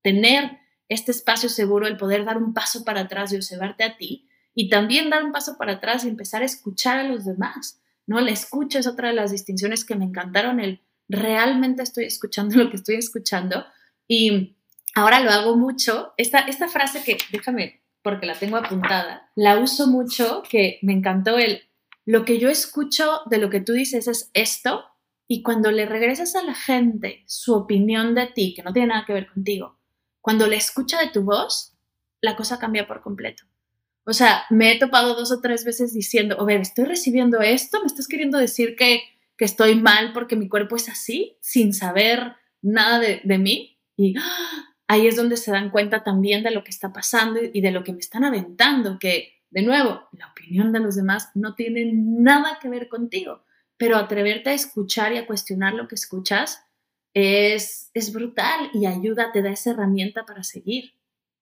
Tener 0.03 0.59
este 0.89 1.11
espacio 1.11 1.49
seguro, 1.49 1.87
el 1.87 1.97
poder 1.97 2.25
dar 2.25 2.39
un 2.39 2.55
paso 2.55 2.85
para 2.85 3.03
atrás 3.03 3.33
y 3.33 3.37
observarte 3.37 3.85
a 3.85 3.97
ti 3.97 4.29
y 4.55 4.69
también 4.69 5.11
dar 5.11 5.25
un 5.25 5.33
paso 5.33 5.57
para 5.59 5.75
atrás 5.75 6.05
y 6.05 6.09
empezar 6.09 6.43
a 6.43 6.47
escuchar 6.47 6.99
a 6.99 7.05
los 7.05 7.25
demás, 7.25 7.81
¿no? 8.07 8.21
La 8.21 8.31
escucha 8.31 8.79
es 8.79 8.87
otra 8.87 9.09
de 9.09 9.15
las 9.15 9.31
distinciones 9.31 9.85
que 9.85 9.97
me 9.97 10.05
encantaron, 10.05 10.61
el 10.61 10.81
realmente 11.09 11.83
estoy 11.83 12.05
escuchando 12.05 12.57
lo 12.63 12.71
que 12.71 12.77
estoy 12.77 12.97
escuchando 12.97 13.67
y 14.09 14.57
ahora 14.95 15.21
lo 15.21 15.31
hago 15.31 15.57
mucho. 15.57 16.15
Esta, 16.17 16.41
esta 16.41 16.69
frase 16.69 17.03
que, 17.05 17.19
déjame, 17.31 17.83
porque 18.03 18.27
la 18.27 18.35
tengo 18.35 18.57
apuntada, 18.57 19.31
la 19.35 19.59
uso 19.59 19.89
mucho, 19.89 20.43
que 20.49 20.79
me 20.83 20.93
encantó 20.93 21.39
el, 21.39 21.63
lo 22.05 22.25
que 22.25 22.39
yo 22.39 22.49
escucho 22.49 23.21
de 23.27 23.39
lo 23.39 23.51
que 23.51 23.61
tú 23.61 23.73
dices 23.73 24.07
es 24.07 24.31
esto, 24.33 24.85
y 25.29 25.43
cuando 25.43 25.73
le 25.73 25.87
regresas 25.87 26.37
a 26.37 26.43
la 26.43 26.55
gente 26.55 27.25
su 27.27 27.53
opinión 27.55 28.15
de 28.15 28.29
ti, 28.29 28.55
que 28.55 28.63
no 28.63 28.73
tiene 28.73 28.89
nada 28.89 29.05
que 29.05 29.13
ver 29.13 29.27
contigo, 29.27 29.77
cuando 30.27 30.49
la 30.49 30.57
escucha 30.57 30.99
de 30.99 31.11
tu 31.11 31.23
voz, 31.23 31.77
la 32.21 32.35
cosa 32.35 32.59
cambia 32.59 32.89
por 32.89 33.01
completo. 33.01 33.45
O 34.05 34.13
sea, 34.13 34.43
me 34.51 34.73
he 34.73 34.79
topado 34.81 35.15
dos 35.15 35.31
o 35.31 35.41
tres 35.41 35.65
veces 35.65 35.95
diciendo, 35.95 36.35
o 36.41 36.45
ver, 36.45 36.61
estoy 36.61 36.85
recibiendo 36.85 37.41
esto, 37.43 37.79
me 37.81 37.87
estás 37.87 38.09
queriendo 38.09 38.37
decir 38.37 38.75
que, 38.75 39.03
que 39.37 39.45
estoy 39.45 39.77
mal 39.77 40.13
porque 40.13 40.35
mi 40.35 40.49
cuerpo 40.49 40.75
es 40.75 40.89
así, 40.89 41.39
sin 41.41 41.73
saber 41.73 42.33
nada 42.61 42.99
de, 42.99 43.21
de 43.23 43.39
mí. 43.39 43.79
Y 43.97 44.19
¡ah! 44.19 44.75
ahí 44.89 45.07
es 45.07 45.15
donde 45.15 45.37
se 45.37 45.53
dan 45.53 45.71
cuenta 45.71 46.03
también 46.03 46.43
de 46.43 46.51
lo 46.51 46.65
que 46.65 46.73
está 46.73 46.93
pasando 46.93 47.39
y 47.41 47.61
de 47.61 47.71
lo 47.71 47.85
que 47.85 47.93
me 47.93 48.01
están 48.01 48.25
aventando, 48.25 48.99
que 48.99 49.45
de 49.51 49.63
nuevo, 49.63 50.09
la 50.11 50.27
opinión 50.33 50.73
de 50.73 50.81
los 50.81 50.97
demás 50.97 51.31
no 51.37 51.55
tiene 51.55 51.93
nada 51.95 52.59
que 52.61 52.69
ver 52.69 52.89
contigo, 52.89 53.45
pero 53.77 53.97
atreverte 53.97 54.51
a 54.51 54.55
escuchar 54.55 55.13
y 55.13 55.19
a 55.19 55.27
cuestionar 55.29 55.75
lo 55.75 55.87
que 55.87 55.95
escuchas 55.95 56.66
es, 57.17 57.91
es 57.95 58.13
brutal 58.13 58.69
y 58.75 58.85
ayuda, 58.85 59.33
te 59.33 59.41
da 59.41 59.51
esa 59.51 59.71
herramienta 59.71 60.27
para 60.27 60.43
seguir. 60.43 60.93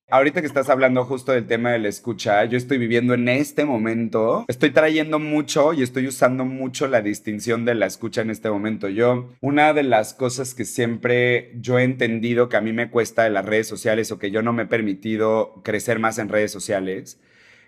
Ahorita 0.08 0.40
que 0.40 0.46
estás 0.46 0.68
hablando 0.68 1.04
justo 1.04 1.32
del 1.32 1.46
tema 1.46 1.72
de 1.72 1.80
la 1.80 1.88
escucha, 1.88 2.44
yo 2.44 2.56
estoy 2.56 2.78
viviendo 2.78 3.14
en 3.14 3.26
este 3.26 3.64
momento, 3.64 4.44
estoy 4.46 4.70
trayendo 4.70 5.18
mucho 5.18 5.72
y 5.72 5.82
estoy 5.82 6.06
usando 6.06 6.44
mucho 6.44 6.86
la 6.86 7.00
distinción 7.00 7.64
de 7.64 7.74
la 7.74 7.86
escucha 7.86 8.20
en 8.20 8.30
este 8.30 8.50
momento. 8.50 8.88
Yo, 8.88 9.30
una 9.40 9.72
de 9.72 9.82
las 9.82 10.14
cosas 10.14 10.54
que 10.54 10.64
siempre 10.64 11.50
yo 11.56 11.78
he 11.78 11.82
entendido 11.82 12.48
que 12.48 12.56
a 12.56 12.60
mí 12.60 12.72
me 12.72 12.90
cuesta 12.90 13.24
de 13.24 13.30
las 13.30 13.44
redes 13.44 13.66
sociales 13.66 14.12
o 14.12 14.18
que 14.18 14.30
yo 14.30 14.42
no 14.42 14.52
me 14.52 14.64
he 14.64 14.66
permitido 14.66 15.60
crecer 15.64 15.98
más 15.98 16.18
en 16.18 16.28
redes 16.28 16.52
sociales, 16.52 17.18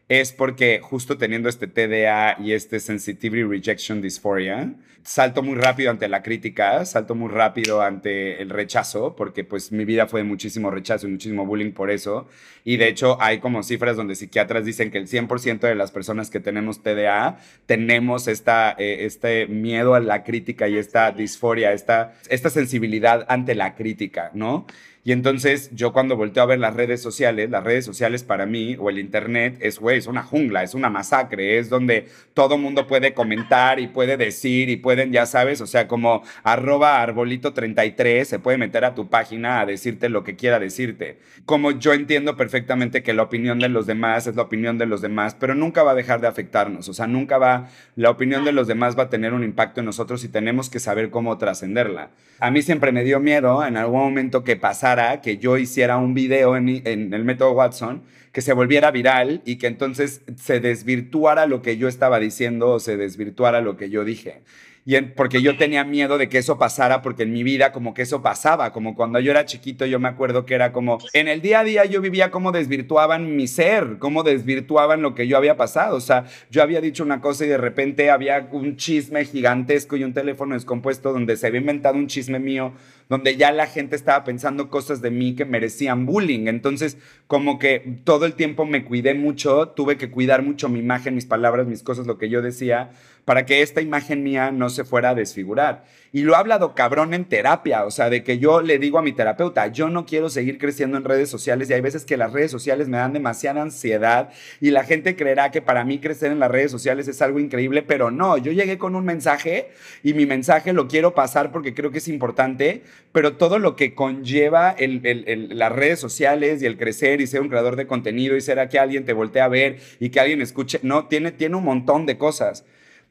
es 0.08 0.32
porque 0.32 0.80
justo 0.80 1.18
teniendo 1.18 1.48
este 1.48 1.66
TDA 1.66 2.36
y 2.40 2.52
este 2.52 2.78
Sensitivity 2.78 3.42
Rejection 3.42 4.00
Dysphoria, 4.00 4.74
salto 5.02 5.42
muy 5.42 5.56
rápido 5.56 5.90
ante 5.90 6.08
la 6.08 6.22
crítica, 6.22 6.84
salto 6.84 7.14
muy 7.14 7.28
rápido 7.28 7.82
ante 7.82 8.40
el 8.40 8.50
rechazo, 8.50 9.16
porque 9.16 9.42
pues 9.42 9.72
mi 9.72 9.84
vida 9.84 10.06
fue 10.06 10.20
de 10.20 10.24
muchísimo 10.24 10.70
rechazo 10.70 11.06
y 11.06 11.10
muchísimo 11.10 11.44
bullying 11.44 11.72
por 11.72 11.90
eso. 11.90 12.28
Y 12.64 12.76
de 12.76 12.88
hecho 12.88 13.20
hay 13.20 13.38
como 13.38 13.64
cifras 13.64 13.96
donde 13.96 14.14
psiquiatras 14.14 14.64
dicen 14.64 14.90
que 14.92 14.98
el 14.98 15.08
100% 15.08 15.60
de 15.60 15.74
las 15.74 15.90
personas 15.90 16.30
que 16.30 16.40
tenemos 16.40 16.82
TDA 16.82 17.38
tenemos 17.66 18.28
esta, 18.28 18.76
eh, 18.78 19.06
este 19.06 19.46
miedo 19.46 19.94
a 19.94 20.00
la 20.00 20.22
crítica 20.22 20.68
y 20.68 20.76
esta 20.76 21.10
disforia, 21.10 21.72
esta, 21.72 22.14
esta 22.28 22.50
sensibilidad 22.50 23.26
ante 23.28 23.56
la 23.56 23.74
crítica, 23.74 24.30
¿no? 24.34 24.66
Y 25.06 25.12
entonces 25.12 25.70
yo 25.72 25.92
cuando 25.92 26.16
volteo 26.16 26.42
a 26.42 26.46
ver 26.46 26.58
las 26.58 26.74
redes 26.74 27.00
sociales, 27.00 27.48
las 27.48 27.62
redes 27.62 27.84
sociales 27.84 28.24
para 28.24 28.44
mí 28.44 28.74
o 28.76 28.90
el 28.90 28.98
internet 28.98 29.56
es, 29.60 29.78
güey, 29.78 29.98
es 29.98 30.08
una 30.08 30.24
jungla, 30.24 30.64
es 30.64 30.74
una 30.74 30.90
masacre, 30.90 31.60
es 31.60 31.68
donde 31.68 32.08
todo 32.34 32.58
mundo 32.58 32.88
puede 32.88 33.14
comentar 33.14 33.78
y 33.78 33.86
puede 33.86 34.16
decir 34.16 34.68
y 34.68 34.74
pueden, 34.78 35.12
ya 35.12 35.24
sabes, 35.24 35.60
o 35.60 35.66
sea, 35.68 35.86
como 35.86 36.24
arroba 36.42 37.00
arbolito 37.00 37.52
33 37.52 38.26
se 38.26 38.40
puede 38.40 38.58
meter 38.58 38.84
a 38.84 38.96
tu 38.96 39.08
página 39.08 39.60
a 39.60 39.66
decirte 39.66 40.08
lo 40.08 40.24
que 40.24 40.34
quiera 40.34 40.58
decirte. 40.58 41.20
Como 41.44 41.70
yo 41.70 41.92
entiendo 41.92 42.36
perfectamente 42.36 43.04
que 43.04 43.14
la 43.14 43.22
opinión 43.22 43.60
de 43.60 43.68
los 43.68 43.86
demás 43.86 44.26
es 44.26 44.34
la 44.34 44.42
opinión 44.42 44.76
de 44.76 44.86
los 44.86 45.02
demás, 45.02 45.36
pero 45.38 45.54
nunca 45.54 45.84
va 45.84 45.92
a 45.92 45.94
dejar 45.94 46.20
de 46.20 46.26
afectarnos, 46.26 46.88
o 46.88 46.92
sea, 46.92 47.06
nunca 47.06 47.38
va, 47.38 47.68
la 47.94 48.10
opinión 48.10 48.44
de 48.44 48.50
los 48.50 48.66
demás 48.66 48.98
va 48.98 49.04
a 49.04 49.08
tener 49.08 49.34
un 49.34 49.44
impacto 49.44 49.78
en 49.78 49.86
nosotros 49.86 50.24
y 50.24 50.28
tenemos 50.28 50.68
que 50.68 50.80
saber 50.80 51.10
cómo 51.10 51.38
trascenderla. 51.38 52.10
A 52.40 52.50
mí 52.50 52.60
siempre 52.60 52.90
me 52.90 53.04
dio 53.04 53.20
miedo 53.20 53.64
en 53.64 53.76
algún 53.76 54.00
momento 54.00 54.42
que 54.42 54.56
pasara 54.56 54.95
que 55.22 55.38
yo 55.38 55.58
hiciera 55.58 55.96
un 55.96 56.14
video 56.14 56.56
en, 56.56 56.68
en 56.84 57.12
el 57.14 57.24
método 57.24 57.52
Watson 57.52 58.02
que 58.32 58.42
se 58.42 58.52
volviera 58.52 58.90
viral 58.90 59.40
y 59.46 59.56
que 59.56 59.66
entonces 59.66 60.20
se 60.36 60.60
desvirtuara 60.60 61.46
lo 61.46 61.62
que 61.62 61.78
yo 61.78 61.88
estaba 61.88 62.18
diciendo 62.20 62.72
o 62.72 62.80
se 62.80 62.96
desvirtuara 62.96 63.60
lo 63.62 63.76
que 63.76 63.88
yo 63.88 64.04
dije. 64.04 64.42
Y 64.88 65.00
porque 65.00 65.42
yo 65.42 65.56
tenía 65.56 65.82
miedo 65.82 66.16
de 66.16 66.28
que 66.28 66.38
eso 66.38 66.58
pasara, 66.58 67.02
porque 67.02 67.24
en 67.24 67.32
mi 67.32 67.42
vida 67.42 67.72
como 67.72 67.92
que 67.92 68.02
eso 68.02 68.22
pasaba, 68.22 68.72
como 68.72 68.94
cuando 68.94 69.18
yo 69.18 69.32
era 69.32 69.44
chiquito 69.44 69.84
yo 69.84 69.98
me 69.98 70.06
acuerdo 70.06 70.46
que 70.46 70.54
era 70.54 70.70
como, 70.72 70.98
en 71.12 71.26
el 71.26 71.42
día 71.42 71.60
a 71.60 71.64
día 71.64 71.84
yo 71.86 72.00
vivía 72.00 72.30
como 72.30 72.52
desvirtuaban 72.52 73.34
mi 73.34 73.48
ser, 73.48 73.98
como 73.98 74.22
desvirtuaban 74.22 75.02
lo 75.02 75.16
que 75.16 75.26
yo 75.26 75.36
había 75.36 75.56
pasado, 75.56 75.96
o 75.96 76.00
sea, 76.00 76.26
yo 76.52 76.62
había 76.62 76.80
dicho 76.80 77.02
una 77.02 77.20
cosa 77.20 77.44
y 77.44 77.48
de 77.48 77.58
repente 77.58 78.10
había 78.10 78.48
un 78.52 78.76
chisme 78.76 79.24
gigantesco 79.24 79.96
y 79.96 80.04
un 80.04 80.14
teléfono 80.14 80.54
descompuesto 80.54 81.12
donde 81.12 81.36
se 81.36 81.48
había 81.48 81.60
inventado 81.60 81.96
un 81.96 82.06
chisme 82.06 82.38
mío 82.38 82.72
donde 83.08 83.36
ya 83.36 83.52
la 83.52 83.66
gente 83.66 83.96
estaba 83.96 84.24
pensando 84.24 84.68
cosas 84.68 85.00
de 85.00 85.10
mí 85.10 85.34
que 85.34 85.44
merecían 85.44 86.06
bullying. 86.06 86.48
Entonces, 86.48 86.98
como 87.26 87.58
que 87.58 88.00
todo 88.04 88.26
el 88.26 88.34
tiempo 88.34 88.66
me 88.66 88.84
cuidé 88.84 89.14
mucho, 89.14 89.68
tuve 89.68 89.96
que 89.96 90.10
cuidar 90.10 90.42
mucho 90.42 90.68
mi 90.68 90.80
imagen, 90.80 91.14
mis 91.14 91.26
palabras, 91.26 91.66
mis 91.66 91.82
cosas, 91.82 92.06
lo 92.06 92.18
que 92.18 92.28
yo 92.28 92.42
decía, 92.42 92.90
para 93.24 93.46
que 93.46 93.62
esta 93.62 93.80
imagen 93.80 94.22
mía 94.22 94.50
no 94.50 94.70
se 94.70 94.84
fuera 94.84 95.10
a 95.10 95.14
desfigurar. 95.14 95.84
Y 96.16 96.22
lo 96.22 96.34
ha 96.34 96.38
hablado 96.38 96.74
cabrón 96.74 97.12
en 97.12 97.26
terapia, 97.26 97.84
o 97.84 97.90
sea, 97.90 98.08
de 98.08 98.24
que 98.24 98.38
yo 98.38 98.62
le 98.62 98.78
digo 98.78 98.98
a 98.98 99.02
mi 99.02 99.12
terapeuta, 99.12 99.66
yo 99.66 99.90
no 99.90 100.06
quiero 100.06 100.30
seguir 100.30 100.56
creciendo 100.56 100.96
en 100.96 101.04
redes 101.04 101.28
sociales 101.28 101.68
y 101.68 101.74
hay 101.74 101.82
veces 101.82 102.06
que 102.06 102.16
las 102.16 102.32
redes 102.32 102.50
sociales 102.50 102.88
me 102.88 102.96
dan 102.96 103.12
demasiada 103.12 103.60
ansiedad 103.60 104.30
y 104.58 104.70
la 104.70 104.84
gente 104.84 105.14
creerá 105.14 105.50
que 105.50 105.60
para 105.60 105.84
mí 105.84 105.98
crecer 105.98 106.32
en 106.32 106.38
las 106.38 106.50
redes 106.50 106.70
sociales 106.70 107.06
es 107.06 107.20
algo 107.20 107.38
increíble, 107.38 107.82
pero 107.82 108.10
no, 108.10 108.38
yo 108.38 108.50
llegué 108.50 108.78
con 108.78 108.94
un 108.94 109.04
mensaje 109.04 109.68
y 110.02 110.14
mi 110.14 110.24
mensaje 110.24 110.72
lo 110.72 110.88
quiero 110.88 111.12
pasar 111.12 111.52
porque 111.52 111.74
creo 111.74 111.90
que 111.90 111.98
es 111.98 112.08
importante, 112.08 112.82
pero 113.12 113.36
todo 113.36 113.58
lo 113.58 113.76
que 113.76 113.94
conlleva 113.94 114.74
las 114.78 115.72
redes 115.72 116.00
sociales 116.00 116.62
y 116.62 116.64
el 116.64 116.78
crecer 116.78 117.20
y 117.20 117.26
ser 117.26 117.42
un 117.42 117.50
creador 117.50 117.76
de 117.76 117.86
contenido 117.86 118.36
y 118.36 118.40
ser 118.40 118.58
a 118.58 118.70
que 118.70 118.78
alguien 118.78 119.04
te 119.04 119.12
voltee 119.12 119.42
a 119.42 119.48
ver 119.48 119.80
y 120.00 120.08
que 120.08 120.18
alguien 120.18 120.40
escuche, 120.40 120.80
no, 120.82 121.08
tiene, 121.08 121.30
tiene 121.30 121.56
un 121.56 121.64
montón 121.64 122.06
de 122.06 122.16
cosas. 122.16 122.64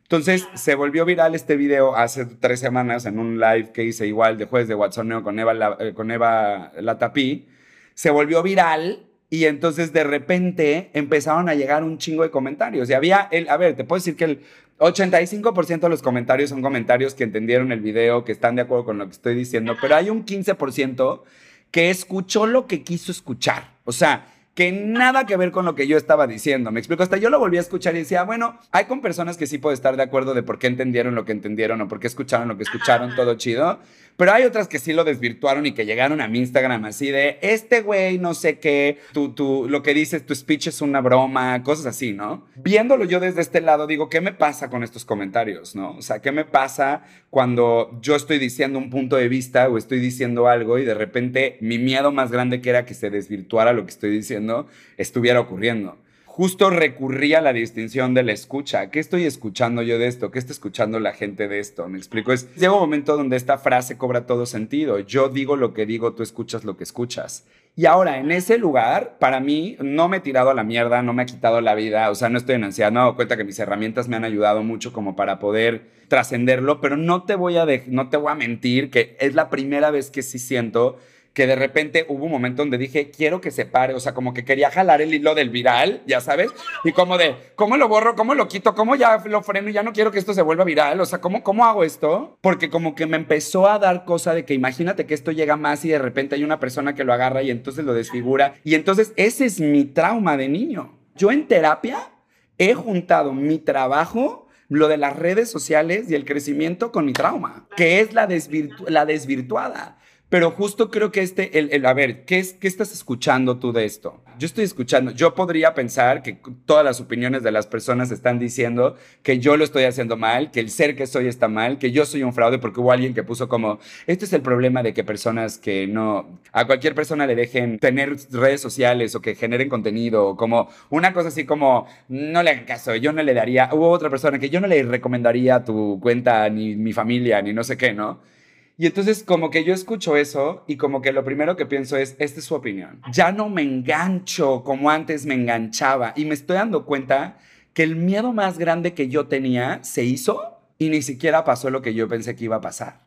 Entonces 0.06 0.48
se 0.54 0.76
volvió 0.76 1.04
viral 1.04 1.34
este 1.34 1.56
video 1.56 1.96
hace 1.96 2.26
tres 2.26 2.60
semanas 2.60 3.08
en 3.08 3.18
un 3.18 3.40
live 3.40 3.72
que 3.74 3.84
hice 3.84 4.06
igual 4.06 4.38
de 4.38 4.46
jueves 4.46 4.68
de 4.68 4.76
Watsoneo 4.76 5.24
con 5.24 5.40
Eva, 5.40 5.78
eh, 5.80 5.94
con 5.96 6.12
Eva 6.12 6.72
Latapí. 6.80 7.48
Se 7.96 8.12
volvió 8.12 8.44
viral 8.44 9.08
y 9.32 9.46
entonces 9.46 9.94
de 9.94 10.04
repente 10.04 10.92
empezaron 10.94 11.50
a 11.50 11.56
llegar 11.56 11.84
un 11.84 11.98
chingo 11.98 12.22
de 12.22 12.30
comentarios. 12.30 12.88
Y 12.88 12.94
había, 12.94 13.28
el, 13.32 13.50
a 13.50 13.58
ver, 13.58 13.76
te 13.76 13.84
puedo 13.84 13.98
decir 13.98 14.16
que 14.16 14.26
el 14.26 14.42
85% 14.78 15.80
de 15.80 15.90
los 15.90 16.04
comentarios 16.04 16.52
son 16.52 16.62
comentarios 16.62 17.16
que 17.16 17.24
entendieron 17.24 17.72
el 17.72 17.80
video, 17.80 18.24
que 18.24 18.32
están 18.32 18.56
de 18.56 18.62
acuerdo 18.62 18.86
con 18.86 19.00
lo 19.00 19.06
que 19.06 19.14
estoy 19.14 19.34
diciendo, 19.34 19.76
pero 19.82 19.96
hay 19.96 20.12
un 20.12 20.24
15% 20.24 21.24
que 21.72 21.90
escuchó 21.90 22.46
lo 22.46 22.68
que 22.68 22.84
quiso 22.84 23.12
escuchar. 23.12 23.72
O 23.86 23.92
sea, 23.92 24.28
que 24.56 24.72
nada 24.72 25.26
que 25.26 25.36
ver 25.36 25.52
con 25.52 25.66
lo 25.66 25.76
que 25.76 25.86
yo 25.86 25.98
estaba 25.98 26.28
diciendo. 26.28 26.72
Me 26.72 26.80
explico, 26.80 27.04
hasta 27.04 27.18
yo 27.18 27.30
lo 27.30 27.40
volví 27.40 27.58
a 27.58 27.62
escuchar 27.62 27.94
y 27.96 28.00
decía, 28.00 28.24
bueno, 28.24 28.58
hay 28.72 28.86
con 28.86 29.02
personas 29.02 29.36
que 29.36 29.48
sí 29.48 29.58
puedo 29.58 29.74
estar 29.74 29.98
de 29.98 30.04
acuerdo 30.04 30.34
de 30.34 30.44
por 30.44 30.60
qué 30.60 30.68
entendieron 30.68 31.14
lo 31.14 31.26
que 31.26 31.34
entendieron 31.34 31.82
o 31.82 31.90
por 31.90 32.00
qué 32.00 32.08
escucharon 32.08 32.48
lo 32.48 32.56
que 32.56 32.64
escucharon, 32.64 33.16
todo 33.16 33.36
chido. 33.36 33.80
Pero 34.18 34.32
hay 34.32 34.44
otras 34.44 34.68
que 34.68 34.80
sí 34.80 34.94
lo 34.94 35.04
desvirtuaron 35.04 35.66
y 35.66 35.74
que 35.74 35.86
llegaron 35.86 36.22
a 36.22 36.28
mi 36.28 36.40
Instagram 36.40 36.86
así 36.86 37.12
de, 37.12 37.38
este 37.42 37.82
güey, 37.82 38.18
no 38.18 38.34
sé 38.34 38.60
qué, 38.60 39.00
tú, 39.12 39.34
tú, 39.34 39.68
lo 39.70 39.84
que 39.84 39.94
dices, 39.94 40.26
tu 40.26 40.34
speech 40.34 40.68
es 40.68 40.82
una 40.82 41.02
broma, 41.02 41.62
cosas 41.64 41.88
así, 41.88 42.14
¿no? 42.14 42.46
Viéndolo 42.56 43.04
yo 43.04 43.20
desde 43.20 43.42
este 43.42 43.60
lado, 43.60 43.88
digo, 43.88 44.10
¿qué 44.10 44.22
me 44.22 44.32
pasa 44.32 44.70
con 44.70 44.84
estos 44.84 45.04
comentarios, 45.04 45.76
no? 45.76 45.98
O 45.98 46.02
sea, 46.02 46.22
¿qué 46.22 46.32
me 46.32 46.46
pasa 46.46 47.04
cuando 47.30 48.00
yo 48.02 48.16
estoy 48.16 48.40
diciendo 48.40 48.80
un 48.80 48.90
punto 48.90 49.18
de 49.18 49.28
vista 49.28 49.68
o 49.68 49.78
estoy 49.78 50.00
diciendo 50.00 50.48
algo 50.48 50.80
y 50.80 50.86
de 50.86 50.94
repente 50.94 51.58
mi 51.60 51.78
miedo 51.78 52.12
más 52.14 52.32
grande 52.32 52.62
que 52.62 52.70
era 52.70 52.86
que 52.86 52.94
se 52.94 53.10
desvirtuara 53.10 53.74
lo 53.74 53.84
que 53.84 53.92
estoy 53.92 54.12
diciendo 54.12 54.68
estuviera 54.98 55.42
ocurriendo? 55.42 55.98
Justo 56.36 56.70
recurría 56.70 57.38
a 57.38 57.42
la 57.42 57.54
distinción 57.54 58.14
de 58.14 58.22
la 58.22 58.34
escucha. 58.34 58.90
¿Qué 58.90 59.00
estoy 59.00 59.24
escuchando 59.24 59.82
yo 59.84 59.98
de 59.98 60.08
esto? 60.08 60.32
¿Qué 60.32 60.40
está 60.40 60.52
escuchando 60.52 61.00
la 61.00 61.14
gente 61.14 61.48
de 61.48 61.60
esto? 61.60 61.88
Me 61.88 61.98
explico. 61.98 62.34
Es, 62.34 62.54
llega 62.56 62.74
un 62.74 62.82
momento 62.82 63.16
donde 63.16 63.38
esta 63.38 63.58
frase 63.58 63.98
cobra 63.98 64.26
todo 64.26 64.46
sentido. 64.46 65.00
Yo 65.00 65.30
digo 65.30 65.56
lo 65.56 65.74
que 65.74 65.86
digo, 65.86 66.12
tú 66.12 66.24
escuchas 66.24 66.66
lo 66.66 66.76
que 66.76 66.84
escuchas. 66.84 67.46
Y 67.78 67.86
ahora, 67.86 68.18
en 68.18 68.32
ese 68.32 68.58
lugar, 68.58 69.16
para 69.18 69.40
mí, 69.40 69.78
no 69.80 70.10
me 70.10 70.18
he 70.18 70.20
tirado 70.20 70.50
a 70.50 70.54
la 70.54 70.66
mierda, 70.66 71.02
no 71.02 71.14
me 71.14 71.22
ha 71.22 71.26
quitado 71.26 71.62
la 71.62 71.74
vida, 71.74 72.10
o 72.10 72.16
sea, 72.16 72.28
no 72.28 72.38
estoy 72.38 72.56
en 72.56 72.66
ansiedad, 72.66 72.92
no 72.92 73.00
dado 73.00 73.16
cuenta 73.16 73.38
que 73.38 73.46
mis 73.46 73.60
herramientas 73.60 74.10
me 74.10 74.18
han 74.18 74.26
ayudado 74.26 74.62
mucho 74.62 74.92
como 74.92 75.16
para 75.16 75.40
poder 75.40 75.90
trascenderlo, 76.10 76.82
pero 76.82 76.98
no 76.98 77.24
te 77.24 77.36
voy 77.36 77.56
a, 77.56 77.66
no 77.88 78.10
te 78.10 78.18
voy 78.18 78.32
a 78.34 78.36
mentir 78.36 78.90
que 78.90 79.16
es 79.22 79.36
la 79.36 79.50
primera 79.50 79.90
vez 79.90 80.12
que 80.12 80.22
sí 80.22 80.40
siento 80.40 81.00
que 81.36 81.46
de 81.46 81.58
repente 81.58 82.06
hubo 82.08 82.26
un 82.26 82.32
momento 82.32 82.62
donde 82.62 82.78
dije, 82.78 83.12
quiero 83.12 83.42
que 83.42 83.52
se 83.52 83.66
pare, 83.66 83.94
o 83.94 84.00
sea, 84.00 84.14
como 84.14 84.34
que 84.34 84.46
quería 84.46 84.72
jalar 84.72 85.02
el 85.02 85.14
hilo 85.14 85.36
del 85.36 85.50
viral, 85.50 86.02
ya 86.08 86.22
sabes, 86.22 86.50
y 86.86 86.94
como 86.94 87.18
de, 87.18 87.36
¿cómo 87.56 87.76
lo 87.76 87.90
borro? 87.90 88.16
¿Cómo 88.16 88.34
lo 88.34 88.48
quito? 88.48 88.74
¿Cómo 88.74 88.96
ya 88.96 89.22
lo 89.26 89.44
freno? 89.44 89.70
Ya 89.70 89.84
no 89.84 89.92
quiero 89.92 90.12
que 90.12 90.18
esto 90.18 90.34
se 90.34 90.42
vuelva 90.42 90.64
viral, 90.64 91.00
o 91.02 91.06
sea, 91.06 91.20
¿cómo, 91.20 91.44
cómo 91.44 91.66
hago 91.66 91.84
esto? 91.84 92.38
Porque 92.40 92.70
como 92.70 92.96
que 92.96 93.06
me 93.06 93.18
empezó 93.18 93.68
a 93.68 93.80
dar 93.80 94.06
cosa 94.06 94.34
de 94.34 94.46
que 94.46 94.54
imagínate 94.54 95.06
que 95.06 95.14
esto 95.14 95.34
llega 95.34 95.58
más 95.58 95.84
y 95.84 95.90
de 95.90 96.00
repente 96.00 96.36
hay 96.36 96.44
una 96.46 96.62
persona 96.62 96.96
que 96.96 97.04
lo 97.04 97.12
agarra 97.12 97.44
y 97.44 97.52
entonces 97.52 97.84
lo 97.84 97.94
desfigura, 97.94 98.56
y 98.64 98.76
entonces 98.76 99.12
ese 99.18 99.44
es 99.44 99.60
mi 99.60 99.84
trauma 99.84 100.38
de 100.38 100.48
niño. 100.48 100.98
Yo 101.18 101.32
en 101.32 101.50
terapia 101.50 102.12
he 102.58 102.74
juntado 102.76 103.34
mi 103.34 103.60
trabajo 103.60 104.48
lo 104.70 104.88
de 104.88 104.96
las 104.96 105.18
redes 105.18 105.52
sociales 105.52 106.10
y 106.10 106.16
el 106.16 106.24
crecimiento 106.24 106.94
con 106.94 107.06
mi 107.06 107.12
trauma, 107.12 107.68
que 107.76 108.00
es 108.00 108.14
la 108.14 108.26
desvirtuada. 108.26 109.98
Pero 110.28 110.50
justo 110.50 110.90
creo 110.90 111.12
que 111.12 111.22
este, 111.22 111.60
el, 111.60 111.86
a 111.86 111.94
ver, 111.94 112.26
¿qué, 112.26 112.40
es, 112.40 112.54
¿qué 112.54 112.68
estás 112.68 112.92
escuchando 112.92 113.60
tú 113.60 113.72
de 113.72 113.86
esto? 113.86 114.24
Yo 114.40 114.48
estoy 114.48 114.64
escuchando, 114.64 115.12
yo 115.12 115.36
podría 115.36 115.76
pensar 115.76 116.24
que 116.24 116.40
todas 116.66 116.84
las 116.84 117.00
opiniones 117.00 117.44
de 117.44 117.52
las 117.52 117.68
personas 117.68 118.10
están 118.10 118.40
diciendo 118.40 118.96
que 119.22 119.38
yo 119.38 119.56
lo 119.56 119.64
estoy 119.64 119.84
haciendo 119.84 120.18
mal, 120.18 120.50
que 120.50 120.60
el 120.62 120.72
ser 120.72 120.96
que 120.96 121.06
soy 121.06 121.28
está 121.28 121.48
mal, 121.48 121.78
que 121.78 121.92
yo 121.92 122.06
soy 122.06 122.24
un 122.24 122.34
fraude, 122.34 122.58
porque 122.58 122.80
hubo 122.80 122.92
alguien 122.92 123.14
que 123.14 123.22
puso 123.22 123.48
como, 123.48 123.80
este 124.08 124.26
es 124.26 124.34
el 124.34 124.42
problema 124.42 124.82
de 124.82 124.96
que 124.96 125.04
personas 125.04 125.60
que 125.60 125.86
no, 125.86 126.40
a 126.52 126.66
cualquier 126.66 126.96
persona 126.96 127.28
le 127.28 127.36
dejen 127.36 127.78
tener 127.78 128.18
redes 128.32 128.62
sociales 128.62 129.14
o 129.14 129.22
que 129.22 129.36
generen 129.36 129.70
contenido, 129.70 130.30
o 130.30 130.36
como 130.36 130.70
una 130.90 131.14
cosa 131.14 131.28
así 131.28 131.46
como, 131.46 131.88
no 132.10 132.42
le 132.42 132.50
hagan 132.50 132.66
caso, 132.66 132.96
yo 132.96 133.14
no 133.14 133.22
le 133.22 133.34
daría, 133.36 133.70
hubo 133.74 133.90
otra 133.90 134.10
persona 134.10 134.40
que 134.40 134.50
yo 134.50 134.60
no 134.60 134.68
le 134.68 134.82
recomendaría 134.84 135.64
tu 135.64 136.00
cuenta, 136.02 136.50
ni 136.50 136.76
mi 136.76 136.94
familia, 136.94 137.44
ni 137.44 137.54
no 137.54 137.64
sé 137.64 137.78
qué, 137.78 137.94
¿no? 137.94 138.35
Y 138.78 138.88
entonces 138.88 139.24
como 139.24 139.52
que 139.52 139.64
yo 139.64 139.74
escucho 139.74 140.18
eso 140.18 140.64
y 140.68 140.76
como 140.76 141.02
que 141.02 141.14
lo 141.14 141.24
primero 141.24 141.56
que 141.56 141.66
pienso 141.66 141.96
es, 141.96 142.16
esta 142.20 142.40
es 142.40 142.46
su 142.46 142.56
opinión. 142.56 143.02
Ya 143.12 143.32
no 143.32 143.50
me 143.50 143.62
engancho 143.62 144.64
como 144.64 144.90
antes 144.90 145.26
me 145.26 145.34
enganchaba 145.34 146.14
y 146.16 146.26
me 146.26 146.34
estoy 146.34 146.58
dando 146.58 146.86
cuenta 146.86 147.38
que 147.74 147.84
el 147.84 147.96
miedo 147.96 148.34
más 148.34 148.58
grande 148.58 148.94
que 148.94 149.08
yo 149.08 149.28
tenía 149.28 149.84
se 149.84 150.04
hizo 150.04 150.60
y 150.78 150.90
ni 150.90 151.02
siquiera 151.02 151.46
pasó 151.46 151.70
lo 151.70 151.82
que 151.82 151.94
yo 151.94 152.08
pensé 152.10 152.36
que 152.36 152.46
iba 152.46 152.58
a 152.58 152.62
pasar. 152.62 153.06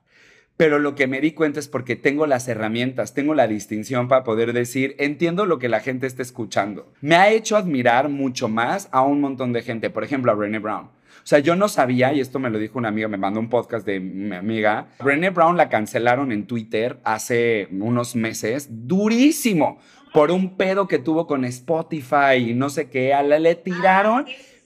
Pero 0.56 0.78
lo 0.78 0.94
que 0.94 1.06
me 1.06 1.20
di 1.20 1.32
cuenta 1.32 1.60
es 1.60 1.68
porque 1.68 1.96
tengo 1.96 2.26
las 2.26 2.48
herramientas, 2.48 3.14
tengo 3.14 3.34
la 3.34 3.46
distinción 3.46 4.08
para 4.08 4.24
poder 4.24 4.52
decir, 4.52 4.96
entiendo 4.98 5.46
lo 5.46 5.58
que 5.58 5.68
la 5.68 5.80
gente 5.80 6.06
está 6.06 6.22
escuchando. 6.22 6.92
Me 7.00 7.14
ha 7.14 7.30
hecho 7.30 7.56
admirar 7.56 8.08
mucho 8.08 8.48
más 8.48 8.88
a 8.90 9.02
un 9.02 9.20
montón 9.20 9.52
de 9.52 9.62
gente, 9.62 9.88
por 9.90 10.02
ejemplo 10.02 10.32
a 10.32 10.34
Brené 10.34 10.58
Brown. 10.58 10.88
O 11.28 11.30
sea, 11.30 11.40
yo 11.40 11.56
no 11.56 11.68
sabía, 11.68 12.14
y 12.14 12.20
esto 12.20 12.38
me 12.38 12.48
lo 12.48 12.58
dijo 12.58 12.78
una 12.78 12.88
amiga, 12.88 13.06
me 13.06 13.18
mandó 13.18 13.38
un 13.38 13.50
podcast 13.50 13.84
de 13.84 14.00
mi 14.00 14.34
amiga. 14.34 14.86
Brené 14.98 15.28
Brown 15.28 15.58
la 15.58 15.68
cancelaron 15.68 16.32
en 16.32 16.46
Twitter 16.46 17.00
hace 17.04 17.68
unos 17.70 18.16
meses, 18.16 18.66
durísimo, 18.70 19.78
por 20.14 20.30
un 20.30 20.56
pedo 20.56 20.88
que 20.88 20.98
tuvo 20.98 21.26
con 21.26 21.44
Spotify 21.44 22.36
y 22.38 22.54
no 22.54 22.70
sé 22.70 22.88
qué. 22.88 23.12
A 23.12 23.22
la 23.22 23.38
le 23.38 23.56
tiraron. 23.56 24.24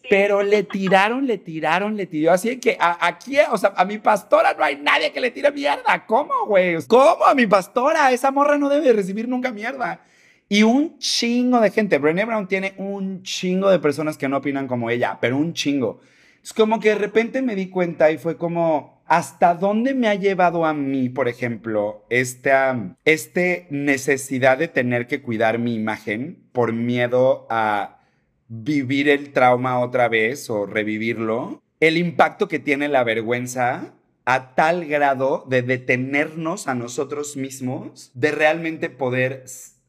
Pero 0.08 0.44
le 0.44 0.62
tiraron, 0.62 1.26
le 1.26 1.38
tiraron, 1.38 1.96
le 1.96 2.06
tiró. 2.06 2.30
Así 2.30 2.60
que 2.60 2.76
a, 2.78 3.08
aquí, 3.08 3.38
o 3.50 3.58
sea, 3.58 3.72
a 3.76 3.84
mi 3.84 3.98
pastora 3.98 4.54
no 4.54 4.62
hay 4.62 4.76
nadie 4.76 5.10
que 5.10 5.20
le 5.20 5.32
tire 5.32 5.50
mierda. 5.50 6.06
¿Cómo, 6.06 6.46
güey? 6.46 6.76
¿Cómo 6.86 7.24
a 7.24 7.34
mi 7.34 7.48
pastora? 7.48 8.12
Esa 8.12 8.30
morra 8.30 8.56
no 8.56 8.68
debe 8.68 8.92
recibir 8.92 9.26
nunca 9.26 9.50
mierda. 9.50 10.04
Y 10.48 10.62
un 10.62 10.96
chingo 10.98 11.60
de 11.60 11.72
gente. 11.72 11.98
Brené 11.98 12.24
Brown 12.24 12.46
tiene 12.46 12.74
un 12.76 13.24
chingo 13.24 13.68
de 13.68 13.80
personas 13.80 14.16
que 14.16 14.28
no 14.28 14.36
opinan 14.36 14.68
como 14.68 14.90
ella, 14.90 15.18
pero 15.20 15.36
un 15.36 15.54
chingo. 15.54 15.98
Es 16.42 16.52
como 16.52 16.80
que 16.80 16.90
de 16.90 16.94
repente 16.96 17.40
me 17.40 17.54
di 17.54 17.68
cuenta 17.68 18.10
y 18.10 18.18
fue 18.18 18.36
como, 18.36 19.02
¿hasta 19.06 19.54
dónde 19.54 19.94
me 19.94 20.08
ha 20.08 20.16
llevado 20.16 20.66
a 20.66 20.74
mí, 20.74 21.08
por 21.08 21.28
ejemplo, 21.28 22.04
esta 22.10 22.96
este 23.04 23.68
necesidad 23.70 24.58
de 24.58 24.68
tener 24.68 25.06
que 25.06 25.22
cuidar 25.22 25.58
mi 25.58 25.74
imagen 25.74 26.42
por 26.52 26.72
miedo 26.72 27.46
a 27.48 28.00
vivir 28.48 29.08
el 29.08 29.32
trauma 29.32 29.78
otra 29.78 30.08
vez 30.08 30.50
o 30.50 30.66
revivirlo? 30.66 31.62
El 31.78 31.96
impacto 31.96 32.48
que 32.48 32.58
tiene 32.58 32.88
la 32.88 33.04
vergüenza 33.04 33.94
a 34.24 34.54
tal 34.54 34.86
grado 34.86 35.44
de 35.48 35.62
detenernos 35.62 36.66
a 36.68 36.74
nosotros 36.74 37.36
mismos, 37.36 38.10
de 38.14 38.30
realmente 38.32 38.90
poder 38.90 39.44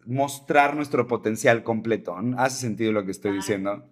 mostrar 0.05 0.75
nuestro 0.75 1.07
potencial 1.07 1.63
completo. 1.63 2.15
¿Hace 2.37 2.61
sentido 2.61 2.91
lo 2.91 3.05
que 3.05 3.11
estoy 3.11 3.33
diciendo? 3.33 3.85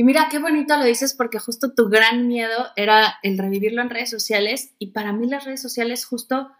Y 0.00 0.02
mira, 0.02 0.28
qué 0.30 0.38
bonito 0.38 0.78
lo 0.78 0.84
dices 0.84 1.12
porque 1.12 1.38
justo 1.38 1.74
tu 1.74 1.90
gran 1.90 2.26
miedo 2.26 2.68
era 2.74 3.18
el 3.22 3.36
revivirlo 3.36 3.82
en 3.82 3.90
redes 3.90 4.08
sociales 4.08 4.74
y 4.78 4.92
para 4.92 5.12
mí 5.12 5.28
las 5.28 5.44
redes 5.44 5.60
sociales 5.60 6.06
justo 6.06 6.50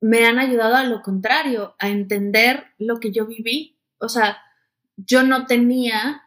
me 0.00 0.24
han 0.24 0.38
ayudado 0.38 0.76
a 0.76 0.84
lo 0.84 1.02
contrario, 1.02 1.76
a 1.78 1.90
entender 1.90 2.68
lo 2.78 3.00
que 3.00 3.12
yo 3.12 3.26
viví. 3.26 3.78
O 3.98 4.08
sea, 4.08 4.38
yo 4.96 5.24
no 5.24 5.44
tenía 5.44 6.22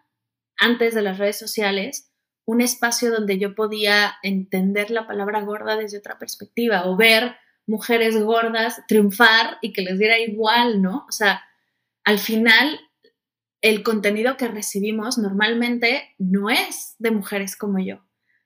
antes 0.60 0.94
de 0.94 1.02
las 1.02 1.18
redes 1.18 1.40
sociales 1.40 2.12
un 2.46 2.62
espacio 2.62 3.10
donde 3.10 3.40
yo 3.40 3.56
podía 3.56 4.18
entender 4.22 4.92
la 4.92 5.08
palabra 5.08 5.42
gorda 5.42 5.76
desde 5.76 5.98
otra 5.98 6.20
perspectiva 6.20 6.86
o 6.86 6.96
ver 6.96 7.36
mujeres 7.66 8.16
gordas 8.16 8.84
triunfar 8.88 9.58
y 9.64 9.74
que 9.74 9.82
les 9.82 9.98
diera 9.98 10.20
igual, 10.20 10.84
¿no? 10.84 11.08
O 11.10 11.12
sea, 11.12 11.44
al 12.04 12.20
final 12.20 12.80
el 13.68 13.84
contenido 13.84 14.38
que 14.38 14.47
recibimos 14.47 15.18
normalmente 15.18 16.15
no 16.18 16.49
es 16.49 16.95
de 16.99 17.11
mujeres 17.11 17.57
como 17.57 17.80
yo. 17.80 17.99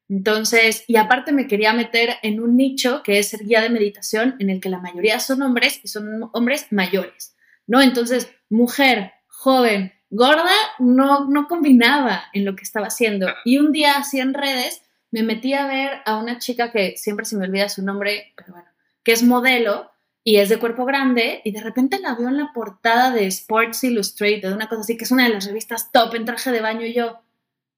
Entonces, 0.10 0.84
y 0.88 0.96
aparte 0.96 1.32
me 1.32 1.46
quería 1.46 1.74
meter 1.74 2.16
en 2.24 2.42
un 2.42 2.58
nicho 2.58 3.04
que 3.04 3.20
es 3.20 3.32
el 3.36 3.46
guía 3.46 3.62
de 3.62 3.70
meditación, 3.70 4.36
en 4.40 4.50
el 4.50 4.60
que 4.60 4.70
la 4.70 4.80
mayoría 4.80 5.20
son 5.20 5.44
hombres 5.44 5.80
y 5.84 5.90
son 5.90 6.30
hombres 6.34 6.68
mayores, 6.72 7.36
¿no? 7.68 7.82
Entonces, 7.84 8.32
mujer, 8.50 9.14
joven, 9.28 9.94
gorda, 10.10 10.56
no, 10.80 11.30
no 11.30 11.48
combinaba 11.48 12.24
en 12.34 12.44
lo 12.44 12.56
que 12.56 12.64
estaba 12.64 12.88
haciendo. 12.88 13.28
Y 13.46 13.60
un 13.60 13.72
día, 13.72 13.98
así 13.98 14.20
en 14.20 14.34
redes, 14.34 14.82
me 15.12 15.22
metí 15.22 15.54
a 15.54 15.68
ver 15.68 16.02
a 16.06 16.18
una 16.18 16.40
chica 16.40 16.72
que 16.72 16.98
siempre 16.98 17.26
se 17.26 17.38
me 17.38 17.46
olvida 17.46 17.70
su 17.70 17.84
nombre, 17.84 18.34
pero 18.36 18.54
bueno, 18.54 18.70
que 19.04 19.12
es 19.12 19.22
modelo, 19.22 19.91
y 20.24 20.38
es 20.38 20.50
de 20.50 20.60
cuerpo 20.60 20.86
grande 20.86 21.42
y 21.44 21.52
de 21.52 21.62
repente 21.62 22.00
la 22.00 22.16
veo 22.16 22.30
en 22.30 22.38
la 22.38 22.52
portada 22.54 23.12
de 23.12 23.26
Sports 23.28 23.84
Illustrated, 23.84 24.54
una 24.54 24.70
cosa 24.70 24.82
así, 24.82 24.98
que 24.98 25.06
es 25.06 25.12
una 25.12 25.24
de 25.24 25.34
las 25.34 25.46
revistas 25.46 25.92
top 25.92 26.16
en 26.16 26.26
traje 26.26 26.52
de 26.52 26.62
baño 26.62 26.86
y 26.86 26.94
yo, 26.94 27.22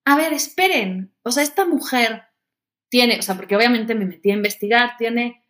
a 0.05 0.17
ver, 0.17 0.33
esperen, 0.33 1.13
o 1.23 1.31
sea, 1.31 1.43
esta 1.43 1.65
mujer 1.65 2.23
tiene, 2.89 3.17
o 3.19 3.21
sea, 3.21 3.35
porque 3.35 3.55
obviamente 3.55 3.95
me 3.95 4.05
metí 4.05 4.31
a 4.31 4.35
investigar, 4.35 4.97
tiene, 4.97 5.43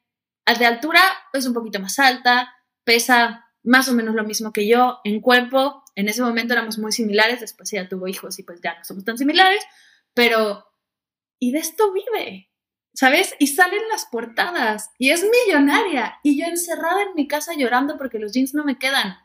de 0.45 0.65
altura 0.65 1.01
es 1.33 1.47
un 1.47 1.53
poquito 1.53 1.79
más 1.79 1.97
alta, 1.97 2.53
pesa 2.83 3.47
más 3.63 3.87
o 3.87 3.93
menos 3.93 4.13
lo 4.13 4.23
mismo 4.23 4.53
que 4.53 4.67
yo, 4.67 4.99
en 5.03 5.19
cuerpo, 5.19 5.83
en 5.95 6.09
ese 6.09 6.21
momento 6.21 6.53
éramos 6.53 6.77
muy 6.77 6.91
similares, 6.91 7.39
después 7.39 7.71
ella 7.73 7.89
tuvo 7.89 8.07
hijos 8.07 8.37
y 8.39 8.43
pues 8.43 8.61
ya 8.61 8.77
no 8.77 8.83
somos 8.83 9.03
tan 9.03 9.17
similares, 9.17 9.63
pero, 10.13 10.67
y 11.39 11.51
de 11.51 11.59
esto 11.59 11.91
vive, 11.91 12.49
¿sabes? 12.93 13.35
Y 13.39 13.47
salen 13.47 13.81
las 13.91 14.05
portadas 14.05 14.91
y 14.97 15.09
es 15.11 15.23
millonaria 15.23 16.19
y 16.23 16.39
yo 16.39 16.45
encerrada 16.45 17.03
en 17.03 17.15
mi 17.15 17.27
casa 17.27 17.53
llorando 17.57 17.97
porque 17.97 18.19
los 18.19 18.33
jeans 18.33 18.53
no 18.53 18.63
me 18.63 18.77
quedan. 18.77 19.17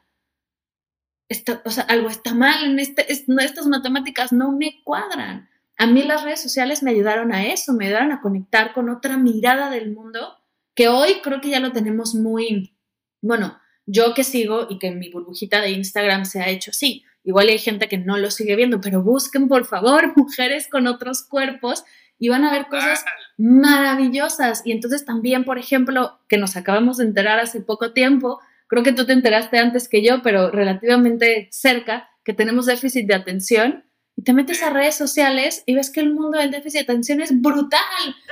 o 1.64 1.70
sea, 1.70 1.84
algo 1.84 2.08
está 2.08 2.34
mal 2.34 2.64
en 2.64 2.78
este, 2.78 3.12
estas 3.12 3.66
matemáticas 3.66 4.32
no 4.32 4.52
me 4.52 4.82
cuadran. 4.84 5.48
A 5.76 5.86
mí 5.86 6.02
las 6.02 6.24
redes 6.24 6.42
sociales 6.42 6.82
me 6.82 6.90
ayudaron 6.90 7.32
a 7.32 7.46
eso, 7.46 7.72
me 7.72 7.86
ayudaron 7.86 8.12
a 8.12 8.20
conectar 8.20 8.72
con 8.72 8.88
otra 8.88 9.16
mirada 9.16 9.70
del 9.70 9.92
mundo 9.92 10.36
que 10.74 10.88
hoy 10.88 11.20
creo 11.22 11.40
que 11.40 11.50
ya 11.50 11.60
lo 11.60 11.72
tenemos 11.72 12.14
muy, 12.14 12.76
bueno, 13.20 13.58
yo 13.86 14.14
que 14.14 14.24
sigo 14.24 14.66
y 14.68 14.78
que 14.78 14.90
mi 14.90 15.10
burbujita 15.10 15.60
de 15.60 15.70
Instagram 15.70 16.24
se 16.24 16.40
ha 16.40 16.48
hecho 16.48 16.70
así. 16.70 17.04
Igual 17.24 17.48
hay 17.48 17.58
gente 17.58 17.88
que 17.88 17.98
no 17.98 18.16
lo 18.16 18.30
sigue 18.30 18.56
viendo, 18.56 18.80
pero 18.80 19.02
busquen 19.02 19.48
por 19.48 19.66
favor 19.66 20.12
mujeres 20.16 20.68
con 20.68 20.86
otros 20.86 21.22
cuerpos 21.22 21.84
y 22.18 22.28
van 22.28 22.44
a 22.44 22.52
ver 22.52 22.66
cosas 22.66 23.04
maravillosas. 23.36 24.62
Y 24.64 24.72
entonces 24.72 25.04
también, 25.04 25.44
por 25.44 25.58
ejemplo, 25.58 26.18
que 26.28 26.38
nos 26.38 26.56
acabamos 26.56 26.98
de 26.98 27.04
enterar 27.04 27.38
hace 27.38 27.60
poco 27.60 27.92
tiempo, 27.92 28.40
creo 28.66 28.82
que 28.82 28.92
tú 28.92 29.06
te 29.06 29.12
enteraste 29.12 29.58
antes 29.58 29.88
que 29.88 30.02
yo, 30.02 30.22
pero 30.22 30.50
relativamente 30.50 31.48
cerca, 31.50 32.10
que 32.24 32.34
tenemos 32.34 32.66
déficit 32.66 33.06
de 33.06 33.14
atención. 33.14 33.84
Y 34.16 34.22
te 34.22 34.32
metes 34.32 34.64
a 34.64 34.70
redes 34.70 34.96
sociales 34.96 35.62
y 35.64 35.76
ves 35.76 35.90
que 35.90 36.00
el 36.00 36.12
mundo 36.12 36.38
del 36.38 36.50
déficit 36.50 36.80
de 36.80 36.92
atención 36.92 37.20
es 37.20 37.40
brutal. 37.40 37.80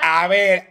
A 0.02 0.26
ver, 0.26 0.68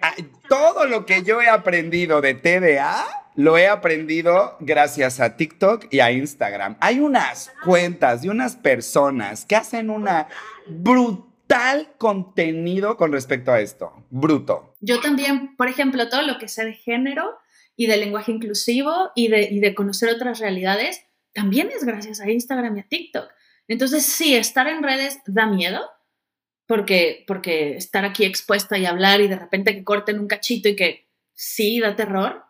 todo 0.49 0.85
lo 0.85 1.05
que 1.05 1.23
yo 1.23 1.41
he 1.41 1.47
aprendido 1.47 2.19
de 2.19 2.33
TDA 2.33 3.05
lo 3.35 3.57
he 3.57 3.67
aprendido 3.67 4.57
gracias 4.61 5.19
a 5.19 5.35
TikTok 5.35 5.87
y 5.91 5.99
a 5.99 6.11
Instagram. 6.11 6.77
Hay 6.79 6.99
unas 6.99 7.51
cuentas 7.63 8.21
de 8.21 8.29
unas 8.29 8.55
personas 8.55 9.45
que 9.45 9.55
hacen 9.55 9.89
una 9.89 10.27
brutal 10.67 11.34
tal 11.47 11.95
contenido 11.97 12.97
con 12.97 13.11
respecto 13.11 13.51
a 13.51 13.61
esto. 13.61 14.05
Bruto. 14.09 14.75
Yo 14.81 14.99
también, 14.99 15.55
por 15.55 15.67
ejemplo, 15.67 16.09
todo 16.09 16.21
lo 16.21 16.37
que 16.37 16.47
sé 16.47 16.65
de 16.65 16.73
género 16.73 17.37
y 17.75 17.87
de 17.87 17.97
lenguaje 17.97 18.31
inclusivo 18.31 19.11
y 19.15 19.27
de, 19.27 19.43
y 19.43 19.59
de 19.59 19.75
conocer 19.75 20.09
otras 20.09 20.39
realidades, 20.39 21.05
también 21.33 21.69
es 21.75 21.83
gracias 21.83 22.19
a 22.21 22.29
Instagram 22.29 22.77
y 22.77 22.79
a 22.79 22.87
TikTok. 22.87 23.29
Entonces, 23.67 24.05
sí, 24.05 24.35
estar 24.35 24.67
en 24.67 24.83
redes 24.83 25.19
da 25.25 25.45
miedo, 25.45 25.81
porque, 26.67 27.23
porque 27.27 27.75
estar 27.75 28.05
aquí 28.05 28.23
expuesta 28.25 28.77
y 28.77 28.85
hablar 28.85 29.21
y 29.21 29.27
de 29.27 29.37
repente 29.37 29.75
que 29.75 29.83
corten 29.83 30.19
un 30.19 30.27
cachito 30.27 30.69
y 30.69 30.75
que 30.75 31.09
sí 31.33 31.79
da 31.79 31.95
terror, 31.95 32.43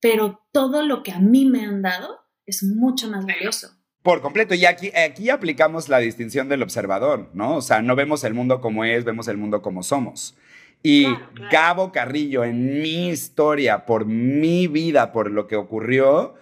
pero 0.00 0.46
todo 0.52 0.82
lo 0.82 1.02
que 1.02 1.12
a 1.12 1.18
mí 1.18 1.44
me 1.44 1.64
han 1.64 1.82
dado 1.82 2.20
es 2.46 2.62
mucho 2.62 3.08
más 3.08 3.26
valioso. 3.26 3.77
Por 4.08 4.22
completo. 4.22 4.54
Y 4.54 4.64
aquí, 4.64 4.90
aquí 4.96 5.28
aplicamos 5.28 5.90
la 5.90 5.98
distinción 5.98 6.48
del 6.48 6.62
observador, 6.62 7.28
¿no? 7.34 7.56
O 7.56 7.60
sea, 7.60 7.82
no 7.82 7.94
vemos 7.94 8.24
el 8.24 8.32
mundo 8.32 8.62
como 8.62 8.86
es, 8.86 9.04
vemos 9.04 9.28
el 9.28 9.36
mundo 9.36 9.60
como 9.60 9.82
somos. 9.82 10.34
Y 10.82 11.08
Gabo 11.52 11.92
Carrillo, 11.92 12.42
en 12.42 12.80
mi 12.80 13.10
historia, 13.10 13.84
por 13.84 14.06
mi 14.06 14.66
vida, 14.66 15.12
por 15.12 15.30
lo 15.30 15.46
que 15.46 15.56
ocurrió, 15.56 16.36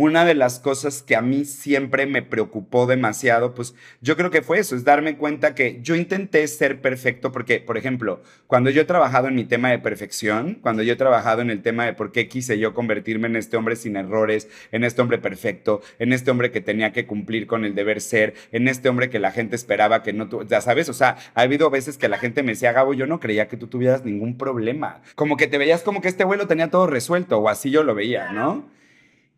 una 0.00 0.24
de 0.24 0.36
las 0.36 0.60
cosas 0.60 1.02
que 1.02 1.16
a 1.16 1.22
mí 1.22 1.44
siempre 1.44 2.06
me 2.06 2.22
preocupó 2.22 2.86
demasiado, 2.86 3.52
pues 3.52 3.74
yo 4.00 4.16
creo 4.16 4.30
que 4.30 4.42
fue 4.42 4.60
eso, 4.60 4.76
es 4.76 4.84
darme 4.84 5.16
cuenta 5.16 5.56
que 5.56 5.80
yo 5.82 5.96
intenté 5.96 6.46
ser 6.46 6.80
perfecto 6.80 7.32
porque, 7.32 7.58
por 7.58 7.76
ejemplo, 7.76 8.22
cuando 8.46 8.70
yo 8.70 8.82
he 8.82 8.84
trabajado 8.84 9.26
en 9.26 9.34
mi 9.34 9.44
tema 9.44 9.72
de 9.72 9.80
perfección, 9.80 10.54
cuando 10.62 10.84
yo 10.84 10.92
he 10.92 10.96
trabajado 10.96 11.42
en 11.42 11.50
el 11.50 11.62
tema 11.62 11.84
de 11.84 11.94
por 11.94 12.12
qué 12.12 12.28
quise 12.28 12.60
yo 12.60 12.74
convertirme 12.74 13.26
en 13.26 13.34
este 13.34 13.56
hombre 13.56 13.74
sin 13.74 13.96
errores, 13.96 14.48
en 14.70 14.84
este 14.84 15.02
hombre 15.02 15.18
perfecto, 15.18 15.82
en 15.98 16.12
este 16.12 16.30
hombre 16.30 16.52
que 16.52 16.60
tenía 16.60 16.92
que 16.92 17.04
cumplir 17.04 17.48
con 17.48 17.64
el 17.64 17.74
deber 17.74 18.00
ser, 18.00 18.34
en 18.52 18.68
este 18.68 18.88
hombre 18.88 19.10
que 19.10 19.18
la 19.18 19.32
gente 19.32 19.56
esperaba 19.56 20.04
que 20.04 20.12
no, 20.12 20.28
ya 20.44 20.60
sabes, 20.60 20.88
o 20.88 20.94
sea, 20.94 21.16
ha 21.34 21.40
habido 21.40 21.70
veces 21.70 21.98
que 21.98 22.08
la 22.08 22.18
gente 22.18 22.44
me 22.44 22.52
decía, 22.52 22.70
Gabo, 22.70 22.94
yo 22.94 23.08
no 23.08 23.18
creía 23.18 23.48
que 23.48 23.56
tú 23.56 23.66
tuvieras 23.66 24.04
ningún 24.04 24.38
problema, 24.38 25.02
como 25.16 25.36
que 25.36 25.48
te 25.48 25.58
veías 25.58 25.82
como 25.82 26.00
que 26.00 26.06
este 26.06 26.22
vuelo 26.22 26.46
tenía 26.46 26.70
todo 26.70 26.86
resuelto, 26.86 27.38
o 27.38 27.48
así 27.48 27.72
yo 27.72 27.82
lo 27.82 27.96
veía, 27.96 28.30
¿no? 28.30 28.77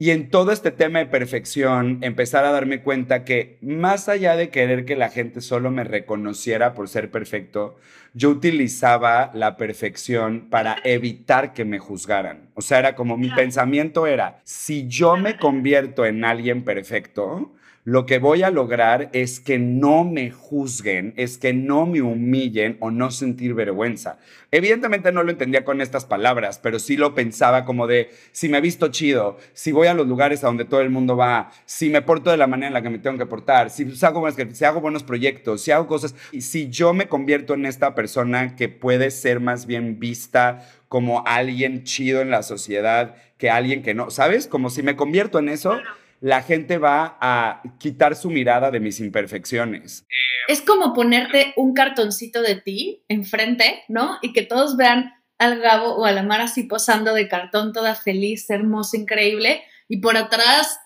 Y 0.03 0.13
en 0.13 0.31
todo 0.31 0.51
este 0.51 0.71
tema 0.71 1.01
de 1.01 1.05
perfección, 1.05 1.99
empezar 2.01 2.47
a 2.47 2.53
darme 2.53 2.81
cuenta 2.81 3.23
que 3.23 3.59
más 3.61 4.09
allá 4.09 4.35
de 4.35 4.49
querer 4.49 4.87
que 4.87 4.97
la 4.97 5.11
gente 5.11 5.43
solo 5.43 5.71
me 5.71 5.85
reconociera 5.85 6.73
por 6.73 6.89
ser 6.89 7.11
perfecto, 7.11 7.77
yo 8.15 8.31
utilizaba 8.31 9.31
la 9.35 9.59
perfección 9.59 10.49
para 10.49 10.79
evitar 10.85 11.53
que 11.53 11.67
me 11.67 11.79
juzgaran. 11.79 12.49
O 12.55 12.63
sea, 12.63 12.79
era 12.79 12.95
como 12.95 13.19
mi 13.19 13.29
pensamiento 13.29 14.07
era, 14.07 14.41
si 14.43 14.89
yo 14.89 15.19
me 15.19 15.37
convierto 15.37 16.07
en 16.07 16.25
alguien 16.25 16.65
perfecto, 16.65 17.53
lo 17.91 18.07
que 18.07 18.21
voy 18.21 18.45
a 18.45 18.53
lograr 18.53 19.11
es 19.13 19.41
que 19.41 19.59
no 19.59 20.05
me 20.05 20.31
juzguen, 20.31 21.13
es 21.17 21.39
que 21.39 21.53
no 21.53 21.87
me 21.87 22.01
humillen 22.01 22.77
o 22.79 22.93
no 22.93 23.11
sentir 23.11 23.53
vergüenza. 23.53 24.21
Evidentemente 24.53 25.11
no 25.11 25.25
lo 25.25 25.33
entendía 25.33 25.65
con 25.65 25.81
estas 25.81 26.05
palabras, 26.05 26.61
pero 26.61 26.79
sí 26.79 26.97
lo 26.97 27.17
pensaba 27.17 27.65
como 27.65 27.89
de, 27.89 28.13
si 28.31 28.49
me 28.49 28.61
visto 28.61 28.93
chido, 28.93 29.39
si 29.55 29.73
voy 29.73 29.89
a 29.89 29.95
los 29.95 30.07
lugares 30.07 30.45
a 30.45 30.47
donde 30.47 30.67
todo 30.67 30.83
el 30.83 30.91
mundo 30.91 31.17
va, 31.17 31.51
si 31.67 31.91
me 31.91 32.01
porto 32.01 32.31
de 32.31 32.37
la 32.37 32.47
manera 32.47 32.69
en 32.69 32.75
la 32.75 32.83
que 32.83 32.91
me 32.91 33.01
tengo 33.01 33.19
que 33.19 33.27
portar, 33.27 33.71
si 33.71 33.85
hago, 34.03 34.25
si 34.31 34.65
hago 34.65 34.81
buenos 34.81 35.03
proyectos, 35.03 35.61
si 35.61 35.73
hago 35.73 35.89
cosas, 35.89 36.15
y 36.31 36.43
si 36.43 36.71
yo 36.71 36.95
me 36.95 37.09
convierto 37.09 37.55
en 37.55 37.67
esta 37.67 37.97
persona 37.97 38.55
que 38.55 38.69
puede 38.69 39.11
ser 39.11 39.41
más 39.41 39.67
bien 39.67 39.99
vista 39.99 40.65
como 40.87 41.27
alguien 41.27 41.83
chido 41.83 42.21
en 42.21 42.31
la 42.31 42.45
sociedad 42.45 43.17
que 43.37 43.51
alguien 43.51 43.83
que 43.83 43.95
no, 43.95 44.13
¿sabes? 44.13 44.47
Como 44.47 44.71
si 44.71 44.85
me 44.85 44.95
convierto 44.95 45.41
en 45.41 45.49
eso 45.49 45.77
la 46.21 46.43
gente 46.43 46.79
va 46.79 47.17
a 47.21 47.63
quitar 47.79 48.15
su 48.15 48.31
mirada 48.31 48.71
de 48.71 48.79
mis 48.79 49.01
imperfecciones. 49.01 50.07
Es 50.49 50.61
como 50.61 50.93
ponerte 50.93 51.55
un 51.57 51.73
cartoncito 51.73 52.43
de 52.43 52.57
ti 52.57 53.05
enfrente, 53.09 53.83
¿no? 53.89 54.19
Y 54.21 54.33
que 54.33 54.43
todos 54.43 54.77
vean 54.77 55.15
al 55.39 55.61
Gabo 55.61 55.97
o 55.97 56.05
a 56.05 56.13
la 56.13 56.23
Mara 56.23 56.45
así 56.45 56.65
posando 56.65 57.15
de 57.15 57.27
cartón, 57.27 57.73
toda 57.73 57.95
feliz, 57.95 58.49
hermosa, 58.51 58.99
increíble, 58.99 59.63
y 59.89 59.97
por 59.99 60.17
atrás 60.19 60.79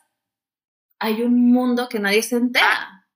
hay 1.00 1.22
un 1.22 1.52
mundo 1.52 1.88
que 1.88 1.98
nadie 1.98 2.22
se 2.22 2.36
entera. 2.36 3.06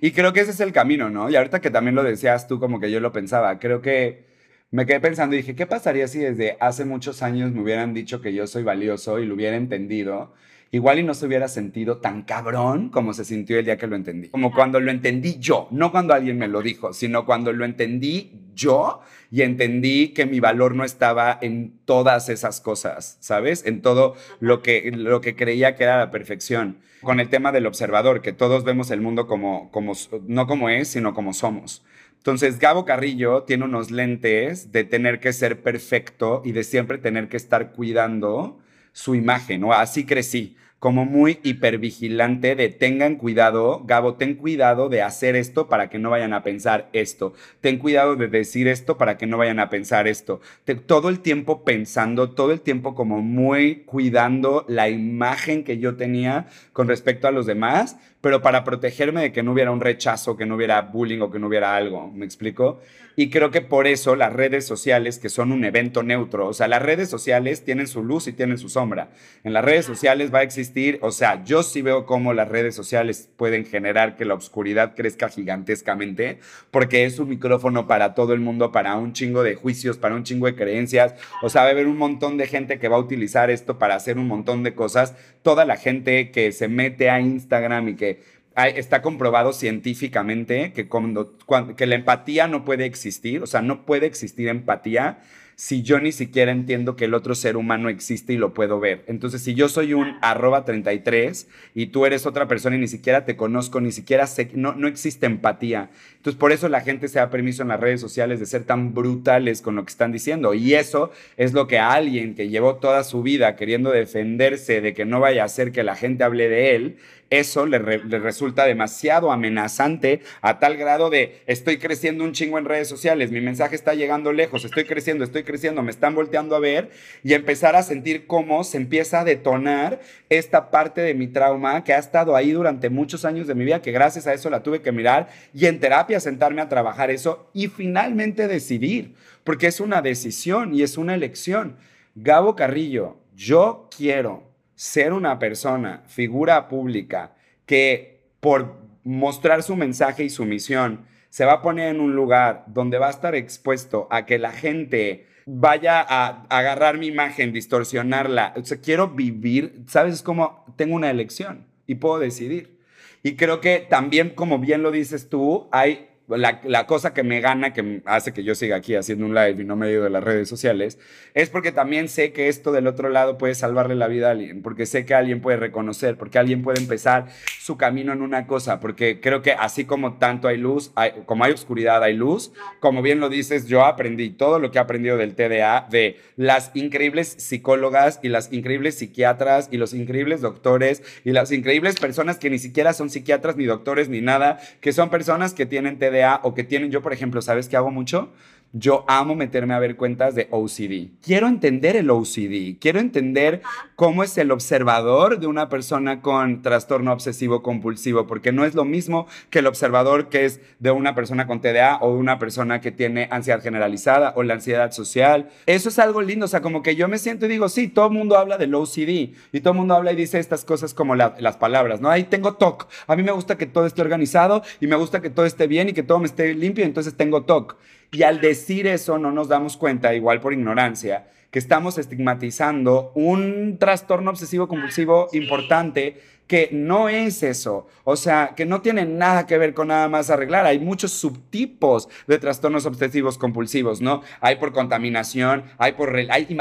Y 0.00 0.12
creo 0.12 0.32
que 0.32 0.40
ese 0.40 0.52
es 0.52 0.60
el 0.60 0.72
camino, 0.72 1.10
¿no? 1.10 1.28
Y 1.28 1.36
ahorita 1.36 1.60
que 1.60 1.70
también 1.70 1.94
lo 1.94 2.02
decías 2.02 2.48
tú, 2.48 2.58
como 2.58 2.80
que 2.80 2.90
yo 2.90 3.00
lo 3.00 3.12
pensaba, 3.12 3.58
creo 3.58 3.82
que 3.82 4.26
me 4.70 4.86
quedé 4.86 5.00
pensando 5.00 5.34
y 5.34 5.38
dije, 5.38 5.54
¿qué 5.54 5.66
pasaría 5.66 6.08
si 6.08 6.18
desde 6.18 6.56
hace 6.60 6.84
muchos 6.86 7.22
años 7.22 7.52
me 7.52 7.62
hubieran 7.62 7.94
dicho 7.94 8.20
que 8.20 8.32
yo 8.32 8.46
soy 8.46 8.62
valioso 8.62 9.18
y 9.18 9.26
lo 9.26 9.34
hubiera 9.34 9.56
entendido? 9.56 10.34
Igual 10.70 10.98
y 10.98 11.02
no 11.02 11.14
se 11.14 11.26
hubiera 11.26 11.48
sentido 11.48 11.98
tan 11.98 12.22
cabrón 12.22 12.90
como 12.90 13.14
se 13.14 13.24
sintió 13.24 13.58
el 13.58 13.64
día 13.64 13.78
que 13.78 13.86
lo 13.86 13.96
entendí. 13.96 14.28
Como 14.28 14.52
cuando 14.52 14.80
lo 14.80 14.90
entendí 14.90 15.38
yo, 15.38 15.68
no 15.70 15.90
cuando 15.90 16.14
alguien 16.14 16.38
me 16.38 16.48
lo 16.48 16.62
dijo, 16.62 16.92
sino 16.92 17.24
cuando 17.24 17.52
lo 17.52 17.64
entendí 17.64 18.32
yo 18.54 19.00
y 19.30 19.42
entendí 19.42 20.08
que 20.08 20.26
mi 20.26 20.40
valor 20.40 20.74
no 20.74 20.84
estaba 20.84 21.38
en 21.40 21.78
todas 21.84 22.28
esas 22.28 22.60
cosas, 22.60 23.16
¿sabes? 23.20 23.64
En 23.66 23.82
todo 23.82 24.14
lo 24.40 24.62
que, 24.62 24.90
lo 24.92 25.20
que 25.20 25.36
creía 25.36 25.76
que 25.76 25.84
era 25.84 25.98
la 25.98 26.10
perfección. 26.10 26.78
Con 27.02 27.20
el 27.20 27.28
tema 27.28 27.52
del 27.52 27.66
observador, 27.66 28.22
que 28.22 28.32
todos 28.32 28.64
vemos 28.64 28.90
el 28.90 29.00
mundo 29.00 29.26
como, 29.26 29.70
como, 29.70 29.92
no 30.26 30.46
como 30.46 30.68
es, 30.68 30.88
sino 30.88 31.14
como 31.14 31.32
somos. 31.32 31.84
Entonces, 32.16 32.58
Gabo 32.58 32.84
Carrillo 32.84 33.44
tiene 33.44 33.64
unos 33.64 33.92
lentes 33.92 34.72
de 34.72 34.82
tener 34.82 35.20
que 35.20 35.32
ser 35.32 35.62
perfecto 35.62 36.42
y 36.44 36.50
de 36.50 36.64
siempre 36.64 36.98
tener 36.98 37.28
que 37.28 37.36
estar 37.36 37.72
cuidando 37.72 38.58
su 38.98 39.14
imagen, 39.14 39.62
o 39.62 39.72
así 39.72 40.04
crecí 40.04 40.56
como 40.80 41.04
muy 41.04 41.38
hipervigilante 41.44 42.56
de 42.56 42.68
tengan 42.68 43.14
cuidado, 43.14 43.82
Gabo, 43.84 44.14
ten 44.14 44.34
cuidado 44.34 44.88
de 44.88 45.02
hacer 45.02 45.36
esto 45.36 45.68
para 45.68 45.88
que 45.88 46.00
no 46.00 46.10
vayan 46.10 46.32
a 46.32 46.42
pensar 46.42 46.88
esto, 46.92 47.32
ten 47.60 47.78
cuidado 47.78 48.16
de 48.16 48.26
decir 48.26 48.66
esto 48.66 48.98
para 48.98 49.16
que 49.16 49.26
no 49.26 49.38
vayan 49.38 49.60
a 49.60 49.70
pensar 49.70 50.08
esto, 50.08 50.40
todo 50.86 51.08
el 51.10 51.20
tiempo 51.20 51.64
pensando, 51.64 52.30
todo 52.30 52.50
el 52.52 52.60
tiempo 52.60 52.96
como 52.96 53.22
muy 53.22 53.82
cuidando 53.86 54.64
la 54.68 54.88
imagen 54.88 55.62
que 55.62 55.78
yo 55.78 55.96
tenía 55.96 56.46
con 56.72 56.88
respecto 56.88 57.28
a 57.28 57.32
los 57.32 57.46
demás, 57.46 57.96
pero 58.28 58.42
para 58.42 58.62
protegerme 58.62 59.22
de 59.22 59.32
que 59.32 59.42
no 59.42 59.52
hubiera 59.52 59.70
un 59.70 59.80
rechazo, 59.80 60.36
que 60.36 60.44
no 60.44 60.56
hubiera 60.56 60.82
bullying 60.82 61.20
o 61.20 61.30
que 61.30 61.38
no 61.38 61.46
hubiera 61.46 61.74
algo, 61.74 62.12
¿me 62.12 62.26
explico? 62.26 62.78
Y 63.16 63.30
creo 63.30 63.50
que 63.50 63.62
por 63.62 63.88
eso 63.88 64.14
las 64.14 64.32
redes 64.32 64.64
sociales, 64.64 65.18
que 65.18 65.28
son 65.28 65.50
un 65.50 65.64
evento 65.64 66.04
neutro, 66.04 66.46
o 66.46 66.52
sea, 66.52 66.68
las 66.68 66.80
redes 66.80 67.08
sociales 67.08 67.64
tienen 67.64 67.88
su 67.88 68.04
luz 68.04 68.28
y 68.28 68.32
tienen 68.32 68.58
su 68.58 68.68
sombra. 68.68 69.08
En 69.42 69.52
las 69.54 69.64
redes 69.64 69.86
sociales 69.86 70.32
va 70.32 70.38
a 70.38 70.42
existir, 70.44 71.00
o 71.02 71.10
sea, 71.10 71.42
yo 71.42 71.64
sí 71.64 71.82
veo 71.82 72.06
cómo 72.06 72.32
las 72.32 72.46
redes 72.46 72.76
sociales 72.76 73.28
pueden 73.36 73.64
generar 73.64 74.14
que 74.14 74.24
la 74.24 74.34
oscuridad 74.34 74.94
crezca 74.94 75.28
gigantescamente, 75.28 76.38
porque 76.70 77.06
es 77.06 77.18
un 77.18 77.30
micrófono 77.30 77.88
para 77.88 78.14
todo 78.14 78.34
el 78.34 78.38
mundo, 78.40 78.70
para 78.70 78.94
un 78.94 79.14
chingo 79.14 79.42
de 79.42 79.56
juicios, 79.56 79.98
para 79.98 80.14
un 80.14 80.22
chingo 80.22 80.46
de 80.46 80.54
creencias. 80.54 81.16
O 81.42 81.48
sea, 81.48 81.62
va 81.62 81.68
a 81.68 81.70
haber 81.72 81.88
un 81.88 81.98
montón 81.98 82.36
de 82.36 82.46
gente 82.46 82.78
que 82.78 82.86
va 82.86 82.98
a 82.98 83.00
utilizar 83.00 83.50
esto 83.50 83.80
para 83.80 83.96
hacer 83.96 84.16
un 84.16 84.28
montón 84.28 84.62
de 84.62 84.76
cosas. 84.76 85.16
Toda 85.42 85.64
la 85.64 85.76
gente 85.76 86.30
que 86.30 86.52
se 86.52 86.68
mete 86.68 87.10
a 87.10 87.20
Instagram 87.20 87.88
y 87.88 87.96
que 87.96 88.17
está 88.66 89.02
comprobado 89.02 89.52
científicamente 89.52 90.72
que, 90.72 90.88
cuando, 90.88 91.36
que 91.76 91.86
la 91.86 91.94
empatía 91.94 92.48
no 92.48 92.64
puede 92.64 92.84
existir, 92.84 93.42
o 93.42 93.46
sea, 93.46 93.62
no 93.62 93.86
puede 93.86 94.06
existir 94.06 94.48
empatía 94.48 95.20
si 95.58 95.82
yo 95.82 95.98
ni 95.98 96.12
siquiera 96.12 96.52
entiendo 96.52 96.94
que 96.94 97.06
el 97.06 97.14
otro 97.14 97.34
ser 97.34 97.56
humano 97.56 97.88
existe 97.88 98.32
y 98.32 98.36
lo 98.36 98.54
puedo 98.54 98.78
ver. 98.78 99.02
Entonces, 99.08 99.42
si 99.42 99.54
yo 99.54 99.68
soy 99.68 99.92
un 99.92 100.16
arroba 100.22 100.64
33 100.64 101.48
y 101.74 101.86
tú 101.86 102.06
eres 102.06 102.26
otra 102.26 102.46
persona 102.46 102.76
y 102.76 102.78
ni 102.78 102.86
siquiera 102.86 103.24
te 103.24 103.34
conozco, 103.34 103.80
ni 103.80 103.90
siquiera 103.90 104.28
sé, 104.28 104.52
no, 104.54 104.74
no 104.76 104.86
existe 104.86 105.26
empatía. 105.26 105.90
Entonces, 106.14 106.38
por 106.38 106.52
eso 106.52 106.68
la 106.68 106.82
gente 106.82 107.08
se 107.08 107.18
da 107.18 107.28
permiso 107.28 107.62
en 107.62 107.68
las 107.68 107.80
redes 107.80 108.00
sociales 108.00 108.38
de 108.38 108.46
ser 108.46 108.62
tan 108.62 108.94
brutales 108.94 109.60
con 109.60 109.74
lo 109.74 109.84
que 109.84 109.90
están 109.90 110.12
diciendo. 110.12 110.54
Y 110.54 110.74
eso 110.74 111.10
es 111.36 111.52
lo 111.52 111.66
que 111.66 111.80
a 111.80 111.90
alguien 111.90 112.36
que 112.36 112.48
llevó 112.48 112.76
toda 112.76 113.02
su 113.02 113.24
vida 113.24 113.56
queriendo 113.56 113.90
defenderse 113.90 114.80
de 114.80 114.94
que 114.94 115.06
no 115.06 115.18
vaya 115.18 115.42
a 115.42 115.46
hacer 115.46 115.72
que 115.72 115.82
la 115.82 115.96
gente 115.96 116.22
hable 116.22 116.48
de 116.48 116.76
él, 116.76 116.98
eso 117.30 117.66
le, 117.66 117.78
resulta 117.78 118.64
demasiado 118.64 119.32
amenazante 119.32 120.22
a 120.40 120.58
tal 120.58 120.76
grado 120.76 121.10
de 121.10 121.42
estoy 121.46 121.78
creciendo 121.78 122.24
un 122.24 122.32
chingo 122.32 122.58
en 122.58 122.64
redes 122.64 122.88
sociales, 122.88 123.30
mi 123.30 123.40
mensaje 123.40 123.74
está 123.74 123.94
llegando 123.94 124.32
lejos, 124.32 124.64
estoy 124.64 124.84
creciendo, 124.84 125.24
estoy 125.24 125.44
creciendo, 125.44 125.82
me 125.82 125.90
están 125.90 126.14
volteando 126.14 126.56
a 126.56 126.60
ver 126.60 126.90
y 127.22 127.34
empezar 127.34 127.76
a 127.76 127.82
sentir 127.82 128.26
cómo 128.26 128.64
se 128.64 128.78
empieza 128.78 129.20
a 129.20 129.24
detonar 129.24 130.00
esta 130.28 130.70
parte 130.70 131.00
de 131.00 131.14
mi 131.14 131.28
trauma 131.28 131.84
que 131.84 131.92
ha 131.92 131.98
estado 131.98 132.34
ahí 132.34 132.52
durante 132.52 132.90
muchos 132.90 133.24
años 133.24 133.46
de 133.46 133.54
mi 133.54 133.64
vida, 133.64 133.82
que 133.82 133.92
gracias 133.92 134.26
a 134.26 134.34
eso 134.34 134.50
la 134.50 134.62
tuve 134.62 134.80
que 134.80 134.92
mirar 134.92 135.28
y 135.52 135.66
en 135.66 135.80
terapia 135.80 136.20
sentarme 136.20 136.62
a 136.62 136.68
trabajar 136.68 137.10
eso 137.10 137.50
y 137.52 137.68
finalmente 137.68 138.48
decidir, 138.48 139.14
porque 139.44 139.66
es 139.66 139.80
una 139.80 140.02
decisión 140.02 140.74
y 140.74 140.82
es 140.82 140.96
una 140.96 141.14
elección. 141.14 141.76
Gabo 142.14 142.56
Carrillo, 142.56 143.16
yo 143.34 143.88
quiero 143.96 144.47
ser 144.78 145.12
una 145.12 145.40
persona, 145.40 146.04
figura 146.06 146.68
pública, 146.68 147.34
que 147.66 148.30
por 148.38 148.76
mostrar 149.02 149.64
su 149.64 149.74
mensaje 149.74 150.22
y 150.22 150.30
su 150.30 150.44
misión 150.44 151.04
se 151.30 151.44
va 151.44 151.54
a 151.54 151.62
poner 151.62 151.96
en 151.96 152.00
un 152.00 152.14
lugar 152.14 152.62
donde 152.68 152.96
va 152.96 153.08
a 153.08 153.10
estar 153.10 153.34
expuesto 153.34 154.06
a 154.12 154.24
que 154.24 154.38
la 154.38 154.52
gente 154.52 155.26
vaya 155.46 156.00
a 156.00 156.46
agarrar 156.48 156.96
mi 156.96 157.08
imagen, 157.08 157.52
distorsionarla. 157.52 158.54
O 158.54 158.64
sea, 158.64 158.80
quiero 158.80 159.08
vivir, 159.08 159.82
¿sabes? 159.88 160.14
Es 160.14 160.22
como 160.22 160.64
tengo 160.76 160.94
una 160.94 161.10
elección 161.10 161.66
y 161.88 161.96
puedo 161.96 162.20
decidir. 162.20 162.78
Y 163.24 163.34
creo 163.34 163.60
que 163.60 163.80
también, 163.80 164.30
como 164.30 164.60
bien 164.60 164.84
lo 164.84 164.92
dices 164.92 165.28
tú, 165.28 165.68
hay 165.72 166.08
la, 166.36 166.86
cosa 166.86 167.14
que 167.14 167.22
me 167.22 167.40
gana, 167.40 167.72
que 167.72 168.02
hace 168.04 168.32
que 168.32 168.44
yo 168.44 168.54
siga 168.54 168.76
aquí 168.76 168.94
haciendo 168.94 169.24
un 169.24 169.34
live 169.34 169.62
y 169.62 169.64
no 169.64 169.76
medio 169.76 170.04
de 170.04 170.10
las 170.10 170.22
redes 170.22 170.48
sociales, 170.48 170.98
es 171.32 171.48
porque 171.48 171.72
también 171.72 172.08
sé 172.08 172.32
que 172.32 172.48
esto 172.48 172.70
del 172.70 172.86
otro 172.86 173.08
lado 173.08 173.38
puede 173.38 173.54
salvarle 173.54 173.94
la 173.94 174.08
vida 174.08 174.28
a 174.28 174.32
alguien, 174.32 174.60
porque 174.60 174.84
sé 174.84 175.06
que 175.06 175.14
alguien 175.14 175.40
puede 175.40 175.56
reconocer, 175.56 176.18
porque 176.18 176.38
alguien 176.38 176.62
puede 176.62 176.80
empezar 176.80 177.28
su 177.58 177.78
camino 177.78 178.12
en 178.12 178.20
una 178.20 178.46
cosa, 178.46 178.78
porque 178.78 179.20
creo 179.20 179.40
que 179.40 179.52
así 179.52 179.86
como 179.86 180.18
tanto 180.18 180.48
hay 180.48 180.58
luz, 180.58 180.92
como 181.24 181.44
hay 181.44 181.52
oscuridad, 181.52 182.02
hay 182.02 182.14
luz, 182.14 182.52
como 182.80 183.00
bien 183.00 183.20
lo 183.20 183.30
dices, 183.30 183.66
yo 183.66 183.84
aprendí 183.84 184.28
todo 184.28 184.58
lo 184.58 184.70
que 184.70 184.78
he 184.78 184.82
aprendido 184.82 185.16
del 185.16 185.34
TDA, 185.34 185.86
de 185.90 186.18
las 186.36 186.70
increíbles 186.74 187.28
psicólogas 187.38 188.20
y 188.22 188.28
las 188.28 188.52
increíbles 188.52 188.96
psiquiatras 188.96 189.68
y 189.70 189.78
los 189.78 189.94
increíbles 189.94 190.42
doctores 190.42 191.02
y 191.24 191.32
las 191.32 191.52
increíbles 191.52 191.96
personas 191.96 192.36
que 192.36 192.50
ni 192.50 192.58
siquiera 192.58 192.92
son 192.92 193.08
psiquiatras 193.08 193.56
ni 193.56 193.64
doctores 193.64 194.10
ni 194.10 194.20
nada, 194.20 194.60
que 194.80 194.92
son 194.92 195.08
personas 195.08 195.54
que 195.54 195.64
tienen 195.64 195.98
TDA 195.98 196.17
o 196.42 196.54
que 196.54 196.64
tienen, 196.64 196.90
yo 196.90 197.02
por 197.02 197.12
ejemplo, 197.12 197.42
¿sabes 197.42 197.68
qué 197.68 197.76
hago 197.76 197.90
mucho? 197.90 198.32
Yo 198.74 199.06
amo 199.08 199.34
meterme 199.34 199.72
a 199.72 199.78
ver 199.78 199.96
cuentas 199.96 200.34
de 200.34 200.46
OCD. 200.50 201.18
Quiero 201.22 201.48
entender 201.48 201.96
el 201.96 202.10
OCD, 202.10 202.78
quiero 202.78 203.00
entender 203.00 203.62
cómo 203.96 204.22
es 204.22 204.36
el 204.36 204.50
observador 204.50 205.38
de 205.40 205.46
una 205.46 205.70
persona 205.70 206.20
con 206.20 206.60
trastorno 206.60 207.14
obsesivo 207.14 207.62
compulsivo, 207.62 208.26
porque 208.26 208.52
no 208.52 208.66
es 208.66 208.74
lo 208.74 208.84
mismo 208.84 209.26
que 209.48 209.60
el 209.60 209.66
observador 209.66 210.28
que 210.28 210.44
es 210.44 210.60
de 210.80 210.90
una 210.90 211.14
persona 211.14 211.46
con 211.46 211.62
TDA 211.62 211.98
o 212.02 212.12
de 212.12 212.18
una 212.18 212.38
persona 212.38 212.82
que 212.82 212.92
tiene 212.92 213.26
ansiedad 213.30 213.62
generalizada 213.62 214.34
o 214.36 214.42
la 214.42 214.54
ansiedad 214.54 214.92
social. 214.92 215.48
Eso 215.64 215.88
es 215.88 215.98
algo 215.98 216.20
lindo, 216.20 216.44
o 216.44 216.48
sea, 216.48 216.60
como 216.60 216.82
que 216.82 216.94
yo 216.94 217.08
me 217.08 217.16
siento 217.16 217.46
y 217.46 217.48
digo, 217.48 217.70
sí, 217.70 217.88
todo 217.88 218.08
el 218.08 218.12
mundo 218.12 218.36
habla 218.36 218.58
del 218.58 218.74
OCD 218.74 219.32
y 219.50 219.60
todo 219.60 219.72
el 219.72 219.78
mundo 219.78 219.94
habla 219.94 220.12
y 220.12 220.16
dice 220.16 220.38
estas 220.38 220.66
cosas 220.66 220.92
como 220.92 221.14
las 221.14 221.56
palabras, 221.56 222.02
¿no? 222.02 222.10
Ahí 222.10 222.24
tengo 222.24 222.56
TOC. 222.56 222.86
A 223.06 223.16
mí 223.16 223.22
me 223.22 223.32
gusta 223.32 223.56
que 223.56 223.64
todo 223.64 223.86
esté 223.86 224.02
organizado 224.02 224.62
y 224.78 224.86
me 224.88 224.96
gusta 224.96 225.22
que 225.22 225.30
todo 225.30 225.46
esté 225.46 225.66
bien 225.66 225.88
y 225.88 225.94
que 225.94 226.02
todo 226.02 226.18
me 226.18 226.26
esté 226.26 226.52
limpio, 226.54 226.84
entonces 226.84 227.14
tengo 227.14 227.44
TOC. 227.44 227.78
Y 228.10 228.22
al 228.22 228.40
decir 228.40 228.86
eso 228.86 229.18
no 229.18 229.30
nos 229.32 229.48
damos 229.48 229.76
cuenta, 229.76 230.14
igual 230.14 230.40
por 230.40 230.52
ignorancia, 230.52 231.28
que 231.50 231.58
estamos 231.58 231.98
estigmatizando 231.98 233.12
un 233.14 233.78
trastorno 233.78 234.30
obsesivo 234.30 234.68
compulsivo 234.68 235.28
importante 235.32 236.20
que 236.46 236.70
no 236.72 237.10
es 237.10 237.42
eso, 237.42 237.86
o 238.04 238.16
sea, 238.16 238.54
que 238.56 238.64
no 238.64 238.80
tiene 238.80 239.04
nada 239.04 239.46
que 239.46 239.58
ver 239.58 239.74
con 239.74 239.88
nada 239.88 240.08
más 240.08 240.30
arreglar. 240.30 240.64
Hay 240.64 240.78
muchos 240.78 241.12
subtipos 241.12 242.08
de 242.26 242.38
trastornos 242.38 242.86
obsesivos 242.86 243.36
compulsivos, 243.36 244.00
¿no? 244.00 244.22
Hay 244.40 244.56
por 244.56 244.72
contaminación, 244.72 245.64
hay 245.76 245.92
por... 245.92 246.16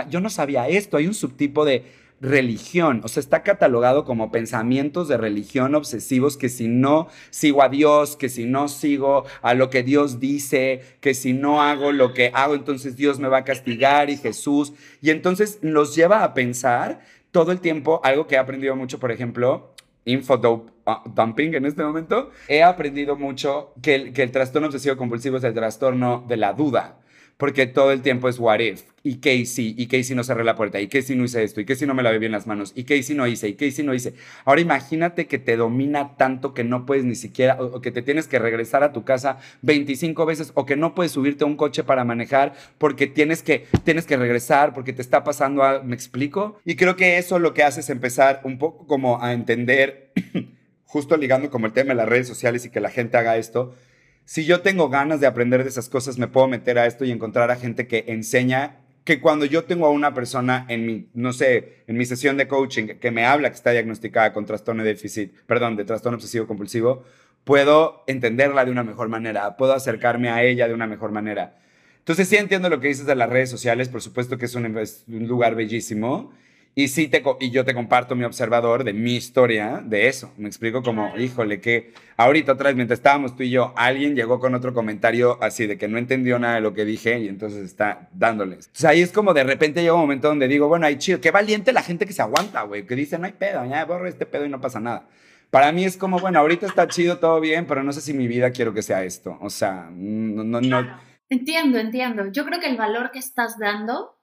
yo 0.09 0.19
no 0.19 0.29
sabía 0.29 0.67
esto, 0.67 0.97
hay 0.97 1.07
un 1.07 1.13
subtipo 1.13 1.63
de 1.63 1.85
religión, 2.19 3.01
o 3.03 3.07
sea, 3.07 3.21
está 3.21 3.43
catalogado 3.43 4.03
como 4.03 4.31
pensamientos 4.31 5.07
de 5.07 5.17
religión 5.17 5.75
obsesivos 5.75 6.35
que 6.35 6.49
si 6.49 6.67
no 6.67 7.07
sigo 7.29 7.61
a 7.61 7.69
Dios, 7.69 8.15
que 8.15 8.29
si 8.29 8.45
no 8.45 8.67
sigo 8.67 9.25
a 9.41 9.53
lo 9.53 9.69
que 9.69 9.83
Dios 9.83 10.19
dice, 10.19 10.81
que 10.99 11.13
si 11.13 11.33
no 11.33 11.61
hago 11.61 11.91
lo 11.91 12.13
que 12.13 12.31
hago, 12.33 12.55
entonces 12.55 12.95
Dios 12.95 13.19
me 13.19 13.27
va 13.27 13.39
a 13.39 13.43
castigar 13.43 14.09
y 14.09 14.17
Jesús. 14.17 14.73
Y 15.01 15.11
entonces 15.11 15.59
los 15.61 15.95
lleva 15.95 16.23
a 16.23 16.33
pensar 16.33 17.01
todo 17.31 17.51
el 17.51 17.59
tiempo, 17.59 18.01
algo 18.03 18.25
que 18.25 18.35
he 18.35 18.39
aprendido 18.39 18.75
mucho, 18.75 18.99
por 18.99 19.11
ejemplo, 19.11 19.73
info 20.05 20.71
ah, 20.85 21.03
en 21.37 21.65
este 21.65 21.83
momento, 21.83 22.31
he 22.47 22.63
aprendido 22.63 23.15
mucho 23.15 23.73
que 23.81 23.95
el, 23.95 24.13
que 24.13 24.23
el 24.23 24.31
trastorno 24.31 24.67
obsesivo 24.67 24.97
compulsivo 24.97 25.37
es 25.37 25.43
el 25.43 25.53
trastorno 25.53 26.25
de 26.27 26.37
la 26.37 26.53
duda 26.53 26.97
porque 27.37 27.67
todo 27.67 27.91
el 27.91 28.01
tiempo 28.01 28.27
es 28.29 28.39
what 28.39 28.59
if, 28.59 28.83
y 29.03 29.17
qué 29.17 29.45
si, 29.45 29.75
y 29.77 29.85
qué 29.85 30.03
si 30.03 30.15
no 30.15 30.23
cerré 30.23 30.43
la 30.43 30.55
puerta, 30.55 30.81
y 30.81 30.87
qué 30.87 31.03
si 31.03 31.15
no 31.15 31.23
hice 31.23 31.43
esto, 31.43 31.61
y 31.61 31.65
qué 31.65 31.75
si 31.75 31.85
no 31.85 31.93
me 31.93 32.01
lavé 32.01 32.17
bien 32.17 32.31
las 32.31 32.47
manos, 32.47 32.73
y 32.75 32.83
qué 32.83 33.01
si 33.03 33.13
no 33.13 33.27
hice, 33.27 33.47
y 33.47 33.53
qué 33.53 33.71
si 33.71 33.83
no 33.83 33.93
hice. 33.93 34.15
Ahora 34.43 34.59
imagínate 34.59 35.27
que 35.27 35.37
te 35.37 35.55
domina 35.55 36.17
tanto 36.17 36.53
que 36.55 36.63
no 36.63 36.85
puedes 36.85 37.05
ni 37.05 37.15
siquiera, 37.15 37.61
o, 37.61 37.79
que 37.79 37.91
te 37.91 38.01
tienes 38.01 38.27
que 38.27 38.39
regresar 38.39 38.83
a 38.83 38.91
tu 38.91 39.03
casa 39.05 39.37
25 39.61 40.25
veces, 40.25 40.51
o 40.55 40.65
que 40.65 40.75
no 40.75 40.95
puedes 40.95 41.11
subirte 41.11 41.43
a 41.43 41.47
un 41.47 41.55
coche 41.55 41.83
para 41.83 42.03
manejar 42.03 42.53
porque 42.79 43.05
tienes 43.05 43.43
que, 43.43 43.67
tienes 43.83 44.05
que 44.05 44.17
regresar, 44.17 44.73
porque 44.73 44.91
te 44.91 45.03
está 45.03 45.23
pasando 45.23 45.63
algo, 45.63 45.83
¿me 45.83 45.95
explico? 45.95 46.59
Y 46.65 46.75
creo 46.75 46.95
que 46.95 47.17
eso 47.17 47.37
lo 47.37 47.53
que 47.53 47.63
hace 47.63 47.81
es 47.81 47.89
empezar 47.89 48.41
un 48.43 48.57
poco 48.57 48.87
como 48.87 49.21
a 49.21 49.33
entender, 49.33 50.11
justo 50.85 51.15
ligando 51.17 51.51
como 51.51 51.67
el 51.67 51.73
tema 51.73 51.89
de 51.89 51.95
las 51.95 52.09
redes 52.09 52.27
sociales 52.27 52.65
y 52.65 52.71
que 52.71 52.79
la 52.79 52.89
gente 52.89 53.17
haga 53.17 53.37
esto, 53.37 53.75
si 54.27 54.43
yo 54.43 54.59
tengo 54.59 54.89
ganas 54.89 55.21
de 55.21 55.25
aprender 55.25 55.63
de 55.63 55.69
esas 55.69 55.87
cosas, 55.87 56.17
me 56.17 56.27
puedo 56.27 56.49
meter 56.49 56.77
a 56.77 56.85
esto 56.85 57.05
y 57.05 57.11
encontrar 57.11 57.49
a 57.49 57.55
gente 57.55 57.87
que 57.87 58.03
enseña 58.09 58.75
que 59.05 59.21
cuando 59.21 59.45
yo 59.45 59.63
tengo 59.63 59.85
a 59.85 59.89
una 59.89 60.13
persona 60.13 60.65
en 60.67 60.85
mi, 60.85 61.07
no 61.13 61.31
sé, 61.31 61.85
en 61.87 61.95
mi 61.95 62.05
sesión 62.05 62.35
de 62.35 62.45
coaching 62.45 62.99
que 62.99 63.09
me 63.09 63.25
habla 63.25 63.49
que 63.49 63.55
está 63.55 63.71
diagnosticada 63.71 64.33
con 64.33 64.45
trastorno 64.45 64.83
de 64.83 64.89
déficit, 64.89 65.33
perdón, 65.45 65.77
de 65.77 65.85
trastorno 65.85 66.17
obsesivo 66.17 66.45
compulsivo, 66.45 67.05
puedo 67.45 68.03
entenderla 68.05 68.65
de 68.65 68.71
una 68.71 68.83
mejor 68.83 69.07
manera, 69.07 69.55
puedo 69.55 69.71
acercarme 69.71 70.27
a 70.27 70.43
ella 70.43 70.67
de 70.67 70.73
una 70.73 70.87
mejor 70.87 71.13
manera. 71.13 71.57
Entonces 71.99 72.27
sí 72.27 72.35
entiendo 72.35 72.69
lo 72.69 72.81
que 72.81 72.89
dices 72.89 73.05
de 73.05 73.15
las 73.15 73.29
redes 73.29 73.49
sociales, 73.49 73.87
por 73.87 74.01
supuesto 74.01 74.37
que 74.37 74.43
es 74.43 74.55
un, 74.55 74.77
es 74.77 75.05
un 75.07 75.25
lugar 75.25 75.55
bellísimo 75.55 76.33
y, 76.77 76.89
sí 76.89 77.07
te, 77.07 77.23
y 77.39 77.49
yo 77.49 77.65
te 77.65 77.73
comparto 77.73 78.15
mi 78.15 78.23
observador 78.23 78.83
de 78.83 78.93
mi 78.93 79.15
historia 79.15 79.81
de 79.83 80.07
eso. 80.07 80.31
Me 80.37 80.47
explico 80.47 80.83
como, 80.83 81.17
híjole, 81.17 81.59
que 81.59 81.91
ahorita 82.17 82.51
otra 82.51 82.67
vez, 82.67 82.75
mientras 82.75 82.99
estábamos 82.99 83.35
tú 83.35 83.41
y 83.41 83.49
yo, 83.49 83.73
alguien 83.75 84.15
llegó 84.15 84.39
con 84.39 84.53
otro 84.53 84.75
comentario 84.75 85.39
así 85.41 85.65
de 85.65 85.75
que 85.79 85.87
no 85.87 85.97
entendió 85.97 86.37
nada 86.37 86.53
de 86.53 86.61
lo 86.61 86.75
que 86.75 86.85
dije 86.85 87.17
y 87.17 87.29
entonces 87.29 87.63
está 87.63 88.09
dándoles. 88.13 88.67
O 88.67 88.77
sea, 88.77 88.91
ahí 88.91 89.01
es 89.01 89.11
como 89.11 89.33
de 89.33 89.43
repente 89.43 89.81
llega 89.81 89.95
un 89.95 90.01
momento 90.01 90.27
donde 90.27 90.47
digo, 90.47 90.67
bueno, 90.67 90.85
hay 90.85 90.99
chido, 90.99 91.19
qué 91.19 91.31
valiente 91.31 91.73
la 91.73 91.81
gente 91.81 92.05
que 92.05 92.13
se 92.13 92.21
aguanta, 92.21 92.61
güey, 92.61 92.85
que 92.85 92.95
dice, 92.95 93.17
no 93.17 93.25
hay 93.25 93.33
pedo, 93.33 93.65
ya 93.65 93.83
borro 93.85 94.07
este 94.07 94.27
pedo 94.27 94.45
y 94.45 94.49
no 94.49 94.61
pasa 94.61 94.79
nada. 94.79 95.07
Para 95.49 95.71
mí 95.71 95.83
es 95.83 95.97
como, 95.97 96.19
bueno, 96.19 96.37
ahorita 96.37 96.67
está 96.67 96.87
chido, 96.87 97.17
todo 97.17 97.39
bien, 97.39 97.65
pero 97.65 97.81
no 97.81 97.91
sé 97.91 98.01
si 98.01 98.13
mi 98.13 98.27
vida 98.27 98.51
quiero 98.51 98.75
que 98.75 98.83
sea 98.83 99.03
esto. 99.03 99.35
O 99.41 99.49
sea, 99.49 99.89
no, 99.91 100.43
no, 100.43 100.61
no. 100.61 100.99
Entiendo, 101.27 101.79
entiendo. 101.79 102.31
Yo 102.31 102.45
creo 102.45 102.59
que 102.59 102.69
el 102.69 102.77
valor 102.77 103.09
que 103.09 103.17
estás 103.17 103.57
dando 103.57 104.16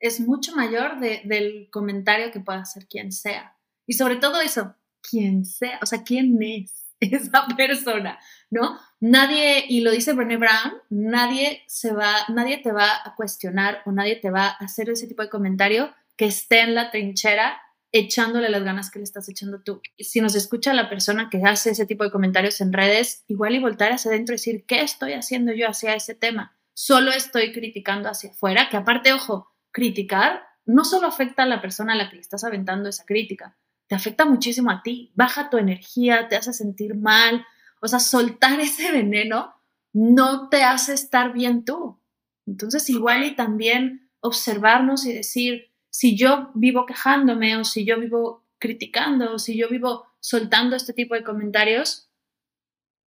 es 0.00 0.20
mucho 0.20 0.54
mayor 0.54 1.00
del 1.00 1.68
comentario 1.70 2.30
que 2.30 2.40
pueda 2.40 2.60
hacer 2.60 2.86
quien 2.86 3.12
sea. 3.12 3.56
Y 3.86 3.94
sobre 3.94 4.16
todo 4.16 4.40
eso, 4.40 4.74
quien 5.08 5.44
sea, 5.44 5.78
o 5.82 5.86
sea, 5.86 6.02
quién 6.02 6.36
es 6.42 6.86
esa 7.00 7.46
persona, 7.56 8.18
¿no? 8.50 8.78
Nadie, 9.00 9.64
y 9.68 9.80
lo 9.80 9.90
dice 9.90 10.12
Brené 10.12 10.36
Brown, 10.36 10.74
nadie 10.90 11.62
se 11.66 11.92
va, 11.92 12.12
nadie 12.28 12.58
te 12.58 12.72
va 12.72 12.88
a 13.04 13.14
cuestionar 13.14 13.82
o 13.86 13.92
nadie 13.92 14.16
te 14.16 14.30
va 14.30 14.48
a 14.48 14.64
hacer 14.64 14.90
ese 14.90 15.06
tipo 15.06 15.22
de 15.22 15.30
comentario 15.30 15.94
que 16.16 16.26
esté 16.26 16.60
en 16.60 16.74
la 16.74 16.90
trinchera 16.90 17.60
echándole 17.92 18.48
las 18.48 18.62
ganas 18.62 18.90
que 18.90 18.98
le 18.98 19.04
estás 19.04 19.28
echando 19.28 19.62
tú. 19.62 19.80
Si 19.98 20.20
nos 20.20 20.34
escucha 20.34 20.74
la 20.74 20.88
persona 20.88 21.28
que 21.30 21.40
hace 21.44 21.70
ese 21.70 21.86
tipo 21.86 22.04
de 22.04 22.10
comentarios 22.10 22.60
en 22.60 22.72
redes, 22.72 23.24
igual 23.28 23.54
y 23.54 23.60
voltar 23.60 23.92
hacia 23.92 24.10
adentro 24.10 24.34
y 24.34 24.36
decir, 24.36 24.64
¿qué 24.66 24.82
estoy 24.82 25.12
haciendo 25.12 25.52
yo 25.52 25.68
hacia 25.68 25.94
ese 25.94 26.14
tema? 26.14 26.58
Solo 26.74 27.10
estoy 27.10 27.52
criticando 27.52 28.08
hacia 28.10 28.30
afuera, 28.30 28.68
que 28.70 28.76
aparte, 28.76 29.12
ojo, 29.12 29.50
criticar 29.76 30.40
no 30.64 30.86
solo 30.86 31.06
afecta 31.06 31.42
a 31.42 31.46
la 31.46 31.60
persona 31.60 31.92
a 31.92 31.96
la 31.96 32.08
que 32.08 32.16
le 32.16 32.22
estás 32.22 32.44
aventando 32.44 32.88
esa 32.88 33.04
crítica, 33.04 33.58
te 33.88 33.94
afecta 33.94 34.24
muchísimo 34.24 34.70
a 34.70 34.82
ti, 34.82 35.12
baja 35.14 35.50
tu 35.50 35.58
energía, 35.58 36.28
te 36.28 36.36
hace 36.36 36.54
sentir 36.54 36.94
mal, 36.94 37.44
o 37.82 37.86
sea, 37.86 38.00
soltar 38.00 38.58
ese 38.68 38.90
veneno 38.90 39.54
no 39.92 40.48
te 40.48 40.64
hace 40.64 40.94
estar 40.94 41.34
bien 41.34 41.66
tú. 41.66 42.00
Entonces, 42.46 42.88
igual 42.88 43.24
y 43.24 43.36
también 43.36 44.08
observarnos 44.20 45.04
y 45.04 45.12
decir, 45.12 45.70
si 45.90 46.16
yo 46.16 46.52
vivo 46.54 46.86
quejándome 46.86 47.58
o 47.58 47.64
si 47.64 47.84
yo 47.84 48.00
vivo 48.00 48.44
criticando 48.58 49.34
o 49.34 49.38
si 49.38 49.58
yo 49.58 49.68
vivo 49.68 50.06
soltando 50.20 50.74
este 50.74 50.94
tipo 50.94 51.14
de 51.14 51.22
comentarios, 51.22 52.08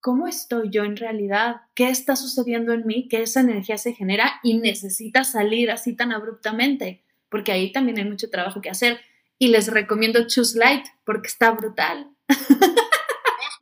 ¿cómo 0.06 0.28
estoy 0.28 0.70
yo 0.70 0.84
en 0.84 0.96
realidad? 0.96 1.62
¿Qué 1.74 1.88
está 1.88 2.14
sucediendo 2.14 2.72
en 2.72 2.86
mí? 2.86 3.08
Que 3.08 3.22
esa 3.22 3.40
energía 3.40 3.76
se 3.76 3.92
genera 3.92 4.38
y 4.44 4.56
necesita 4.56 5.24
salir 5.24 5.68
así 5.68 5.96
tan 5.96 6.12
abruptamente, 6.12 7.02
porque 7.28 7.50
ahí 7.50 7.72
también 7.72 7.98
hay 7.98 8.04
mucho 8.04 8.30
trabajo 8.30 8.60
que 8.60 8.70
hacer. 8.70 9.00
Y 9.36 9.48
les 9.48 9.66
recomiendo 9.66 10.24
Choose 10.28 10.56
Light 10.60 10.86
porque 11.04 11.26
está 11.26 11.50
brutal. 11.50 12.08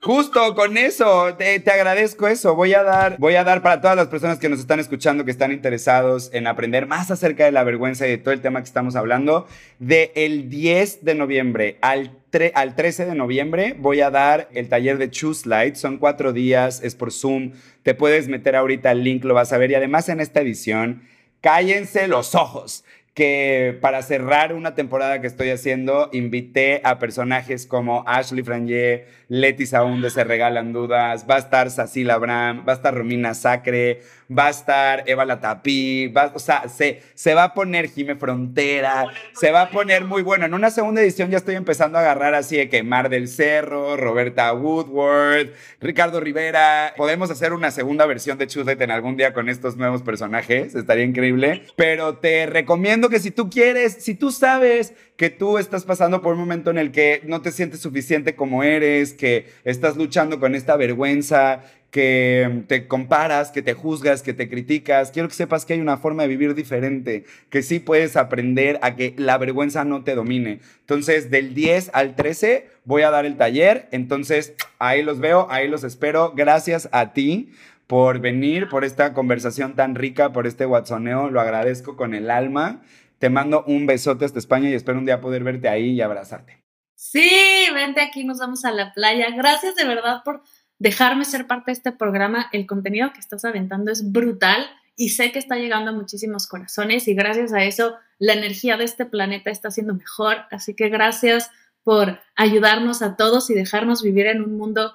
Justo 0.05 0.55
con 0.55 0.77
eso, 0.77 1.35
te, 1.35 1.63
agradezco 1.71 2.29
eso. 2.29 2.55
Voy 2.55 2.75
a 2.75 2.83
dar, 2.83 3.17
voy 3.19 3.37
a 3.37 3.43
dar 3.43 3.63
para 3.63 3.81
todas 3.81 3.97
las 3.97 4.09
personas 4.09 4.39
que 4.39 4.51
nos 4.51 4.61
están 4.61 4.79
escuchando, 4.79 5.25
que 5.25 5.31
están 5.31 5.51
interesados 5.51 6.29
en 6.35 6.47
aprender 6.47 6.87
más 6.87 7.11
acerca 7.11 7.47
de 7.47 7.53
la 7.53 7.65
vergüenza 7.65 8.07
y 8.07 8.11
de 8.11 8.19
todo 8.19 8.35
el 8.35 8.43
tema 8.43 8.61
que 8.61 8.67
estamos 8.67 8.97
hablando, 8.97 9.47
de 9.79 10.13
el 10.15 10.51
10 10.51 11.07
de 11.07 11.15
noviembre 11.15 11.79
al 11.81 12.19
al 12.55 12.75
13 12.75 13.07
de 13.07 13.15
noviembre 13.15 13.77
voy 13.79 14.01
a 14.01 14.11
dar 14.11 14.49
el 14.53 14.69
taller 14.69 14.99
de 14.99 15.09
Choose 15.09 15.49
Light. 15.49 15.77
Son 15.77 15.97
cuatro 15.97 16.35
días, 16.35 16.83
es 16.83 16.95
por 16.95 17.11
Zoom. 17.11 17.53
Te 17.83 17.95
puedes 17.95 18.29
meter 18.29 18.57
ahorita 18.57 18.91
el 18.91 19.05
link, 19.05 19.25
lo 19.25 19.33
vas 19.33 19.55
a 19.55 19.59
ver. 19.59 19.71
Y 19.71 19.75
además 19.77 20.11
en 20.11 20.21
esta 20.21 20.43
edición, 20.43 21.05
cállense 21.41 22.09
los 22.09 22.35
ojos 22.35 22.85
que 23.15 23.79
para 23.81 24.03
cerrar 24.03 24.53
una 24.53 24.75
temporada 24.75 25.21
que 25.21 25.29
estoy 25.29 25.51
haciendo, 25.51 26.11
invité 26.13 26.81
a 26.83 26.99
personajes 26.99 27.65
como 27.65 28.03
Ashley 28.09 28.43
Frangé, 28.43 29.07
Leti 29.29 29.67
Saúnde 29.67 30.11
Se 30.11 30.25
Regalan 30.25 30.73
Dudas, 30.73 31.25
va 31.29 31.37
a 31.37 31.39
estar 31.39 31.71
Cecil 31.71 32.11
Abraham, 32.11 32.65
va 32.69 32.73
a 32.73 32.77
estar 32.77 32.93
Romina 32.93 33.35
Sacre, 33.35 34.01
va 34.37 34.47
a 34.47 34.51
estar 34.51 35.05
Eva 35.07 35.25
Latapí, 35.25 36.09
va, 36.09 36.33
o 36.35 36.39
sea, 36.39 36.69
se, 36.69 37.03
se 37.15 37.35
va 37.35 37.45
a 37.45 37.55
poner 37.55 37.89
Jime 37.89 38.17
Frontera, 38.17 39.07
se 39.33 39.51
va 39.51 39.63
a 39.63 39.71
poner 39.71 40.05
muy 40.05 40.23
bueno. 40.23 40.47
En 40.47 40.55
una 40.55 40.71
segunda 40.71 41.01
edición 41.01 41.31
ya 41.31 41.39
estoy 41.39 41.55
empezando 41.55 41.99
a 41.99 42.01
agarrar 42.01 42.35
así 42.35 42.57
de 42.57 42.69
que 42.69 42.83
Mar 42.83 43.09
del 43.09 43.29
Cerro, 43.29 43.97
Roberta 43.97 44.53
Woodward, 44.53 45.51
Ricardo 45.81 46.21
Rivera. 46.21 46.95
Podemos 46.97 47.31
hacer 47.31 47.53
una 47.53 47.71
segunda 47.71 48.07
versión 48.07 48.39
de 48.39 48.47
Chuslet 48.47 48.81
en 48.81 48.91
algún 48.91 49.17
día 49.17 49.33
con 49.33 49.49
estos 49.49 49.77
nuevos 49.77 50.03
personajes, 50.03 50.75
estaría 50.75 51.05
increíble. 51.05 51.63
Pero 51.77 52.19
te 52.19 52.47
recomiendo 52.47 53.04
que 53.09 53.21
si 53.21 53.31
tú 53.31 53.51
quieres, 53.51 53.95
si 54.01 54.15
tú 54.15 54.31
sabes 54.31 54.95
que 55.17 55.31
tú 55.31 55.59
estás 55.59 55.85
pasando 55.85 56.23
por 56.23 56.35
un 56.35 56.41
momento 56.41 56.71
en 56.71 56.79
el 56.79 56.93
que 56.93 57.21
no 57.25 57.41
te 57.43 57.53
sientes 57.53 57.81
suficiente 57.81 58.35
como 58.35 58.63
eres, 58.63 59.13
que 59.13 59.47
estás 59.65 59.97
luchando 59.97 60.41
con 60.41 60.55
esta 60.55 60.77
vergüenza, 60.77 61.63
que 61.95 62.65
te 62.67 62.89
comparas, 62.89 63.53
que 63.53 63.63
te 63.63 63.75
juzgas, 63.75 64.23
que 64.23 64.35
te 64.35 64.49
criticas. 64.49 65.13
Quiero 65.13 65.29
que 65.29 65.35
sepas 65.37 65.65
que 65.65 65.75
hay 65.75 65.81
una 65.81 65.97
forma 65.97 66.25
de 66.25 66.29
vivir 66.29 66.57
diferente, 66.57 67.25
que 67.51 67.63
sí 67.63 67.79
puedes 67.79 68.17
aprender 68.17 68.81
a 68.83 68.97
que 68.97 69.15
la 69.17 69.39
vergüenza 69.39 69.85
no 69.85 70.03
te 70.03 70.17
domine. 70.17 70.59
Entonces, 70.81 71.31
del 71.31 71.55
10 71.55 71.93
al 71.93 72.17
13 72.17 72.67
voy 72.85 73.03
a 73.03 73.11
dar 73.11 73.27
el 73.27 73.37
taller. 73.37 73.87
Entonces, 73.93 74.55
ahí 74.81 75.05
los 75.05 75.21
veo, 75.21 75.47
ahí 75.51 75.69
los 75.69 75.85
espero. 75.85 76.33
Gracias 76.35 76.89
a 76.91 77.13
ti 77.13 77.53
por 77.87 78.21
venir, 78.21 78.69
por 78.69 78.85
esta 78.85 79.13
conversación 79.13 79.75
tan 79.75 79.95
rica, 79.95 80.33
por 80.33 80.47
este 80.47 80.67
WhatsApp. 80.67 81.01
Lo 81.31 81.41
agradezco 81.41 81.97
con 81.97 82.15
el 82.15 82.31
alma. 82.31 82.83
Te 83.19 83.31
mando 83.31 83.65
un 83.67 83.87
besote 83.87 84.25
hasta 84.25 84.39
España 84.39 84.69
y 84.69 84.75
espero 84.75 84.99
un 84.99 85.07
día 85.07 85.21
poder 85.21 85.45
verte 85.45 85.69
ahí 85.69 85.91
y 85.91 86.01
abrazarte. 86.01 86.63
Sí, 86.95 87.31
vente 87.75 88.01
aquí, 88.01 88.25
nos 88.25 88.39
vamos 88.39 88.65
a 88.65 88.73
la 88.73 88.93
playa. 88.93 89.27
Gracias 89.37 89.75
de 89.75 89.85
verdad 89.85 90.23
por 90.25 90.43
dejarme 90.79 91.25
ser 91.25 91.47
parte 91.47 91.71
de 91.71 91.73
este 91.75 91.93
programa. 91.93 92.49
El 92.53 92.67
contenido 92.67 93.13
que 93.13 93.21
estás 93.21 93.45
aventando 93.45 93.93
es 93.93 94.11
brutal 94.11 94.67
y 94.97 95.11
sé 95.11 95.33
que 95.33 95.39
está 95.39 95.57
llegando 95.57 95.91
a 95.91 95.95
muchísimos 95.95 96.47
corazones 96.47 97.09
y 97.09 97.15
gracias 97.15 97.53
a 97.53 97.65
eso 97.65 97.97
la 98.19 98.33
energía 98.33 98.77
de 98.77 98.85
este 98.85 99.05
planeta 99.05 99.51
está 99.51 99.71
siendo 99.71 99.95
mejor. 99.95 100.39
Así 100.51 100.75
que 100.75 100.89
gracias 100.89 101.51
por 101.83 102.21
ayudarnos 102.37 103.03
a 103.03 103.17
todos 103.17 103.51
y 103.51 103.55
dejarnos 103.55 104.03
vivir 104.03 104.27
en 104.27 104.43
un 104.43 104.57
mundo 104.57 104.95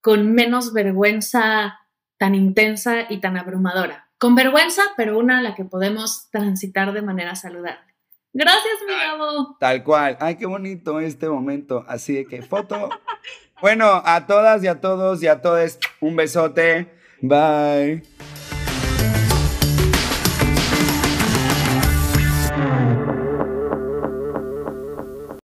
con 0.00 0.32
menos 0.32 0.72
vergüenza 0.72 1.80
tan 2.18 2.34
intensa 2.34 3.06
y 3.08 3.20
tan 3.20 3.36
abrumadora. 3.36 4.04
con 4.18 4.34
vergüenza, 4.34 4.82
pero 4.96 5.18
una 5.18 5.38
a 5.38 5.42
la 5.42 5.54
que 5.54 5.66
podemos 5.66 6.30
transitar 6.30 6.94
de 6.94 7.02
manera 7.02 7.34
saludable. 7.34 7.94
Gracias, 8.32 8.74
mi 8.86 8.94
Gabo. 8.94 9.56
Tal 9.60 9.82
cual. 9.84 10.16
Ay, 10.20 10.36
qué 10.36 10.46
bonito 10.46 11.00
este 11.00 11.28
momento. 11.28 11.84
Así 11.86 12.14
de 12.14 12.26
que 12.26 12.42
foto. 12.42 12.88
bueno, 13.60 14.02
a 14.04 14.26
todas 14.26 14.62
y 14.64 14.68
a 14.68 14.80
todos 14.80 15.22
y 15.22 15.26
a 15.26 15.42
todos, 15.42 15.78
un 16.00 16.16
besote. 16.16 16.92
Bye. 17.20 18.02